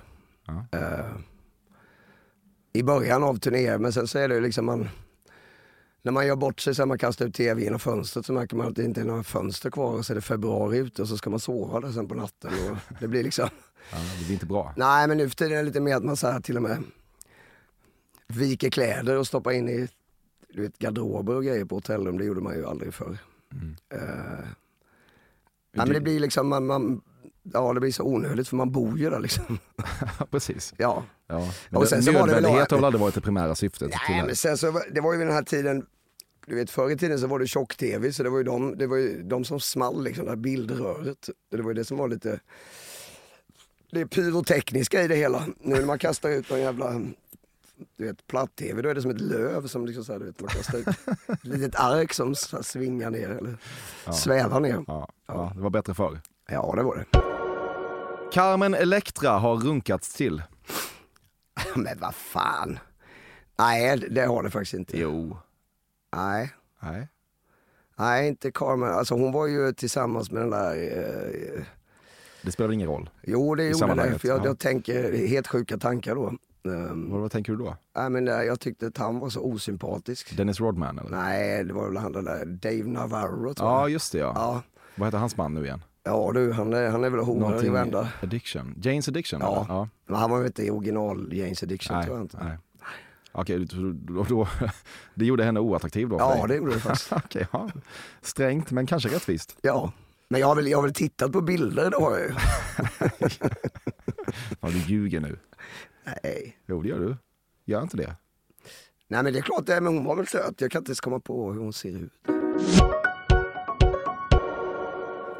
Ja. 0.46 0.78
Eh, 0.78 1.16
I 2.72 2.82
början 2.82 3.22
av 3.24 3.36
turnén, 3.36 3.82
men 3.82 3.92
sen 3.92 4.06
så 4.06 4.18
är 4.18 4.28
det 4.28 4.34
ju 4.34 4.40
liksom 4.40 4.66
man... 4.66 4.88
När 6.02 6.12
man 6.12 6.26
gör 6.26 6.36
bort 6.36 6.60
sig 6.60 6.74
så 6.74 6.82
här, 6.82 6.86
man 6.86 6.98
kastar 6.98 7.26
ut 7.26 7.34
tv 7.34 7.62
genom 7.62 7.80
fönstret 7.80 8.26
så 8.26 8.32
märker 8.32 8.56
man 8.56 8.66
att 8.66 8.76
det 8.76 8.84
inte 8.84 9.00
är 9.00 9.04
några 9.04 9.22
fönster 9.22 9.70
kvar 9.70 9.92
och 9.92 10.06
så 10.06 10.12
är 10.12 10.14
det 10.14 10.20
februari 10.20 10.78
ute 10.78 11.02
och 11.02 11.08
så 11.08 11.16
ska 11.16 11.30
man 11.30 11.40
sova 11.40 11.80
där 11.80 11.92
sen 11.92 12.08
på 12.08 12.14
natten. 12.14 12.50
Och 12.70 12.76
det 13.00 13.08
blir 13.08 13.22
liksom... 13.22 13.48
Ja, 13.92 13.98
det 14.18 14.24
blir 14.24 14.32
inte 14.32 14.46
bra. 14.46 14.74
Nej 14.76 15.08
men 15.08 15.16
nu 15.16 15.28
för 15.28 15.36
tiden 15.36 15.52
är 15.52 15.56
det 15.56 15.62
lite 15.62 15.80
mer 15.80 15.96
att 15.96 16.04
man 16.04 16.16
så 16.16 16.26
här, 16.26 16.40
till 16.40 16.56
och 16.56 16.62
med 16.62 16.84
viker 18.36 18.70
kläder 18.70 19.18
och 19.18 19.26
stoppar 19.26 19.52
in 19.52 19.68
i 19.68 19.88
du 20.48 20.62
vet, 20.62 20.78
garderober 20.78 21.34
och 21.34 21.44
grejer 21.44 21.64
på 21.64 21.74
hotellrum. 21.74 22.18
Det 22.18 22.24
gjorde 22.24 22.40
man 22.40 22.54
ju 22.54 22.66
aldrig 22.66 22.94
förr. 22.94 23.18
Mm. 23.52 23.76
Eh, 23.92 24.00
nej, 25.72 25.86
men 25.86 25.88
det 25.88 26.00
blir 26.00 26.20
liksom, 26.20 26.48
man, 26.48 26.66
man, 26.66 27.00
ja 27.42 27.72
det 27.72 27.80
blir 27.80 27.92
så 27.92 28.02
onödigt 28.04 28.48
för 28.48 28.56
man 28.56 28.70
bor 28.72 28.98
ju 28.98 29.10
där 29.10 29.20
liksom. 29.20 29.58
Precis. 30.30 30.74
Ja. 30.76 31.04
Ja. 31.26 31.36
Och 31.36 31.52
Men 31.70 31.86
sen 31.86 32.02
så 32.02 32.12
var 32.12 32.26
det 32.26 32.34
väl- 32.34 32.44
har 32.44 32.76
väl 32.76 32.84
aldrig 32.84 33.00
varit 33.00 33.14
det 33.14 33.20
primära 33.20 33.54
syftet? 33.54 33.90
Nej 34.08 34.20
det. 34.20 34.26
men 34.26 34.36
sen 34.36 34.58
så, 34.58 34.80
det 34.92 35.00
var 35.00 35.12
ju 35.12 35.18
vid 35.18 35.26
den 35.26 35.34
här 35.34 35.42
tiden, 35.42 35.86
du 36.46 36.54
vet 36.54 36.70
förr 36.70 36.90
i 36.90 36.96
tiden 36.96 37.18
så 37.18 37.26
var 37.26 37.38
det 37.38 37.46
tjock-tv 37.46 38.12
så 38.12 38.22
det 38.22 38.30
var 38.30 38.38
ju 38.38 38.44
de, 38.44 38.78
det 38.78 38.86
var 38.86 38.96
ju 38.96 39.22
de 39.22 39.44
som 39.44 39.60
small 39.60 40.04
liksom, 40.04 40.24
det 40.24 40.30
här 40.30 40.36
bildröret. 40.36 41.28
Det 41.50 41.62
var 41.62 41.70
ju 41.70 41.74
det 41.74 41.84
som 41.84 41.96
var 41.96 42.08
lite, 42.08 42.40
det 43.92 44.06
pyrotekniska 44.06 45.02
i 45.02 45.08
det 45.08 45.16
hela. 45.16 45.46
Nu 45.60 45.74
när 45.74 45.86
man 45.86 45.98
kastar 45.98 46.30
ut 46.30 46.50
en 46.50 46.60
jävla 46.60 47.00
du 47.96 48.06
vet, 48.06 48.26
platt-tv, 48.26 48.82
då 48.82 48.88
är 48.88 48.94
det 48.94 49.02
som 49.02 49.10
ett 49.10 49.20
löv 49.20 49.66
som 49.66 49.86
liksom 49.86 50.04
så 50.04 50.12
här, 50.12 50.18
du 50.18 50.24
vet, 50.26 50.40
man 50.40 50.48
kastar 50.50 50.78
ut 50.78 50.86
ett 51.28 51.44
litet 51.44 51.74
ark 51.80 52.12
som 52.12 52.34
så 52.34 52.56
här 52.56 52.62
svingar 52.62 53.10
ner 53.10 53.28
eller 53.28 53.56
svävar 54.12 54.60
ner. 54.60 54.84
Ja, 54.86 55.08
ja, 55.26 55.52
det 55.54 55.60
var 55.60 55.70
bättre 55.70 55.94
förr. 55.94 56.20
Ja, 56.48 56.72
det 56.76 56.82
var 56.82 56.96
det. 56.96 57.04
Carmen 58.32 58.74
Electra 58.74 59.30
har 59.30 59.56
runkats 59.56 60.14
till. 60.14 60.42
Men 61.76 61.98
vad 61.98 62.14
fan. 62.14 62.78
Nej, 63.58 63.96
det 64.10 64.20
har 64.26 64.42
det 64.42 64.50
faktiskt 64.50 64.74
inte. 64.74 64.98
Jo. 64.98 65.36
Nej. 66.16 66.52
Nej. 66.80 67.08
Nej, 67.96 68.28
inte 68.28 68.50
Carmen. 68.52 68.88
Alltså 68.88 69.14
hon 69.14 69.32
var 69.32 69.46
ju 69.46 69.72
tillsammans 69.72 70.30
med 70.30 70.42
den 70.42 70.50
där... 70.50 70.76
Eh, 71.56 71.64
Det 72.42 72.52
spelar 72.52 72.72
ingen 72.72 72.88
roll. 72.88 73.10
jo, 73.22 73.54
det 73.54 73.64
gjorde 73.64 73.94
det. 73.94 74.18
För 74.18 74.28
jag, 74.28 74.40
ja. 74.40 74.44
jag 74.44 74.58
tänker 74.58 75.26
helt 75.26 75.46
sjuka 75.46 75.78
tankar 75.78 76.14
då. 76.14 76.32
Um, 76.66 77.10
Vad, 77.10 77.20
vad 77.20 77.30
tänker 77.30 77.52
du 77.52 77.58
då? 77.58 77.76
nej, 77.96 78.10
men, 78.10 78.28
eh, 78.28 78.34
jag 78.34 78.60
tyckte 78.60 78.86
att 78.86 78.98
han 78.98 79.18
var 79.18 79.28
så 79.28 79.40
osympatisk. 79.40 80.36
Dennis 80.36 80.60
Rodman 80.60 80.98
eller? 80.98 81.10
Nej, 81.10 81.64
det 81.64 81.72
var 81.74 81.88
väl 81.88 81.96
han 81.96 82.12
den 82.12 82.24
där 82.24 82.44
Dave 82.44 82.84
Navarro 82.90 83.54
tror 83.54 83.68
Ja, 83.68 83.80
jag. 83.80 83.90
just 83.90 84.12
det 84.12 84.18
ja. 84.18 84.32
Ja. 84.34 84.62
Vad 84.94 85.06
heter 85.06 85.18
hans 85.18 85.36
man 85.36 85.54
nu 85.54 85.64
igen? 85.64 85.84
ja, 86.06 86.30
du, 86.34 86.52
han 86.52 86.72
är, 86.72 86.88
han 86.90 87.04
är 87.04 87.10
väl 87.10 87.20
horor 87.20 87.64
i 87.64 87.68
vända. 87.68 88.08
Addiction? 88.22 88.74
Janes 88.82 89.08
Addiction? 89.08 89.40
Ja. 89.40 89.56
eller? 89.64 89.74
ja. 89.74 89.88
Men 90.06 90.16
han 90.16 90.30
var 90.30 90.40
ju 90.40 90.46
inte 90.46 90.70
original 90.70 91.28
James 91.32 91.62
Addiction 91.62 91.96
Nej, 91.96 92.04
tror 92.06 92.16
jag 92.16 92.24
inte. 92.24 92.44
nej. 92.44 92.58
Okej, 93.32 93.58
då, 93.64 93.92
då, 93.92 94.22
då, 94.28 94.48
det 95.14 95.24
gjorde 95.24 95.44
henne 95.44 95.60
oattraktiv 95.60 96.08
då? 96.08 96.16
Ja, 96.18 96.34
dig? 96.34 96.48
det 96.48 96.56
gjorde 96.56 96.72
det 96.74 96.80
faktiskt. 96.80 97.12
Okej, 97.24 97.46
ja. 97.52 97.70
Strängt 98.22 98.70
men 98.70 98.86
kanske 98.86 99.08
rättvist. 99.08 99.56
Ja. 99.62 99.92
Men 100.28 100.40
jag 100.40 100.46
har 100.48 100.54
väl, 100.56 100.66
jag 100.68 100.78
har 100.78 100.82
väl 100.82 100.94
tittat 100.94 101.32
på 101.32 101.40
bilder, 101.40 101.90
jag 102.12 102.20
ju. 102.20 102.34
Ja, 104.60 104.68
du 104.68 104.78
ljuger 104.78 105.20
nu. 105.20 105.36
Nej. 106.04 106.58
Jo, 106.66 106.82
det 106.82 106.88
gör 106.88 106.98
du. 106.98 107.16
Gör 107.64 107.82
inte 107.82 107.96
det? 107.96 108.16
Nej 109.08 109.22
men 109.22 109.32
det 109.32 109.38
är 109.38 109.42
klart, 109.42 109.66
det 109.66 109.74
är, 109.74 109.80
men 109.80 109.94
hon 109.94 110.04
var 110.04 110.16
väl 110.16 110.26
söt. 110.26 110.60
Jag 110.60 110.70
kan 110.70 110.80
inte 110.80 110.90
ens 110.90 111.00
komma 111.00 111.20
på 111.20 111.52
hur 111.52 111.60
hon 111.60 111.72
ser 111.72 111.96
ut. 111.96 112.12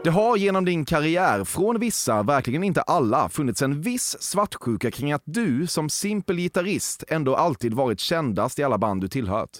Det 0.05 0.11
har 0.11 0.37
genom 0.37 0.65
din 0.65 0.85
karriär, 0.85 1.45
från 1.45 1.81
vissa, 1.81 2.23
verkligen 2.23 2.65
inte 2.65 2.83
alla, 2.83 3.29
funnits 3.29 3.63
en 3.63 3.81
viss 3.81 4.17
svartsjuka 4.21 4.91
kring 4.91 5.13
att 5.13 5.23
du 5.25 5.67
som 5.67 5.91
simpel 5.91 6.37
gitarrist 6.37 7.05
ändå 7.09 7.37
alltid 7.37 7.75
varit 7.75 8.01
kändast 8.01 8.59
i 8.59 8.63
alla 8.63 8.79
band 8.79 9.01
du 9.01 9.09
tillhört. 9.09 9.51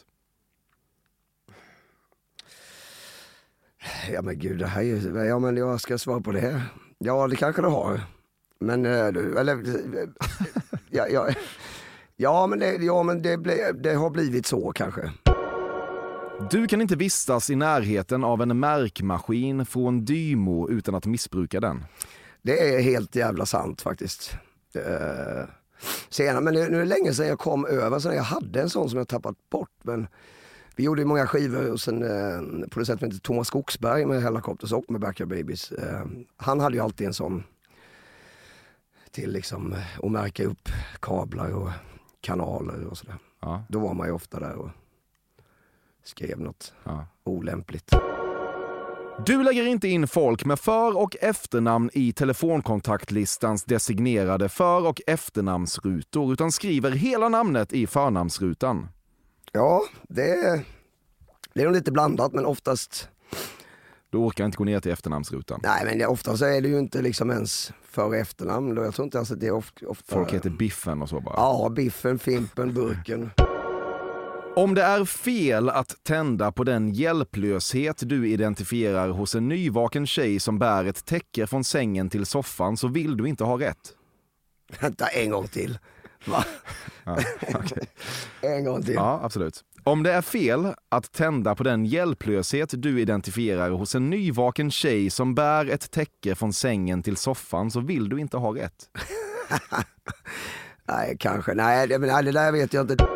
Ja 4.13 4.23
men 4.23 4.39
gud, 4.39 4.59
det 4.59 4.67
här 4.67 4.81
är 4.81 4.85
ju, 4.85 5.25
ja 5.25 5.39
men 5.39 5.57
jag 5.57 5.81
ska 5.81 5.99
svara 5.99 6.21
på 6.21 6.33
det. 6.33 6.63
Ja 6.99 7.29
det 7.29 7.37
kanske 7.37 7.63
det 7.63 7.69
har. 7.69 8.01
Men, 8.61 8.87
eh, 8.87 9.07
eller, 9.07 9.63
ja, 10.95 11.09
ja, 11.09 11.29
ja 12.17 12.47
men, 12.47 12.59
det, 12.59 12.73
ja, 12.73 13.03
men 13.03 13.23
det, 13.23 13.39
ble, 13.39 13.73
det 13.73 13.95
har 13.95 14.11
blivit 14.11 14.47
så 14.47 14.73
kanske. 14.73 15.13
Du 16.51 16.67
kan 16.67 16.81
inte 16.81 16.97
vistas 16.97 17.51
i 17.51 17.57
närheten 17.57 18.25
av 18.25 18.43
en 18.43 18.61
märkmaskin 18.61 19.67
från 19.67 20.05
Dymo 20.05 20.69
utan 20.69 20.95
att 20.95 21.07
missbruka 21.07 21.61
den. 21.61 21.85
Det 22.43 22.75
är 22.75 22.81
helt 22.81 23.17
jävla 23.17 23.47
sant 23.47 23.83
faktiskt. 23.83 24.37
Uh, 24.77 25.45
senare, 26.09 26.41
men 26.41 26.55
nu, 26.55 26.61
är 26.61 26.71
det 26.71 26.85
länge 26.85 27.13
sedan 27.13 27.29
jag 27.29 27.39
kom 27.39 27.67
över, 27.67 27.99
så 27.99 28.13
jag 28.13 28.23
hade 28.23 28.63
en 28.63 28.71
sån 28.71 28.91
som 28.91 28.99
jag 28.99 29.09
tappat 29.09 29.37
bort. 29.51 29.71
Men 29.83 30.07
vi 30.77 30.85
gjorde 30.85 31.01
ju 31.03 31.07
många 31.07 31.27
skivor 31.27 31.71
hos 31.71 31.89
en 31.89 32.03
uh, 32.03 32.69
producent 32.71 33.01
som 33.01 33.09
heter 33.09 33.21
Thomas 33.21 33.47
Skogsberg 33.47 34.07
med 34.07 34.23
Hellacopters 34.23 34.73
och 34.73 34.85
med 34.89 35.01
Backyard 35.01 35.29
Babies. 35.29 35.73
Eh, 35.73 36.03
han 36.37 36.61
hade 36.61 36.77
ju 36.77 36.83
alltid 36.83 37.07
en 37.07 37.15
sån 37.15 37.45
till 39.15 39.33
liksom 39.33 39.73
eh, 39.73 39.79
att 40.03 40.11
märka 40.11 40.45
upp 40.45 40.69
kablar 41.01 41.51
och 41.51 41.71
kanaler 42.21 42.87
och 42.87 42.99
sådär. 42.99 43.17
Ja, 43.41 43.65
Då 43.69 43.79
var 43.79 43.95
man 43.95 44.07
ju 44.07 44.13
ofta 44.13 44.41
där 44.41 44.55
och 44.55 44.71
skrev 46.05 46.41
något 46.41 46.73
ja. 46.85 47.07
olämpligt. 47.25 47.91
Du 49.27 49.43
lägger 49.43 49.67
inte 49.67 49.89
in 49.89 50.09
folk 50.09 50.45
med 50.45 50.59
för 50.59 50.97
och 50.97 51.17
efternamn 51.21 51.91
i 51.93 52.13
telefonkontaktlistans 52.13 53.65
designerade 53.65 54.49
för 54.49 54.87
och 54.87 55.01
efternamnsrutor 55.07 56.33
utan 56.33 56.53
skriver 56.53 56.91
hela 56.91 57.29
namnet 57.29 57.73
i 57.73 57.87
förnamnsrutan. 57.87 58.89
Ja, 59.53 59.83
det 60.09 60.31
är, 60.31 60.65
det 61.53 61.61
är 61.61 61.65
nog 61.65 61.75
lite 61.75 61.93
blandat 61.93 62.33
men 62.33 62.47
oftast 62.47 63.09
Du 64.15 64.19
orkar 64.19 64.45
inte 64.45 64.57
gå 64.57 64.65
ner 64.65 64.81
till 64.81 64.93
efternamnsrutan. 64.93 65.61
Nej 65.63 65.85
men 65.85 65.99
det, 65.99 66.07
ofta 66.07 66.37
så 66.37 66.45
är 66.45 66.61
det 66.61 66.69
ju 66.69 66.79
inte 66.79 67.03
liksom 67.03 67.31
ens 67.31 67.73
för 67.91 68.05
och 68.05 68.17
efternamn. 68.17 68.77
Jag 68.77 68.95
tror 68.95 69.05
inte 69.05 69.19
ens 69.19 69.31
att 69.31 69.41
det 69.41 69.47
är 69.47 69.51
ofta... 69.51 69.87
ofta 69.87 70.15
Folk 70.15 70.33
heter 70.33 70.51
Biffen 70.51 71.03
och 71.03 71.09
så 71.09 71.21
bara. 71.21 71.35
Ja, 71.37 71.69
Biffen, 71.77 72.19
Fimpen, 72.19 72.75
Burken. 72.75 73.31
Om 74.57 74.75
det 74.75 74.83
är 74.83 75.05
fel 75.05 75.69
att 75.69 76.05
tända 76.05 76.53
på 76.53 76.65
den 76.65 76.93
hjälplöshet 76.93 78.03
du 78.09 78.29
identifierar 78.29 79.09
hos 79.09 79.35
en 79.35 79.49
nyvaken 79.49 80.07
tjej 80.07 80.41
som 80.41 80.59
bär 80.59 80.85
ett 80.85 81.05
täcke 81.05 81.47
från 81.47 81.65
sängen 81.65 82.11
till 82.11 82.27
soffan 82.27 82.77
så 82.77 82.89
vill 82.89 83.17
du 83.17 83.29
inte 83.29 83.45
ha 83.45 83.61
rätt. 83.61 83.93
Vänta 84.81 85.07
en 85.07 85.31
gång 85.31 85.49
till. 85.49 85.79
Va? 86.27 86.45
Ja, 87.05 87.19
okej. 87.55 87.89
En 88.41 88.65
gång 88.65 88.83
till. 88.83 88.95
ja 88.95 89.21
absolut. 89.23 89.65
Om 89.87 90.03
det 90.03 90.13
är 90.13 90.23
fel 90.23 90.75
att 90.89 91.13
tända 91.13 91.55
på 91.55 91.63
den 91.63 91.85
hjälplöshet 91.87 92.71
du 92.77 93.01
identifierar 93.01 93.71
hos 93.71 93.95
en 93.95 94.11
nyvaken 94.11 94.71
tjej 94.71 95.11
som 95.11 95.35
bär 95.35 95.71
ett 95.71 95.91
täcke 95.91 96.35
från 96.35 96.53
sängen 96.53 97.03
till 97.03 97.17
soffan 97.17 97.71
så 97.71 97.81
vill 97.81 98.09
du 98.09 98.21
inte 98.21 98.37
ha 98.37 98.57
rätt. 98.57 98.89
Nej, 100.89 101.17
kanske. 101.21 101.55
Nej 101.55 101.89
det, 101.89 101.99
men, 101.99 102.25
det 102.25 102.33
där 102.33 102.53
vet 102.53 102.73
jag 102.75 102.91
inte. 102.91 103.07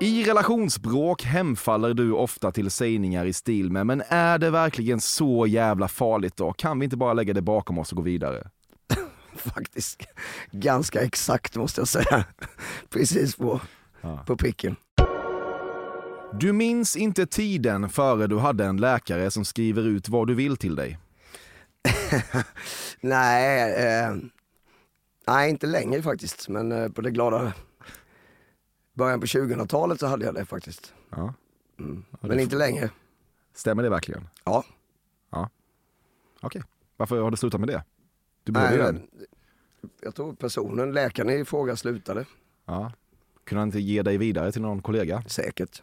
I 0.00 0.24
relationsbråk 0.24 1.22
hemfaller 1.22 1.94
du 1.94 2.12
ofta 2.12 2.52
till 2.52 2.70
sägningar 2.70 3.24
i 3.24 3.32
stil 3.32 3.72
med 3.72 3.86
“men 3.86 4.02
är 4.08 4.38
det 4.38 4.50
verkligen 4.50 5.00
så 5.00 5.46
jävla 5.46 5.88
farligt 5.88 6.36
då? 6.36 6.52
Kan 6.52 6.78
vi 6.78 6.84
inte 6.84 6.96
bara 6.96 7.12
lägga 7.12 7.34
det 7.34 7.42
bakom 7.42 7.78
oss 7.78 7.92
och 7.92 7.96
gå 7.96 8.02
vidare?” 8.02 8.50
Faktiskt 9.36 10.02
ganska 10.50 11.00
exakt 11.00 11.56
måste 11.56 11.80
jag 11.80 11.88
säga. 11.88 12.24
Precis 12.90 13.36
på, 13.36 13.60
Ja. 14.00 14.24
på 14.26 14.36
pricken. 14.36 14.76
Du 16.32 16.52
minns 16.52 16.96
inte 16.96 17.26
tiden 17.26 17.88
före 17.88 18.26
du 18.26 18.38
hade 18.38 18.64
en 18.64 18.76
läkare 18.76 19.30
som 19.30 19.44
skriver 19.44 19.82
ut 19.82 20.08
vad 20.08 20.26
du 20.26 20.34
vill 20.34 20.56
till 20.56 20.76
dig. 20.76 20.98
Nej, 23.00 23.74
eh, 23.86 24.16
nej 25.26 25.50
inte 25.50 25.66
längre 25.66 26.02
faktiskt. 26.02 26.48
Men 26.48 26.72
eh, 26.72 26.88
på 26.88 27.00
det 27.00 27.10
glada 27.10 27.52
början 28.94 29.20
på 29.20 29.26
2000-talet 29.26 30.00
så 30.00 30.06
hade 30.06 30.24
jag 30.24 30.34
det 30.34 30.44
faktiskt. 30.44 30.94
Ja. 31.10 31.34
Mm. 31.78 32.04
Ja, 32.10 32.18
det 32.20 32.28
Men 32.28 32.36
får- 32.36 32.40
inte 32.42 32.56
längre. 32.56 32.90
Stämmer 33.54 33.82
det 33.82 33.88
verkligen? 33.90 34.28
Ja. 34.44 34.64
Okej. 36.40 36.62
Varför 36.96 37.20
har 37.20 37.30
du 37.30 37.36
slutat 37.36 37.60
med 37.60 37.68
det? 37.68 37.84
Du 38.44 38.52
behöver 38.52 38.76
ju 38.76 38.82
den. 38.82 39.06
jag 40.02 40.14
tror 40.14 40.32
personen, 40.32 40.92
läkaren 40.92 41.30
i 41.30 41.44
fråga 41.44 41.76
slutade 41.76 42.24
Ja. 42.66 42.92
Kunde 43.44 43.60
han 43.60 43.68
inte 43.68 43.80
ge 43.80 44.02
dig 44.02 44.18
vidare 44.18 44.52
till 44.52 44.62
någon 44.62 44.82
kollega? 44.82 45.22
säkert. 45.26 45.82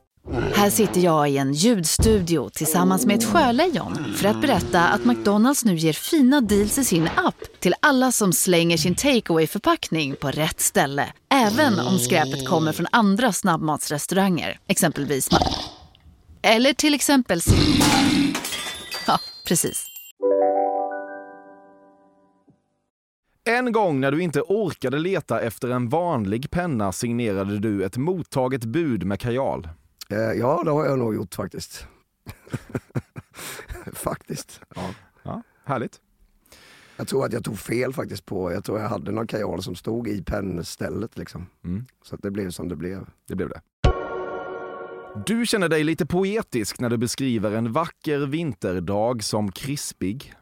Här 0.31 0.69
sitter 0.69 1.01
jag 1.01 1.29
i 1.29 1.37
en 1.37 1.53
ljudstudio 1.53 2.49
tillsammans 2.49 3.05
med 3.05 3.15
ett 3.15 3.23
sjölejon 3.23 4.13
för 4.15 4.27
att 4.27 4.41
berätta 4.41 4.87
att 4.87 5.05
McDonalds 5.05 5.65
nu 5.65 5.75
ger 5.75 5.93
fina 5.93 6.41
deals 6.41 6.77
i 6.77 6.83
sin 6.83 7.09
app 7.15 7.35
till 7.59 7.73
alla 7.79 8.11
som 8.11 8.33
slänger 8.33 8.77
sin 8.77 8.95
takeaway 8.95 9.47
förpackning 9.47 10.15
på 10.15 10.31
rätt 10.31 10.59
ställe. 10.59 11.13
Även 11.29 11.79
om 11.79 11.99
skräpet 11.99 12.47
kommer 12.47 12.71
från 12.71 12.87
andra 12.91 13.31
snabbmatsrestauranger, 13.31 14.59
exempelvis 14.67 15.29
Eller 16.41 16.73
till 16.73 16.93
exempel 16.93 17.41
Ja, 19.07 19.19
precis. 19.47 19.85
En 23.43 23.71
gång 23.71 23.99
när 23.99 24.11
du 24.11 24.21
inte 24.21 24.41
orkade 24.41 24.99
leta 24.99 25.41
efter 25.41 25.69
en 25.69 25.89
vanlig 25.89 26.51
penna 26.51 26.91
signerade 26.91 27.59
du 27.59 27.83
ett 27.83 27.97
mottaget 27.97 28.65
bud 28.65 29.03
med 29.03 29.19
kajal. 29.19 29.67
Eh, 30.11 30.17
ja, 30.17 30.61
det 30.63 30.71
har 30.71 30.85
jag 30.85 30.99
nog 30.99 31.15
gjort 31.15 31.35
faktiskt. 31.35 31.87
faktiskt. 33.93 34.61
Ja, 35.23 35.41
härligt. 35.63 36.01
Jag 36.97 37.07
tror 37.07 37.25
att 37.25 37.33
jag 37.33 37.43
tog 37.43 37.59
fel 37.59 37.93
faktiskt 37.93 38.25
på, 38.25 38.51
jag 38.51 38.63
tror 38.63 38.79
jag 38.79 38.89
hade 38.89 39.11
någon 39.11 39.27
kajal 39.27 39.63
som 39.63 39.75
stod 39.75 40.07
i 40.07 40.23
pennstället 40.23 41.17
liksom. 41.17 41.47
Mm. 41.63 41.85
Så 42.03 42.15
att 42.15 42.21
det 42.21 42.31
blev 42.31 42.49
som 42.49 42.67
det 42.69 42.75
blev. 42.75 43.09
Det 43.27 43.35
blev 43.35 43.49
det. 43.49 43.61
Du 45.25 45.45
känner 45.45 45.69
dig 45.69 45.83
lite 45.83 46.05
poetisk 46.05 46.79
när 46.79 46.89
du 46.89 46.97
beskriver 46.97 47.51
en 47.51 47.71
vacker 47.71 48.19
vinterdag 48.19 49.23
som 49.23 49.51
krispig. 49.51 50.33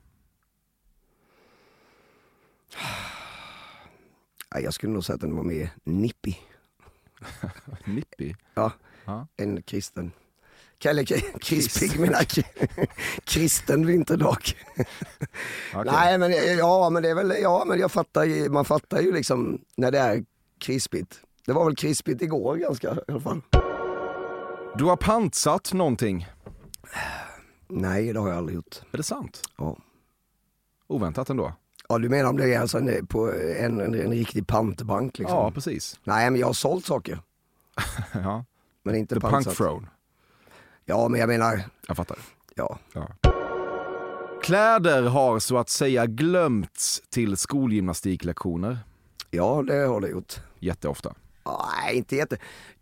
Jag 4.63 4.73
skulle 4.73 4.93
nog 4.93 5.03
säga 5.05 5.15
att 5.15 5.21
den 5.21 5.35
var 5.35 5.43
mer 5.43 5.69
nippig 5.83 6.49
Nippig. 7.85 8.35
Ja. 8.53 8.71
Ja. 9.09 9.27
än 9.43 9.61
kristen. 9.61 10.11
Eller 10.85 11.05
k- 11.05 11.37
krispig 11.41 11.99
menar. 11.99 12.25
Kristen 13.25 13.85
vinterdag. 13.87 14.37
Nej 15.85 16.17
men 16.17 16.31
ja 16.57 16.89
men 16.89 17.03
det 17.03 17.09
är 17.09 17.15
väl, 17.15 17.33
ja 17.41 17.63
men 17.67 17.79
jag 17.79 17.91
fattar 17.91 18.23
ju, 18.23 18.49
man 18.49 18.65
fattar 18.65 19.01
ju 19.01 19.11
liksom 19.13 19.61
när 19.77 19.91
det 19.91 19.99
är 19.99 20.23
krispigt. 20.59 21.21
Det 21.45 21.53
var 21.53 21.65
väl 21.65 21.75
krispigt 21.75 22.21
igår 22.21 22.55
ganska 22.55 22.87
i 23.07 23.11
alla 23.11 23.19
fall. 23.21 23.41
Du 24.77 24.83
har 24.85 24.95
pantsatt 24.97 25.73
någonting. 25.73 26.27
Nej 27.67 28.13
det 28.13 28.19
har 28.19 28.27
jag 28.29 28.37
aldrig 28.37 28.55
gjort. 28.55 28.75
Är 28.91 28.97
det 28.97 29.03
sant? 29.03 29.41
Ja. 29.57 29.77
Oväntat 30.87 31.29
ändå. 31.29 31.53
Ja 31.89 31.97
du 31.97 32.09
menar 32.09 32.29
om 32.29 32.37
det 32.37 32.53
är 32.55 32.59
alltså 32.59 32.77
en, 32.77 33.07
på 33.07 33.31
en, 33.33 33.79
en, 33.81 33.93
en 33.93 34.11
riktig 34.11 34.47
pantbank 34.47 35.17
liksom? 35.19 35.37
Ja, 35.37 35.51
precis. 35.51 35.99
Nej 36.03 36.29
men 36.31 36.39
jag 36.39 36.47
har 36.47 36.53
sålt 36.53 36.85
saker. 36.85 37.21
Ja. 38.13 38.45
Men 38.83 38.95
inte 38.95 39.15
The. 39.15 39.21
Punk 39.21 39.55
Throne. 39.57 39.87
Ja 40.85 41.07
men 41.07 41.19
jag 41.19 41.27
menar, 41.29 41.61
Jag 41.87 41.97
fattar. 41.97 42.17
ja. 42.55 42.79
Kläder 44.43 45.03
har 45.03 45.39
så 45.39 45.57
att 45.57 45.69
säga 45.69 46.05
glömts 46.05 47.01
till 47.09 47.37
skolgymnastiklektioner. 47.37 48.77
Ja 49.31 49.63
det 49.67 49.73
har 49.75 50.01
det 50.01 50.07
gjort. 50.09 50.33
Jätteofta. 50.59 51.13
Nej, 51.45 51.95
inte, 51.97 52.15
jätte, 52.15 52.37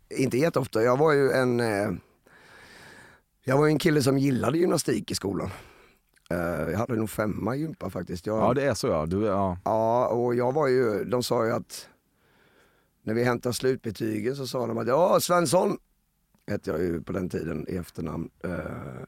inte 0.10 0.38
jätteofta. 0.38 0.82
Jag 0.84 0.98
var 0.98 1.12
ju 1.14 1.32
en 1.32 1.60
eh, 1.60 1.90
Jag 3.44 3.58
var 3.58 3.66
ju 3.66 3.72
en 3.72 3.80
kille 3.80 4.02
som 4.02 4.18
gillade 4.18 4.58
gymnastik 4.58 5.12
i 5.12 5.16
skolan. 5.16 5.50
Eh, 6.30 6.38
jag 6.72 6.78
hade 6.78 6.96
nog 6.96 7.10
femma 7.10 7.56
i 7.56 7.60
gympa 7.60 7.90
faktiskt. 7.90 8.26
Jag, 8.26 8.38
Ja, 8.38 8.54
det 8.54 8.64
är 8.64 8.74
så 8.74 8.88
ja. 8.88 9.06
Du, 9.06 9.24
ja. 9.26 9.58
ja, 9.66 10.08
och 10.08 10.36
jag 10.36 10.52
var 10.52 10.68
ju, 10.68 11.04
de 11.04 11.24
sa 11.24 11.46
ju 11.46 11.52
att 11.52 11.90
när 13.04 13.14
vi 13.14 13.24
hämtade 13.24 13.54
slutbetygen 13.54 14.36
så 14.36 14.48
sa 14.48 14.68
de 14.68 14.78
att 14.78 14.88
ja 14.88 15.20
Svensson, 15.20 15.78
hette 16.48 16.72
jag 16.72 16.80
ju 16.80 17.02
på 17.02 17.12
den 17.12 17.30
tiden 17.30 17.66
i 17.70 17.76
efternamn. 17.76 18.30
Eh, 18.44 18.52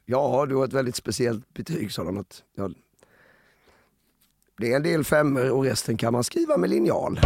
ja, 0.04 0.46
du 0.48 0.54
har 0.54 0.64
ett 0.64 0.72
väldigt 0.72 0.96
speciellt 0.96 1.54
betyg 1.54 1.92
sa 1.92 2.04
de. 2.04 2.18
Att, 2.18 2.42
ja, 2.56 2.70
det 4.58 4.72
är 4.72 4.76
en 4.76 4.82
del 4.82 5.04
femmor 5.04 5.50
och 5.50 5.64
resten 5.64 5.96
kan 5.96 6.12
man 6.12 6.24
skriva 6.24 6.56
med 6.56 6.70
linjal. 6.70 7.20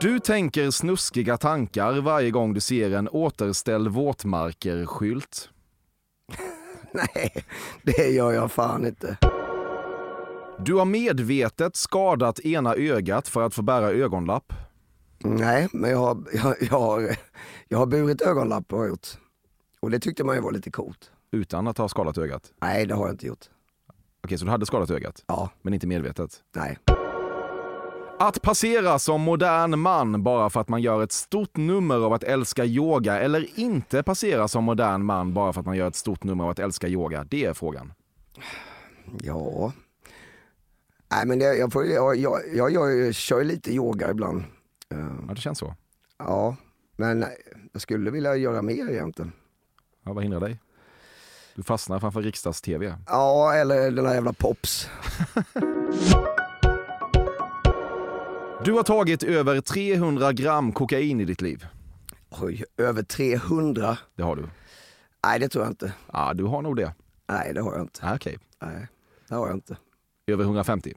Du 0.00 0.18
tänker 0.20 0.70
snuskiga 0.70 1.36
tankar 1.36 2.00
varje 2.00 2.30
gång 2.30 2.54
du 2.54 2.60
ser 2.60 2.90
en 2.90 3.08
återställ 3.08 3.88
våtmarker-skylt. 3.88 5.50
Nej, 6.92 7.44
det 7.82 8.08
gör 8.08 8.32
jag 8.32 8.52
fan 8.52 8.86
inte. 8.86 9.18
Du 10.58 10.74
har 10.74 10.84
medvetet 10.84 11.76
skadat 11.76 12.40
ena 12.40 12.74
ögat 12.74 13.28
för 13.28 13.42
att 13.42 13.54
få 13.54 13.62
bära 13.62 13.90
ögonlapp. 13.90 14.52
Nej, 15.18 15.68
men 15.72 15.90
jag 15.90 15.98
har, 15.98 16.24
jag, 16.32 16.54
jag 16.60 16.80
har, 16.80 17.16
jag 17.68 17.78
har 17.78 17.86
burit 17.86 18.22
ögonlapp 18.22 18.70
har 18.72 18.78
jag 18.78 18.88
gjort. 18.88 19.06
Och 19.80 19.90
det 19.90 19.98
tyckte 19.98 20.24
man 20.24 20.36
ju 20.36 20.42
var 20.42 20.52
lite 20.52 20.70
coolt. 20.70 21.10
Utan 21.32 21.66
att 21.66 21.78
ha 21.78 21.88
skadat 21.88 22.18
ögat. 22.18 22.42
Nej, 22.62 22.86
det 22.86 22.94
har 22.94 23.06
jag 23.06 23.14
inte 23.14 23.26
gjort. 23.26 23.44
Okej, 24.24 24.38
så 24.38 24.44
du 24.44 24.50
hade 24.50 24.66
skadat 24.66 24.90
ögat? 24.90 25.24
Ja, 25.26 25.50
Men 25.62 25.74
inte 25.74 25.86
medvetet? 25.86 26.42
nej. 26.56 26.78
Att 28.18 28.42
passera 28.42 28.98
som 28.98 29.20
modern 29.20 29.78
man 29.78 30.22
bara 30.22 30.50
för 30.50 30.60
att 30.60 30.68
man 30.68 30.82
gör 30.82 31.02
ett 31.02 31.12
stort 31.12 31.56
nummer 31.56 31.94
av 31.96 32.12
att 32.12 32.24
älska 32.24 32.64
yoga 32.64 33.18
eller 33.20 33.58
inte 33.60 34.02
passera 34.02 34.48
som 34.48 34.64
modern 34.64 35.04
man 35.04 35.34
bara 35.34 35.52
för 35.52 35.60
att 35.60 35.66
man 35.66 35.76
gör 35.76 35.88
ett 35.88 35.96
stort 35.96 36.24
nummer 36.24 36.44
av 36.44 36.50
att 36.50 36.58
älska 36.58 36.88
yoga, 36.88 37.24
det 37.24 37.44
är 37.44 37.52
frågan. 37.54 37.92
Ja. 39.22 39.72
Nej, 41.10 41.26
men 41.26 41.40
jag, 41.40 41.58
jag, 41.58 41.72
får, 41.72 41.86
jag, 41.86 42.16
jag, 42.16 42.40
jag, 42.54 42.72
jag 42.72 43.14
kör 43.14 43.44
lite 43.44 43.72
yoga 43.72 44.10
ibland. 44.10 44.44
Ja, 44.88 45.34
det 45.34 45.40
känns 45.40 45.58
så. 45.58 45.74
Ja, 46.18 46.56
men 46.96 47.24
jag 47.72 47.82
skulle 47.82 48.10
vilja 48.10 48.36
göra 48.36 48.62
mer 48.62 48.90
egentligen. 48.90 49.32
Ja, 50.04 50.12
vad 50.12 50.22
hindrar 50.22 50.40
dig? 50.40 50.60
Du 51.54 51.62
fastnar 51.62 51.98
framför 52.00 52.22
riksdags-tv. 52.22 52.94
Ja, 53.06 53.54
eller 53.54 53.90
den 53.90 54.06
här 54.06 54.14
jävla 54.14 54.32
Pops. 54.32 54.90
Du 58.64 58.72
har 58.72 58.82
tagit 58.82 59.22
över 59.22 59.60
300 59.60 60.32
gram 60.32 60.72
kokain 60.72 61.20
i 61.20 61.24
ditt 61.24 61.40
liv. 61.40 61.66
Oj, 62.30 62.64
över 62.76 63.02
300? 63.02 63.98
Det 64.14 64.22
har 64.22 64.36
du. 64.36 64.48
Nej, 65.26 65.40
det 65.40 65.48
tror 65.48 65.64
jag 65.64 65.70
inte. 65.72 65.92
Ja, 66.12 66.34
du 66.34 66.44
har 66.44 66.62
nog 66.62 66.76
det. 66.76 66.94
Nej, 67.28 67.54
det 67.54 67.60
har 67.60 67.72
jag 67.72 67.80
inte. 67.82 68.00
Ja, 68.02 68.14
Okej. 68.14 68.38
Nej, 68.62 68.88
det 69.28 69.34
har 69.34 69.46
jag 69.46 69.56
inte. 69.56 69.76
Över 70.26 70.44
150? 70.44 70.94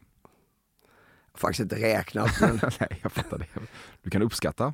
Faktiskt 1.39 1.59
inte 1.59 1.75
räknat, 1.75 2.41
men 2.41 2.59
Nej, 2.79 2.99
jag 3.01 3.11
fattar 3.11 3.37
det. 3.37 3.45
Du 4.01 4.09
kan 4.09 4.21
uppskatta? 4.21 4.73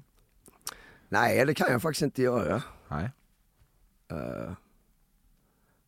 nej, 1.09 1.45
det 1.45 1.53
kan 1.53 1.71
jag 1.71 1.81
faktiskt 1.81 2.01
inte 2.01 2.21
göra. 2.21 2.63
Nej. 2.87 3.11
Eh, 4.11 4.51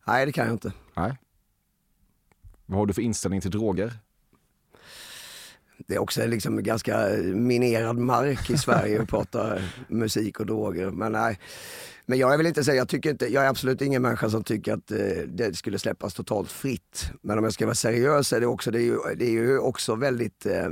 nej, 0.06 0.26
det 0.26 0.32
kan 0.32 0.44
jag 0.44 0.54
inte. 0.54 0.72
Nej. 0.94 1.16
Vad 2.66 2.78
har 2.78 2.86
du 2.86 2.94
för 2.94 3.02
inställning 3.02 3.40
till 3.40 3.50
droger? 3.50 3.98
Det 5.88 5.94
är 5.94 5.98
också 5.98 6.26
liksom 6.26 6.62
ganska 6.62 7.08
minerad 7.34 7.98
mark 7.98 8.50
i 8.50 8.58
Sverige 8.58 9.02
att 9.02 9.08
prata 9.10 9.58
musik 9.88 10.40
och 10.40 10.46
droger. 10.46 10.90
Men 10.90 11.12
nej. 11.12 11.38
Men 12.06 12.18
jag 12.18 12.38
vill 12.38 12.46
inte 12.46 12.64
säga, 12.64 12.76
jag, 12.76 12.88
tycker 12.88 13.10
inte, 13.10 13.26
jag 13.26 13.44
är 13.44 13.48
absolut 13.48 13.82
ingen 13.82 14.02
människa 14.02 14.30
som 14.30 14.44
tycker 14.44 14.72
att 14.72 14.90
eh, 14.90 14.98
det 15.26 15.56
skulle 15.56 15.78
släppas 15.78 16.14
totalt 16.14 16.50
fritt. 16.50 17.10
Men 17.22 17.38
om 17.38 17.44
jag 17.44 17.52
ska 17.52 17.66
vara 17.66 17.74
seriös 17.74 18.32
är 18.32 18.40
det 18.40 18.46
också, 18.46 18.70
det 18.70 18.78
är 18.78 18.82
ju, 18.82 18.98
det 19.16 19.24
är 19.24 19.30
ju 19.30 19.58
också 19.58 19.94
väldigt 19.94 20.46
eh, 20.46 20.68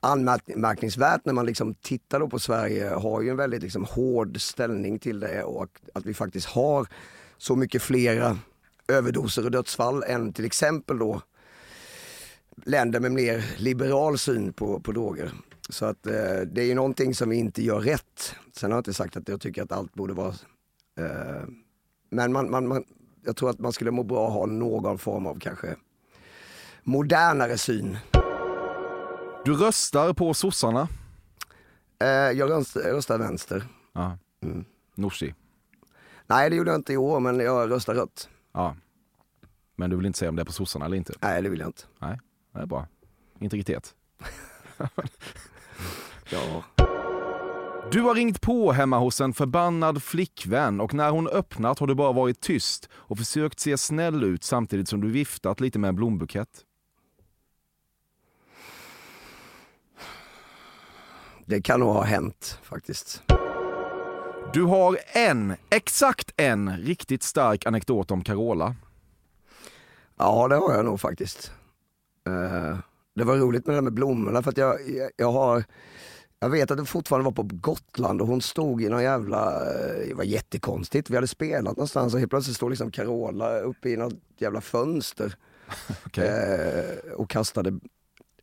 anmärkningsvärt 0.00 1.24
när 1.24 1.32
man 1.32 1.46
liksom 1.46 1.74
tittar 1.74 2.26
på 2.26 2.38
Sverige, 2.38 2.88
har 2.88 3.22
ju 3.22 3.30
en 3.30 3.36
väldigt 3.36 3.62
liksom 3.62 3.84
hård 3.84 4.40
ställning 4.40 4.98
till 4.98 5.20
det 5.20 5.42
och 5.42 5.80
att 5.94 6.06
vi 6.06 6.14
faktiskt 6.14 6.46
har 6.46 6.86
så 7.38 7.56
mycket 7.56 7.82
flera 7.82 8.38
överdoser 8.88 9.44
och 9.44 9.50
dödsfall 9.50 10.02
än 10.02 10.32
till 10.32 10.44
exempel 10.44 10.98
då 10.98 11.22
länder 12.64 13.00
med 13.00 13.12
mer 13.12 13.44
liberal 13.56 14.18
syn 14.18 14.52
på, 14.52 14.80
på 14.80 14.92
droger. 14.92 15.32
Så 15.68 15.86
att 15.86 16.06
eh, 16.06 16.40
det 16.46 16.60
är 16.60 16.66
ju 16.66 16.74
någonting 16.74 17.14
som 17.14 17.28
vi 17.28 17.36
inte 17.36 17.62
gör 17.62 17.80
rätt. 17.80 18.34
Sen 18.52 18.70
har 18.70 18.76
jag 18.76 18.80
inte 18.80 18.94
sagt 18.94 19.16
att 19.16 19.28
jag 19.28 19.40
tycker 19.40 19.62
att 19.62 19.72
allt 19.72 19.94
borde 19.94 20.14
vara... 20.14 20.34
Eh, 20.98 21.42
men 22.10 22.32
man, 22.32 22.50
man, 22.50 22.68
man, 22.68 22.84
jag 23.24 23.36
tror 23.36 23.50
att 23.50 23.58
man 23.58 23.72
skulle 23.72 23.90
må 23.90 24.02
bra 24.02 24.26
att 24.26 24.32
ha 24.32 24.46
någon 24.46 24.98
form 24.98 25.26
av 25.26 25.38
kanske 25.38 25.76
modernare 26.82 27.58
syn. 27.58 27.98
Du 29.44 29.54
röstar 29.54 30.12
på 30.12 30.34
sossarna? 30.34 30.88
Eh, 31.98 32.08
jag 32.08 32.50
röstar, 32.50 32.80
röstar 32.80 33.18
vänster. 33.18 33.64
Ja. 33.92 34.18
Mm. 34.42 34.64
Nooshi? 34.94 35.34
Nej 36.26 36.50
det 36.50 36.56
gjorde 36.56 36.70
jag 36.70 36.78
inte 36.78 36.92
i 36.92 36.96
år 36.96 37.20
men 37.20 37.40
jag 37.40 37.70
röstar 37.70 37.94
rött. 37.94 38.28
Ja. 38.52 38.76
Men 39.76 39.90
du 39.90 39.96
vill 39.96 40.06
inte 40.06 40.18
säga 40.18 40.28
om 40.28 40.36
det 40.36 40.42
är 40.42 40.44
på 40.44 40.52
sossarna 40.52 40.84
eller 40.84 40.96
inte? 40.96 41.14
Nej 41.20 41.42
det 41.42 41.48
vill 41.48 41.60
jag 41.60 41.68
inte. 41.68 41.82
Nej, 41.98 42.20
det 42.52 42.60
är 42.60 42.66
bra. 42.66 42.86
Integritet. 43.40 43.94
ja. 46.30 46.64
Du 47.92 48.00
har 48.00 48.14
ringt 48.14 48.40
på 48.40 48.72
hemma 48.72 48.98
hos 48.98 49.20
en 49.20 49.32
förbannad 49.32 50.02
flickvän 50.02 50.80
och 50.80 50.94
när 50.94 51.10
hon 51.10 51.28
öppnat 51.28 51.78
har 51.78 51.86
du 51.86 51.94
bara 51.94 52.12
varit 52.12 52.40
tyst 52.40 52.88
och 52.92 53.18
försökt 53.18 53.60
se 53.60 53.78
snäll 53.78 54.24
ut 54.24 54.44
samtidigt 54.44 54.88
som 54.88 55.00
du 55.00 55.10
viftat 55.10 55.60
lite 55.60 55.78
med 55.78 55.88
en 55.88 55.96
blombukett. 55.96 56.64
Det 61.46 61.62
kan 61.62 61.80
nog 61.80 61.88
ha 61.88 62.02
hänt 62.02 62.58
faktiskt. 62.62 63.22
Du 64.52 64.62
har 64.62 64.98
en, 65.06 65.56
exakt 65.70 66.32
en, 66.36 66.76
riktigt 66.76 67.22
stark 67.22 67.66
anekdot 67.66 68.10
om 68.10 68.24
Carola. 68.24 68.74
Ja 70.18 70.48
det 70.48 70.56
har 70.56 70.74
jag 70.74 70.84
nog 70.84 71.00
faktiskt. 71.00 71.52
Uh, 72.28 72.78
det 73.14 73.24
var 73.24 73.36
roligt 73.36 73.66
med 73.66 73.72
det 73.72 73.76
här 73.76 73.82
med 73.82 73.92
blommorna 73.92 74.42
för 74.42 74.50
att 74.50 74.56
jag, 74.56 74.88
jag, 74.88 75.10
jag 75.16 75.32
har 75.32 75.64
jag 76.42 76.50
vet 76.50 76.70
att 76.70 76.78
det 76.78 76.84
fortfarande 76.84 77.24
var 77.24 77.32
på 77.32 77.48
Gotland 77.52 78.20
och 78.20 78.26
hon 78.26 78.42
stod 78.42 78.82
i 78.82 78.88
någon 78.88 79.02
jävla, 79.02 79.70
eh, 79.70 80.08
det 80.08 80.14
var 80.14 80.24
jättekonstigt, 80.24 81.10
vi 81.10 81.14
hade 81.14 81.26
spelat 81.26 81.76
någonstans 81.76 82.14
och 82.14 82.20
helt 82.20 82.30
plötsligt 82.30 82.56
stod 82.56 82.70
liksom 82.70 82.90
Carola 82.90 83.58
uppe 83.58 83.88
i 83.88 83.96
något 83.96 84.14
jävla 84.38 84.60
fönster 84.60 85.36
okay. 86.06 86.26
eh, 86.26 87.12
och 87.16 87.30
kastade, 87.30 87.78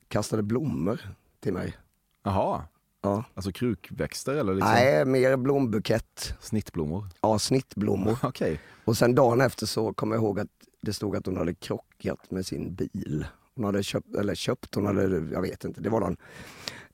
kastade 0.08 0.44
blommor 0.44 1.00
till 1.40 1.54
mig. 1.54 1.78
Jaha, 2.24 2.64
ja. 3.02 3.24
alltså 3.34 3.52
krukväxter 3.52 4.36
eller? 4.36 4.54
Liksom? 4.54 4.72
Nej, 4.72 5.06
mer 5.06 5.38
blombukett. 5.38 6.34
Snittblommor? 6.40 7.06
Ja, 7.22 7.40
snittblommor. 7.40 8.18
okay. 8.24 8.58
Och 8.86 8.98
sen 8.98 9.16
dagen 9.16 9.42
efter 9.42 9.66
så 9.66 9.94
kom 9.94 10.12
jag 10.12 10.22
ihåg 10.22 10.40
att 10.40 10.48
det 10.82 10.94
stod 10.94 11.16
att 11.16 11.26
hon 11.26 11.38
hade 11.38 11.54
krockat 11.54 12.32
med 12.32 12.46
sin 12.46 12.76
bil. 12.76 13.26
Hon 13.56 13.66
hade 13.66 13.84
köpt, 13.84 14.16
eller 14.16 14.36
köpt, 14.36 14.76
hon 14.76 14.86
hade, 14.86 15.34
jag 15.34 15.42
vet 15.42 15.64
inte, 15.64 15.82
det 15.82 15.90
var 15.90 16.00
någon 16.00 16.18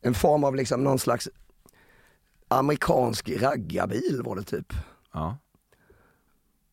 en 0.02 0.14
form 0.14 0.44
av 0.44 0.56
liksom 0.56 0.84
någon 0.84 1.00
slags 1.00 1.30
amerikansk 2.48 3.30
raggarbil 3.30 4.22
var 4.26 4.36
det 4.36 4.44
typ. 4.44 4.74
Ja. 5.14 5.38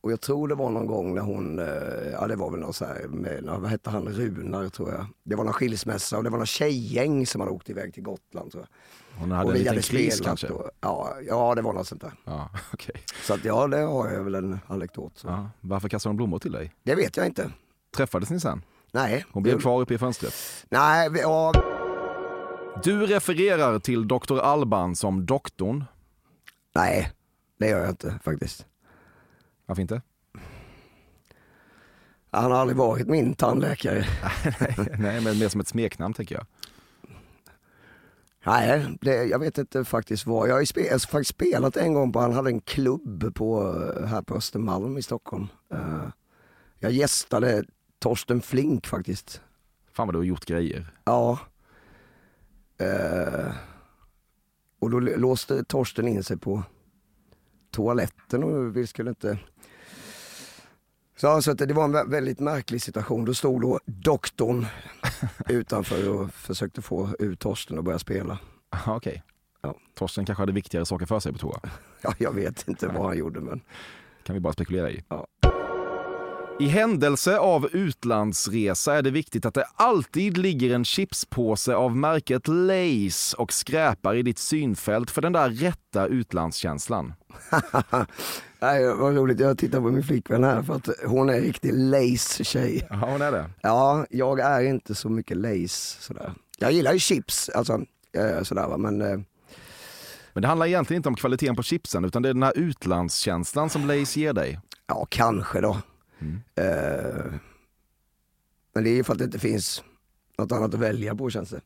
Och 0.00 0.12
jag 0.12 0.20
tror 0.20 0.48
det 0.48 0.54
var 0.54 0.70
någon 0.70 0.86
gång 0.86 1.14
när 1.14 1.22
hon, 1.22 1.58
eh, 1.58 2.10
ja 2.12 2.26
det 2.26 2.36
var 2.36 2.50
väl 2.50 2.60
någon 2.60 2.72
så 2.72 2.84
här 2.84 3.08
med, 3.08 3.44
vad 3.44 3.70
hette 3.70 3.90
han, 3.90 4.08
Runar 4.08 4.68
tror 4.68 4.92
jag. 4.92 5.06
Det 5.22 5.34
var 5.34 5.44
någon 5.44 5.52
skilsmässa 5.52 6.16
och 6.18 6.24
det 6.24 6.30
var 6.30 6.38
någon 6.38 6.46
tjejgäng 6.46 7.26
som 7.26 7.40
hade 7.40 7.52
åkt 7.52 7.70
iväg 7.70 7.94
till 7.94 8.02
Gotland 8.02 8.52
tror 8.52 8.66
jag. 8.68 9.18
Hon 9.20 9.30
hade 9.30 9.50
och 9.50 9.56
en 9.56 9.62
liten 9.62 9.82
kris 9.82 10.20
kanske? 10.20 10.48
Och, 10.48 10.70
ja, 10.80 11.16
ja, 11.28 11.54
det 11.54 11.62
var 11.62 11.72
något 11.72 11.88
sånt 11.88 12.00
där. 12.00 12.12
Ja, 12.24 12.50
okay. 12.72 12.94
Så 13.22 13.34
att 13.34 13.44
ja, 13.44 13.66
det 13.66 13.78
har 13.78 14.10
jag 14.10 14.24
väl 14.24 14.34
en 14.34 14.58
anekdot. 14.66 15.18
Så. 15.18 15.28
Ja. 15.28 15.50
Varför 15.60 15.88
kastade 15.88 16.10
hon 16.10 16.16
blommor 16.16 16.38
till 16.38 16.52
dig? 16.52 16.74
Det 16.82 16.94
vet 16.94 17.16
jag 17.16 17.26
inte. 17.26 17.50
Träffades 17.96 18.30
ni 18.30 18.40
sen? 18.40 18.62
Nej. 18.92 19.24
Hon 19.30 19.42
blev 19.42 19.60
kvar 19.60 19.80
uppe 19.80 19.94
i 19.94 19.98
fönstret? 19.98 20.34
Nej, 20.68 21.10
ja. 21.14 21.52
Du 22.82 23.06
refererar 23.06 23.78
till 23.78 24.08
Dr. 24.08 24.38
Alban 24.38 24.96
som 24.96 25.26
doktorn. 25.26 25.84
Nej, 26.74 27.12
det 27.58 27.68
gör 27.68 27.80
jag 27.80 27.88
inte 27.88 28.18
faktiskt. 28.24 28.66
Varför 29.66 29.82
inte? 29.82 30.02
Han 32.30 32.52
har 32.52 32.58
aldrig 32.58 32.76
varit 32.76 33.08
min 33.08 33.34
tandläkare. 33.34 34.04
nej, 34.98 35.20
men 35.20 35.38
mer 35.38 35.48
som 35.48 35.60
ett 35.60 35.68
smeknamn 35.68 36.14
tänker 36.14 36.34
jag. 36.34 36.46
Nej, 38.46 38.96
det, 39.00 39.24
jag 39.24 39.38
vet 39.38 39.58
inte 39.58 39.84
faktiskt 39.84 40.26
vad. 40.26 40.48
Jag 40.48 40.54
har 40.54 40.64
spe, 40.64 40.80
jag 40.80 40.92
har 40.92 40.98
faktiskt 40.98 41.30
spelat 41.30 41.76
en 41.76 41.94
gång 41.94 42.12
på, 42.12 42.20
han 42.20 42.32
hade 42.32 42.50
en 42.50 42.60
klubb 42.60 43.34
på, 43.34 43.72
här 44.06 44.22
på 44.22 44.34
Östermalm 44.34 44.98
i 44.98 45.02
Stockholm. 45.02 45.46
Uh, 45.74 46.08
jag 46.78 46.92
gästade 46.92 47.64
Torsten 48.02 48.40
Flink 48.40 48.86
faktiskt. 48.86 49.40
Fan 49.92 50.06
vad 50.06 50.14
du 50.14 50.18
har 50.18 50.24
gjort 50.24 50.44
grejer. 50.44 50.92
Ja. 51.04 51.38
Uh, 52.82 53.52
och 54.78 54.90
då 54.90 55.00
låste 55.00 55.64
Torsten 55.64 56.08
in 56.08 56.24
sig 56.24 56.38
på 56.38 56.62
toaletten 57.70 58.44
och 58.44 58.76
vi 58.76 58.86
skulle 58.86 59.10
inte... 59.10 59.38
Så 61.16 61.28
alltså, 61.28 61.54
det 61.54 61.74
var 61.74 61.84
en 61.84 62.10
väldigt 62.10 62.40
märklig 62.40 62.82
situation. 62.82 63.24
Då 63.24 63.34
stod 63.34 63.60
då 63.60 63.80
doktorn 63.84 64.66
utanför 65.48 66.08
och 66.08 66.34
försökte 66.34 66.82
få 66.82 67.16
ut 67.18 67.40
Torsten 67.40 67.78
och 67.78 67.84
börja 67.84 67.98
spela. 67.98 68.38
Okej. 68.86 68.96
Okay. 68.96 69.20
Ja. 69.60 69.76
Torsten 69.94 70.24
kanske 70.24 70.42
hade 70.42 70.52
viktigare 70.52 70.86
saker 70.86 71.06
för 71.06 71.20
sig 71.20 71.32
på 71.32 71.38
toa? 71.38 71.60
ja, 72.02 72.14
jag 72.18 72.32
vet 72.32 72.68
inte 72.68 72.88
vad 72.88 73.06
han 73.06 73.18
gjorde 73.18 73.40
men... 73.40 73.60
kan 74.22 74.34
vi 74.34 74.40
bara 74.40 74.52
spekulera 74.52 74.90
i. 74.90 75.04
Ja. 75.08 75.26
I 76.58 76.66
händelse 76.66 77.38
av 77.38 77.68
utlandsresa 77.72 78.94
är 78.94 79.02
det 79.02 79.10
viktigt 79.10 79.46
att 79.46 79.54
det 79.54 79.64
alltid 79.74 80.38
ligger 80.38 80.74
en 80.74 80.84
chipspåse 80.84 81.74
av 81.74 81.96
märket 81.96 82.48
Lays 82.48 83.34
och 83.34 83.52
skräpar 83.52 84.14
i 84.14 84.22
ditt 84.22 84.38
synfält 84.38 85.10
för 85.10 85.22
den 85.22 85.32
där 85.32 85.50
rätta 85.50 86.06
utlandskänslan. 86.06 87.14
Nej, 88.60 88.94
vad 88.94 89.14
roligt, 89.16 89.40
jag 89.40 89.58
tittar 89.58 89.80
på 89.80 89.90
min 89.90 90.02
flickvän 90.02 90.44
här 90.44 90.62
för 90.62 90.74
att 90.74 90.88
hon 91.06 91.28
är 91.28 91.34
en 91.34 91.40
riktig 91.42 91.72
Lays-tjej. 91.74 92.86
Ja, 92.90 92.96
hon 92.96 93.22
är 93.22 93.32
det? 93.32 93.50
Ja, 93.60 94.06
jag 94.10 94.40
är 94.40 94.62
inte 94.62 94.94
så 94.94 95.08
mycket 95.08 95.36
Lays 95.36 95.96
sådär. 96.00 96.32
Jag 96.58 96.72
gillar 96.72 96.92
ju 96.92 96.98
chips, 96.98 97.48
alltså 97.48 97.80
sådär 98.42 98.68
va, 98.68 98.76
men 98.76 99.00
eh, 99.00 99.18
men 100.32 100.42
det 100.42 100.48
handlar 100.48 100.66
egentligen 100.66 100.98
inte 100.98 101.08
om 101.08 101.14
kvaliteten 101.14 101.56
på 101.56 101.62
chipsen 101.62 102.04
utan 102.04 102.22
det 102.22 102.28
är 102.28 102.34
den 102.34 102.42
här 102.42 102.58
utlandskänslan 102.58 103.70
som 103.70 103.86
Lays 103.86 104.16
ger 104.16 104.32
dig. 104.32 104.60
Ja, 104.86 105.06
kanske 105.10 105.60
då. 105.60 105.76
Mm. 106.22 106.40
Uh, 106.60 107.34
men 108.74 108.84
det 108.84 108.90
är 108.90 108.94
ju 108.94 109.04
för 109.04 109.12
att 109.12 109.18
det 109.18 109.24
inte 109.24 109.38
finns 109.38 109.84
något 110.38 110.52
annat 110.52 110.74
att 110.74 110.80
välja 110.80 111.14
på 111.14 111.30
känns 111.30 111.50
det. 111.50 111.60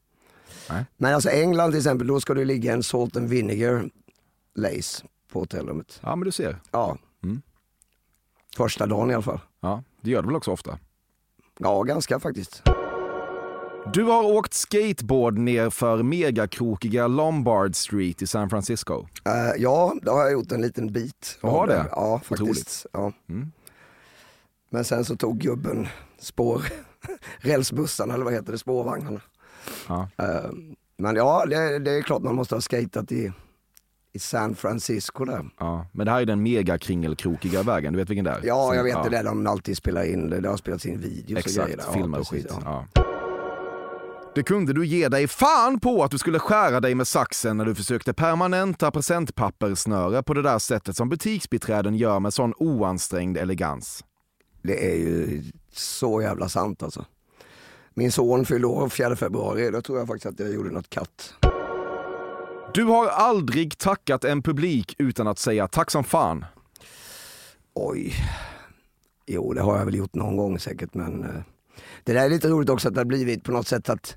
Nej. 0.70 0.84
Men 0.96 1.14
alltså 1.14 1.30
England 1.30 1.70
till 1.70 1.78
exempel, 1.78 2.06
då 2.06 2.20
ska 2.20 2.34
det 2.34 2.44
ligga 2.44 2.72
en 2.72 2.82
salt 2.82 3.16
and 3.16 3.28
vinegar 3.28 3.90
lace 4.54 5.04
på 5.32 5.40
hotellrummet. 5.40 6.00
Ja 6.02 6.16
men 6.16 6.24
du 6.24 6.32
ser. 6.32 6.56
Ja. 6.70 6.98
Mm. 7.22 7.42
Första 8.56 8.86
dagen 8.86 9.10
i 9.10 9.14
alla 9.14 9.22
fall. 9.22 9.40
Ja, 9.60 9.82
det 10.00 10.10
gör 10.10 10.22
du 10.22 10.26
väl 10.26 10.36
också 10.36 10.50
ofta? 10.50 10.78
Ja, 11.58 11.82
ganska 11.82 12.20
faktiskt. 12.20 12.62
Du 13.92 14.02
har 14.02 14.24
åkt 14.24 14.54
skateboard 14.54 15.38
ner 15.38 15.70
för 15.70 16.02
megakrokiga 16.02 17.06
Lombard 17.06 17.76
Street 17.76 18.22
i 18.22 18.26
San 18.26 18.50
Francisco. 18.50 19.00
Uh, 19.00 19.06
ja, 19.58 19.94
det 20.02 20.10
har 20.10 20.20
jag 20.20 20.32
gjort 20.32 20.52
en 20.52 20.62
liten 20.62 20.92
bit. 20.92 21.38
Du 21.40 21.46
har 21.46 21.66
det? 21.66 21.86
Ja, 21.90 22.20
faktiskt. 22.24 22.86
Ja. 22.92 23.12
Mm. 23.28 23.52
Men 24.70 24.84
sen 24.84 25.04
så 25.04 25.16
tog 25.16 25.38
gubben 25.38 25.88
spår, 26.18 26.62
rälsbussarna 27.38 28.14
eller 28.14 28.24
vad 28.24 28.34
heter 28.34 28.52
det, 28.52 28.58
spårvagnarna. 28.58 29.20
Ja. 29.88 30.08
Uh, 30.22 30.50
men 30.98 31.16
ja, 31.16 31.46
det, 31.46 31.78
det, 31.78 31.90
är 31.90 32.02
klart 32.02 32.22
man 32.22 32.34
måste 32.34 32.54
ha 32.54 32.60
skatat 32.60 33.12
i, 33.12 33.32
i 34.12 34.18
San 34.18 34.54
Francisco 34.54 35.24
där. 35.24 35.50
Ja, 35.58 35.86
men 35.92 36.06
det 36.06 36.12
här 36.12 36.20
är 36.20 36.26
den 36.26 36.42
megakringelkrokiga 36.42 37.62
vägen, 37.62 37.92
du 37.92 37.98
vet 37.98 38.10
vilken 38.10 38.24
det 38.24 38.30
är? 38.30 38.40
Ja, 38.44 38.74
jag 38.74 38.84
vet 38.84 38.92
ja. 38.92 39.02
det 39.02 39.10
där 39.10 39.24
de 39.24 39.46
alltid 39.46 39.76
spelar 39.76 40.04
in, 40.04 40.30
det, 40.30 40.40
det 40.40 40.48
har 40.48 40.56
spelats 40.56 40.86
in 40.86 41.00
videos 41.00 41.38
Exakt, 41.38 41.58
och 41.58 41.64
grejer. 41.64 41.78
Exakt, 41.78 41.94
filmer 41.94 42.20
och 42.20 42.28
skit. 42.28 42.46
Ja. 42.64 42.86
Det 44.36 44.42
kunde 44.42 44.72
du 44.72 44.86
ge 44.86 45.08
dig 45.08 45.28
fan 45.28 45.80
på 45.80 46.04
att 46.04 46.10
du 46.10 46.18
skulle 46.18 46.38
skära 46.38 46.80
dig 46.80 46.94
med 46.94 47.08
saxen 47.08 47.56
när 47.56 47.64
du 47.64 47.74
försökte 47.74 48.14
permanenta 48.14 48.90
presentpappersnöre 48.90 50.22
på 50.22 50.34
det 50.34 50.42
där 50.42 50.58
sättet 50.58 50.96
som 50.96 51.08
butiksbiträden 51.08 51.96
gör 51.96 52.20
med 52.20 52.34
sån 52.34 52.54
oansträngd 52.56 53.36
elegans. 53.36 54.04
Det 54.66 54.92
är 54.92 54.96
ju 54.96 55.42
så 55.72 56.22
jävla 56.22 56.48
sant 56.48 56.82
alltså. 56.82 57.04
Min 57.94 58.12
son 58.12 58.44
fyllde 58.44 58.66
år 58.66 58.88
4 58.88 59.16
februari, 59.16 59.70
då 59.70 59.82
tror 59.82 59.98
jag 59.98 60.06
faktiskt 60.06 60.26
att 60.26 60.40
jag 60.40 60.54
gjorde 60.54 60.70
något 60.70 60.90
katt. 60.90 61.34
Du 62.74 62.84
har 62.84 63.06
aldrig 63.06 63.78
tackat 63.78 64.24
en 64.24 64.42
publik 64.42 64.94
utan 64.98 65.26
att 65.26 65.38
säga 65.38 65.68
tack 65.68 65.90
som 65.90 66.04
fan. 66.04 66.44
Oj. 67.74 68.14
Jo, 69.26 69.52
det 69.52 69.62
har 69.62 69.78
jag 69.78 69.84
väl 69.84 69.94
gjort 69.94 70.14
någon 70.14 70.36
gång 70.36 70.58
säkert, 70.58 70.94
men 70.94 71.22
eh, 71.24 71.42
det 72.04 72.12
där 72.12 72.24
är 72.24 72.28
lite 72.28 72.48
roligt 72.48 72.70
också 72.70 72.88
att 72.88 72.94
det 72.94 73.00
har 73.00 73.04
blivit 73.04 73.44
på 73.44 73.52
något 73.52 73.66
sätt 73.66 73.88
att 73.88 74.16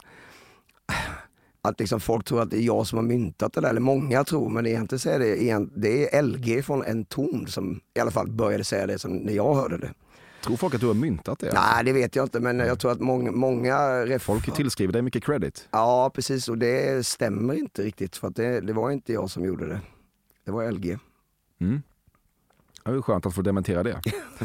att 1.61 1.79
liksom 1.79 1.99
folk 1.99 2.25
tror 2.25 2.41
att 2.41 2.51
det 2.51 2.57
är 2.57 2.61
jag 2.61 2.87
som 2.87 2.97
har 2.97 3.03
myntat 3.03 3.53
det 3.53 3.61
där, 3.61 3.69
eller 3.69 3.81
många 3.81 4.23
tror, 4.23 4.49
men 4.49 4.65
egentligen 4.65 4.99
så 4.99 5.09
är 5.09 5.19
det, 5.19 5.67
det 5.75 6.15
är 6.15 6.21
LG 6.21 6.65
från 6.65 6.83
En 6.83 7.05
ton 7.05 7.47
som 7.47 7.79
i 7.93 7.99
alla 7.99 8.11
fall 8.11 8.31
började 8.31 8.63
säga 8.63 8.87
det 8.87 8.99
som 8.99 9.17
när 9.17 9.33
jag 9.33 9.55
hörde 9.55 9.77
det. 9.77 9.93
Tror 10.41 10.57
folk 10.57 10.73
att 10.73 10.81
du 10.81 10.87
har 10.87 10.93
myntat 10.93 11.39
det? 11.39 11.53
Nej, 11.53 11.83
det 11.83 11.93
vet 11.93 12.15
jag 12.15 12.25
inte, 12.25 12.39
men 12.39 12.59
jag 12.59 12.79
tror 12.79 12.91
att 12.91 12.99
många... 12.99 13.31
många 13.31 14.19
folk 14.19 14.55
tillskriver 14.55 14.93
dig 14.93 15.01
mycket 15.01 15.23
credit. 15.23 15.67
Ja, 15.71 16.11
precis, 16.13 16.49
och 16.49 16.57
det 16.57 17.05
stämmer 17.05 17.53
inte 17.53 17.81
riktigt, 17.81 18.15
för 18.15 18.29
det, 18.29 18.59
det 18.59 18.73
var 18.73 18.91
inte 18.91 19.13
jag 19.13 19.29
som 19.29 19.45
gjorde 19.45 19.67
det. 19.67 19.79
Det 20.45 20.51
var 20.51 20.71
LG. 20.71 20.97
Mm. 21.61 21.81
Det 22.83 22.91
är 22.91 23.01
skönt 23.01 23.25
att 23.25 23.35
få 23.35 23.41
dementera 23.41 23.83
det. 23.83 24.01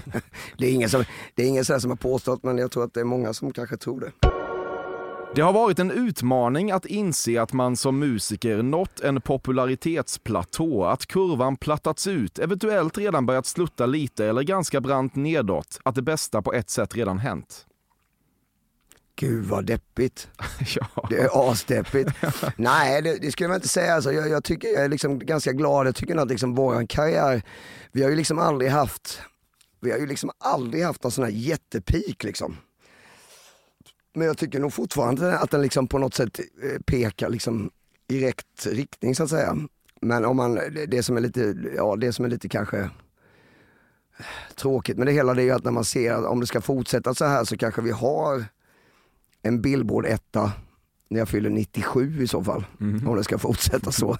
det 0.59 0.67
är 0.67 0.73
ingen, 0.73 0.91
som, 0.91 1.05
det 1.35 1.43
är 1.43 1.47
ingen 1.47 1.65
som 1.65 1.91
har 1.91 1.97
påstått, 1.97 2.43
men 2.43 2.59
jag 2.59 2.71
tror 2.71 2.85
att 2.85 2.95
det 2.95 3.01
är 3.01 3.05
många 3.05 3.33
som 3.33 3.53
kanske 3.53 3.77
tror 3.77 4.01
det. 4.01 4.13
Det 5.35 5.43
har 5.43 5.53
varit 5.53 5.78
en 5.78 5.91
utmaning 5.91 6.70
att 6.70 6.87
inse 6.87 7.43
att 7.43 7.53
man 7.53 7.76
som 7.76 7.99
musiker 7.99 8.62
nått 8.62 9.01
en 9.01 9.20
popularitetsplatå, 9.20 10.85
att 10.85 11.07
kurvan 11.07 11.57
plattats 11.57 12.07
ut, 12.07 12.39
eventuellt 12.39 12.99
redan 12.99 13.26
börjat 13.26 13.47
slutta 13.47 13.87
lite 13.87 14.26
eller 14.26 14.43
ganska 14.43 14.80
brant 14.80 15.16
nedåt, 15.16 15.80
att 15.82 15.95
det 15.95 16.03
bästa 16.03 16.43
på 16.43 16.53
ett 16.53 16.70
sätt 16.70 16.97
redan 16.97 17.18
hänt. 17.18 17.66
Gud 19.16 19.45
vad 19.45 19.66
deppigt. 19.66 20.28
ja. 20.74 21.07
Det 21.11 21.16
är 21.16 21.51
asdeppigt. 21.51 22.11
Nej, 22.57 23.03
det, 23.03 23.18
det 23.20 23.32
skulle 23.32 23.49
man 23.49 23.57
inte 23.57 23.68
säga. 23.68 23.95
Alltså, 23.95 24.12
jag, 24.12 24.28
jag, 24.28 24.45
tycker, 24.45 24.68
jag 24.68 24.85
är 24.85 24.89
liksom 24.89 25.18
ganska 25.18 25.53
glad. 25.53 25.87
Jag 25.87 25.97
tycker 25.97 26.16
att 26.16 26.28
liksom 26.28 26.55
vår 26.55 26.87
karriär, 26.87 27.43
vi 27.93 28.03
har 28.03 28.11
ju 28.11 28.16
liksom 28.16 28.39
aldrig 28.39 28.70
haft, 28.70 29.20
vi 29.80 29.91
har 29.91 29.99
ju 29.99 30.07
liksom 30.07 30.30
aldrig 30.39 30.85
haft 30.85 31.03
någon 31.03 31.12
sån 31.12 31.24
här 31.24 31.32
jättepik 31.32 32.24
liksom. 32.24 32.57
Men 34.15 34.27
jag 34.27 34.39
tycker 34.39 34.61
nog 34.61 34.73
fortfarande 34.73 35.39
att 35.39 35.51
den 35.51 35.62
liksom 35.62 35.87
på 35.87 35.99
något 35.99 36.15
sätt 36.15 36.39
eh, 36.39 36.81
pekar 36.87 37.29
liksom 37.29 37.71
i 38.09 38.27
rätt 38.27 38.67
riktning 38.67 39.15
så 39.15 39.23
att 39.23 39.31
säga. 39.31 39.57
Men 40.01 40.25
om 40.25 40.37
man, 40.37 40.59
det 40.89 41.03
som 41.03 41.17
är 41.17 41.21
lite, 41.21 41.57
ja 41.77 41.97
det 41.97 42.12
som 42.12 42.25
är 42.25 42.29
lite 42.29 42.49
kanske 42.49 42.79
eh, 42.79 44.27
tråkigt 44.55 44.99
med 44.99 45.07
det 45.07 45.12
hela 45.12 45.35
det 45.35 45.43
är 45.43 45.45
ju 45.45 45.51
att 45.51 45.65
när 45.65 45.73
man 45.73 45.85
ser 45.85 46.12
att 46.12 46.25
om 46.25 46.41
det 46.41 46.47
ska 46.47 46.61
fortsätta 46.61 47.15
så 47.15 47.25
här 47.25 47.45
så 47.45 47.57
kanske 47.57 47.83
vi 47.83 47.91
har 47.91 48.45
en 49.43 49.62
Billboard 49.62 50.07
etta 50.07 50.53
när 51.09 51.19
jag 51.19 51.29
fyller 51.29 51.51
97 51.51 52.23
i 52.23 52.27
så 52.27 52.45
fall. 52.45 52.65
Mm. 52.81 53.09
Om 53.09 53.17
det 53.17 53.25
ska 53.25 53.39
fortsätta 53.39 53.93
så. 53.93 54.19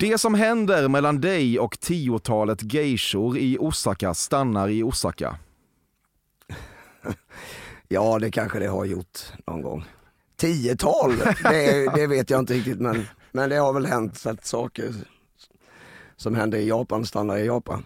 Det 0.00 0.18
som 0.18 0.34
händer 0.34 0.88
mellan 0.88 1.20
dig 1.20 1.58
och 1.58 1.80
tiotalet 1.80 2.74
geishor 2.74 3.38
i 3.38 3.58
Osaka 3.60 4.14
stannar 4.14 4.68
i 4.68 4.82
Osaka. 4.82 5.36
Ja, 7.92 8.18
det 8.18 8.30
kanske 8.30 8.58
det 8.58 8.66
har 8.66 8.84
gjort 8.84 9.18
någon 9.46 9.62
gång. 9.62 9.84
Tiotal, 10.36 11.16
det, 11.42 11.94
det 11.94 12.06
vet 12.06 12.30
jag 12.30 12.40
inte 12.40 12.54
riktigt 12.54 12.80
men, 12.80 13.06
men 13.32 13.50
det 13.50 13.56
har 13.56 13.72
väl 13.72 13.86
hänt 13.86 14.18
så 14.18 14.30
att 14.30 14.46
saker 14.46 14.94
som 16.16 16.34
händer 16.34 16.58
i 16.58 16.68
Japan 16.68 17.06
stannar 17.06 17.36
i 17.36 17.46
Japan. 17.46 17.84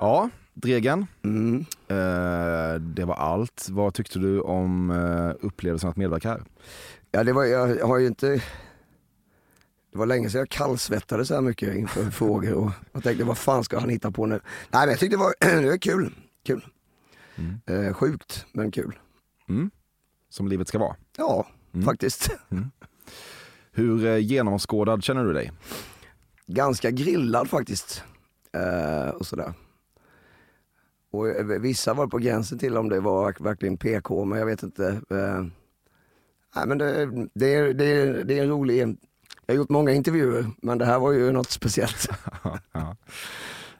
Ja, 0.00 0.30
Dregen. 0.54 1.06
Mm. 1.24 1.66
Eh, 1.88 2.80
det 2.80 3.04
var 3.04 3.14
allt. 3.14 3.66
Vad 3.70 3.94
tyckte 3.94 4.18
du 4.18 4.40
om 4.40 4.90
eh, 4.90 5.46
upplevelsen 5.46 5.90
att 5.90 5.96
medverka 5.96 6.28
här? 6.28 6.42
Ja, 7.10 7.24
det 7.24 7.32
var, 7.32 7.44
jag 7.44 7.86
har 7.86 7.98
ju 7.98 8.06
inte... 8.06 8.26
Det 9.92 9.98
var 9.98 10.06
länge 10.06 10.30
sedan 10.30 10.38
jag 10.38 10.48
kallsvettade 10.48 11.24
så 11.26 11.34
här 11.34 11.40
mycket 11.40 11.74
inför 11.74 12.10
frågor 12.10 12.52
och 12.54 12.70
jag 12.92 13.02
tänkte 13.02 13.24
vad 13.24 13.38
fan 13.38 13.64
ska 13.64 13.78
han 13.78 13.88
hitta 13.88 14.10
på 14.10 14.26
nu? 14.26 14.40
Nej 14.70 14.80
men 14.80 14.88
jag 14.88 14.98
tyckte 14.98 15.16
det 15.16 15.22
var, 15.22 15.34
det 15.62 15.68
var 15.68 15.76
kul 15.76 16.12
kul. 16.44 16.66
Mm. 17.36 17.60
Eh, 17.66 17.94
sjukt, 17.94 18.46
men 18.52 18.70
kul. 18.70 18.98
Mm. 19.48 19.70
Som 20.28 20.48
livet 20.48 20.68
ska 20.68 20.78
vara? 20.78 20.96
Ja, 21.16 21.46
mm. 21.72 21.86
faktiskt. 21.86 22.30
Mm. 22.50 22.70
Hur 23.72 24.06
eh, 24.06 24.18
genomskådad 24.18 25.04
känner 25.04 25.24
du 25.24 25.32
dig? 25.32 25.52
Ganska 26.46 26.90
grillad 26.90 27.50
faktiskt. 27.50 28.04
Eh, 28.52 29.08
och 29.08 29.26
sådär. 29.26 29.52
Och 31.10 31.28
eh, 31.28 31.44
vissa 31.44 31.94
var 31.94 32.06
på 32.06 32.18
gränsen 32.18 32.58
till 32.58 32.76
om 32.76 32.88
det 32.88 33.00
var 33.00 33.34
verkligen 33.40 33.76
PK, 33.76 34.24
men 34.24 34.38
jag 34.38 34.46
vet 34.46 34.62
inte. 34.62 34.86
Eh, 35.10 35.44
nej, 36.56 36.66
men 36.66 36.78
det, 36.78 37.06
det, 37.34 37.54
är, 37.54 37.74
det, 37.74 37.84
är, 37.84 38.24
det 38.24 38.38
är 38.38 38.42
en 38.42 38.48
rolig... 38.48 38.98
Jag 39.46 39.54
har 39.54 39.58
gjort 39.58 39.68
många 39.68 39.92
intervjuer, 39.92 40.46
men 40.62 40.78
det 40.78 40.84
här 40.84 40.98
var 40.98 41.12
ju 41.12 41.32
något 41.32 41.50
speciellt. 41.50 42.08
ja. 42.72 42.96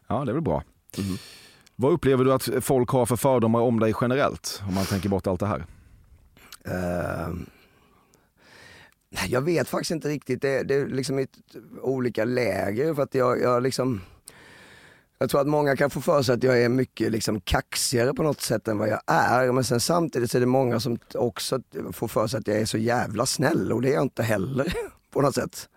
ja, 0.07 0.25
det 0.25 0.31
är 0.31 0.35
väl 0.35 0.43
bra. 0.43 0.63
Mm. 0.99 1.17
Vad 1.77 1.93
upplever 1.93 2.25
du 2.25 2.33
att 2.33 2.49
folk 2.61 2.91
har 2.91 3.07
för 3.07 3.17
fördomar 3.17 3.61
om 3.61 3.81
dig 3.81 3.95
generellt? 4.01 4.63
Om 4.69 4.75
man 4.75 4.85
tänker 4.85 5.09
bort 5.09 5.27
allt 5.27 5.41
det 5.41 5.47
här. 5.47 5.67
Uh, 6.69 7.35
jag 9.29 9.41
vet 9.41 9.69
faktiskt 9.69 9.91
inte 9.91 10.09
riktigt. 10.09 10.43
Det, 10.43 10.63
det 10.63 10.75
är 10.75 10.87
liksom 10.87 11.19
ett 11.19 11.39
olika 11.83 12.25
läger. 12.25 12.95
För 12.95 13.03
att 13.03 13.15
jag, 13.15 13.41
jag, 13.41 13.63
liksom, 13.63 14.01
jag 15.19 15.31
tror 15.31 15.41
att 15.41 15.47
många 15.47 15.77
kan 15.77 15.91
få 15.91 16.01
för 16.01 16.23
sig 16.23 16.35
att 16.35 16.43
jag 16.43 16.63
är 16.63 16.69
mycket 16.69 17.13
liksom 17.13 17.41
kaxigare 17.41 18.15
på 18.15 18.23
något 18.23 18.41
sätt 18.41 18.69
än 18.69 18.79
vad 18.79 18.89
jag 18.89 19.01
är. 19.07 19.53
Men 19.53 19.65
sen 19.65 19.81
samtidigt 19.81 20.31
så 20.31 20.39
är 20.39 20.41
det 20.41 20.47
många 20.47 20.81
som 20.81 20.99
också 21.15 21.61
får 21.93 22.09
för 22.09 22.27
sig 22.27 22.39
att 22.39 22.47
jag 22.47 22.57
är 22.57 22.65
så 22.65 22.79
jävla 22.79 23.27
snäll 23.27 23.73
och 23.73 23.83
det 23.83 23.89
är 23.89 23.95
jag 23.95 24.03
inte 24.03 24.23
heller 24.23 24.75
på 25.11 25.21
något 25.21 25.35
sätt. 25.35 25.69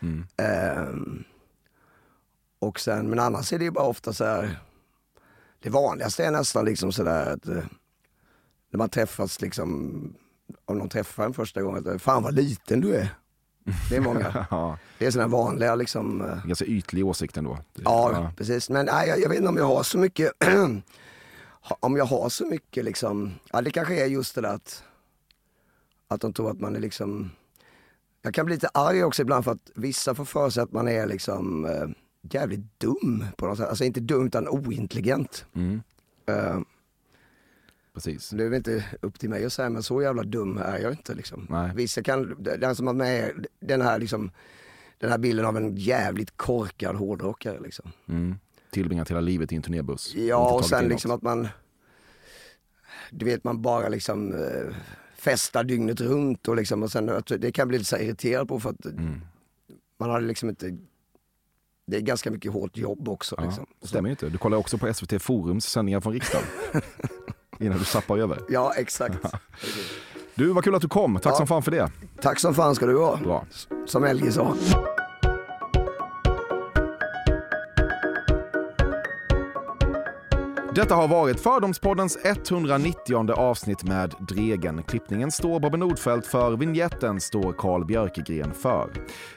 Mm. 0.00 0.26
Uh, 0.42 1.22
och 2.58 2.80
sen, 2.80 3.10
men 3.10 3.18
annars 3.18 3.52
är 3.52 3.58
det 3.58 3.64
ju 3.64 3.70
bara 3.70 3.86
ofta 3.86 4.12
så 4.12 4.24
här 4.24 4.58
det 5.64 5.70
vanligaste 5.70 6.24
är 6.24 6.30
nästan 6.30 6.64
liksom 6.64 6.92
sådär 6.92 7.32
att 7.32 7.48
eh, 7.48 7.64
när 8.70 8.78
man 8.78 8.88
träffas 8.88 9.40
liksom, 9.40 10.14
om 10.64 10.78
någon 10.78 10.88
träffar 10.88 11.24
en 11.24 11.34
första 11.34 11.62
gången, 11.62 11.88
att 11.88 12.02
fan 12.02 12.22
vad 12.22 12.34
liten 12.34 12.80
du 12.80 12.94
är. 12.94 13.08
Det 13.90 13.96
är 13.96 14.00
många. 14.00 14.46
ja. 14.50 14.78
Det 14.98 15.06
är 15.06 15.10
sådana 15.10 15.28
vanliga 15.28 15.74
liksom. 15.74 16.20
Eh, 16.20 16.46
Ganska 16.46 16.64
ytlig 16.64 17.06
åsikt 17.06 17.36
ändå. 17.36 17.58
Ja, 17.74 18.12
ja, 18.12 18.32
precis. 18.36 18.70
Men 18.70 18.86
nej, 18.86 19.08
jag, 19.08 19.20
jag 19.20 19.28
vet 19.28 19.38
inte 19.38 19.48
om 19.48 19.56
jag 19.56 19.66
har 19.66 19.82
så 19.82 19.98
mycket, 19.98 20.32
om 21.80 21.96
jag 21.96 22.04
har 22.04 22.28
så 22.28 22.46
mycket 22.46 22.84
liksom, 22.84 23.34
ja 23.52 23.60
det 23.60 23.70
kanske 23.70 24.02
är 24.02 24.06
just 24.06 24.34
det 24.34 24.40
där 24.40 24.54
att, 24.54 24.84
att 26.08 26.20
de 26.20 26.32
tror 26.32 26.50
att 26.50 26.60
man 26.60 26.76
är 26.76 26.80
liksom, 26.80 27.30
jag 28.22 28.34
kan 28.34 28.46
bli 28.46 28.54
lite 28.54 28.68
arg 28.74 29.04
också 29.04 29.22
ibland 29.22 29.44
för 29.44 29.52
att 29.52 29.70
vissa 29.74 30.14
får 30.14 30.24
för 30.24 30.50
sig 30.50 30.62
att 30.62 30.72
man 30.72 30.88
är 30.88 31.06
liksom 31.06 31.64
eh, 31.64 31.88
jävligt 32.30 32.80
dum 32.80 33.24
på 33.36 33.46
något 33.46 33.58
sätt. 33.58 33.68
Alltså 33.68 33.84
inte 33.84 34.00
dum 34.00 34.26
utan 34.26 34.48
ointelligent. 34.48 35.46
Mm. 35.54 35.82
Uh, 36.30 36.60
Precis. 37.94 38.30
Det 38.30 38.44
är 38.44 38.48
väl 38.48 38.56
inte 38.56 38.84
upp 39.00 39.18
till 39.18 39.30
mig 39.30 39.44
att 39.44 39.52
säga 39.52 39.70
men 39.70 39.82
så 39.82 40.02
jävla 40.02 40.22
dum 40.22 40.58
är 40.58 40.78
jag 40.78 40.92
inte 40.92 41.14
liksom. 41.14 41.46
Nej. 41.50 41.70
Vissa 41.74 42.02
kan, 42.02 42.36
den 42.38 42.76
som 42.76 42.86
har 42.86 42.94
med 42.94 43.46
den 43.60 43.80
här 43.80 43.98
liksom, 43.98 44.30
den 44.98 45.10
här 45.10 45.18
bilden 45.18 45.46
av 45.46 45.56
en 45.56 45.76
jävligt 45.76 46.36
korkad 46.36 46.96
hårdrockare 46.96 47.60
liksom. 47.60 47.92
Mm. 48.08 48.34
Tillbringat 48.70 49.10
hela 49.10 49.20
livet 49.20 49.52
i 49.52 49.56
en 49.56 49.62
turnébuss. 49.62 50.14
Ja 50.14 50.54
och 50.54 50.64
sen 50.64 50.88
liksom 50.88 51.10
att 51.10 51.22
man, 51.22 51.48
du 53.10 53.24
vet 53.24 53.44
man 53.44 53.62
bara 53.62 53.88
liksom 53.88 54.32
eh, 54.32 54.76
festar 55.16 55.64
dygnet 55.64 56.00
runt 56.00 56.48
och 56.48 56.56
liksom 56.56 56.82
och 56.82 56.92
sen 56.92 57.22
det 57.26 57.52
kan 57.52 57.68
bli 57.68 57.78
lite 57.78 57.90
så 57.90 57.96
irriterad 57.96 58.48
på 58.48 58.60
för 58.60 58.70
att 58.70 58.84
mm. 58.84 59.20
man 59.98 60.10
hade 60.10 60.26
liksom 60.26 60.48
inte 60.48 60.78
det 61.86 61.96
är 61.96 62.00
ganska 62.00 62.30
mycket 62.30 62.52
hårt 62.52 62.76
jobb 62.76 63.08
också. 63.08 63.34
Ja, 63.38 63.44
liksom. 63.44 63.66
stämmer 63.82 64.10
inte. 64.10 64.28
Du 64.28 64.38
kollar 64.38 64.58
också 64.58 64.78
på 64.78 64.94
SVT 64.94 65.22
Forums 65.22 65.66
sändningar 65.66 66.00
från 66.00 66.12
riksdagen. 66.12 66.46
innan 67.60 67.78
du 67.78 67.84
zappar 67.84 68.18
över. 68.18 68.38
Ja, 68.48 68.74
exakt. 68.76 69.18
du, 70.34 70.52
vad 70.52 70.64
kul 70.64 70.74
att 70.74 70.82
du 70.82 70.88
kom. 70.88 71.14
Tack 71.14 71.32
ja. 71.32 71.36
som 71.36 71.46
fan 71.46 71.62
för 71.62 71.70
det. 71.70 71.90
Tack 72.20 72.40
som 72.40 72.54
fan 72.54 72.74
ska 72.74 72.86
du 72.86 72.98
ha. 72.98 73.16
Bra. 73.16 73.44
Som 73.86 74.04
Elgi 74.04 74.32
sa. 74.32 74.54
Detta 80.74 80.94
har 80.94 81.08
varit 81.08 81.40
Fördomspoddens 81.40 82.18
190 82.24 83.32
avsnitt 83.32 83.84
med 83.84 84.14
Dregen. 84.18 84.82
Klippningen 84.82 85.30
står 85.30 85.60
Bobben 85.60 85.80
Nordfeldt 85.80 86.26
för, 86.26 86.56
vignetten 86.56 87.20
står 87.20 87.52
Carl 87.52 87.84
Björkegren 87.84 88.54
för. 88.54 88.90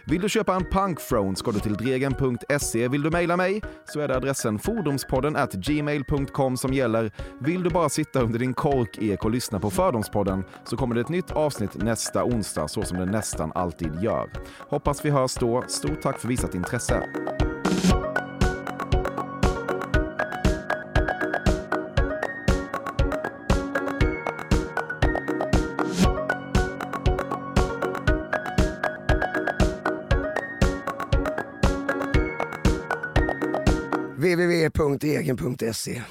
Vill 0.06 0.22
du 0.22 0.30
köpa 0.30 0.56
en 0.56 0.66
punkfrone 0.66 1.36
ska 1.36 1.52
du 1.52 1.60
till 1.60 1.74
dregen.se. 1.74 2.88
Vill 2.88 3.02
du 3.02 3.12
mejla 3.12 3.38
mig 3.38 3.62
så 3.86 4.00
är 4.00 4.08
det 4.08 4.16
adressen 4.16 4.60
fordomspodden 4.60 5.36
at 5.36 5.54
gmail.com 5.54 6.58
som 6.58 6.74
gäller. 6.74 7.12
Vill 7.40 7.64
du 7.64 7.70
bara 7.70 7.90
sitta 7.90 8.22
under 8.22 8.40
din 8.40 8.54
korkek 8.54 9.26
och 9.26 9.32
lyssna 9.32 9.60
på 9.60 9.70
Fördomspodden 9.70 10.44
så 10.64 10.78
kommer 10.78 10.96
det 10.96 11.02
ett 11.02 11.10
nytt 11.10 11.32
avsnitt 11.32 11.76
nästa 11.76 12.24
onsdag 12.24 12.68
så 12.68 12.84
som 12.84 12.98
det 12.98 13.06
nästan 13.06 13.52
alltid 13.56 14.04
gör. 14.04 14.30
Hoppas 14.70 15.06
vi 15.06 15.10
hörs 15.10 15.36
då. 15.36 15.64
Stort 15.68 16.02
tack 16.02 16.20
för 16.20 16.28
visat 16.28 16.56
intresse. 16.56 17.04
www.egen.se 34.36 36.02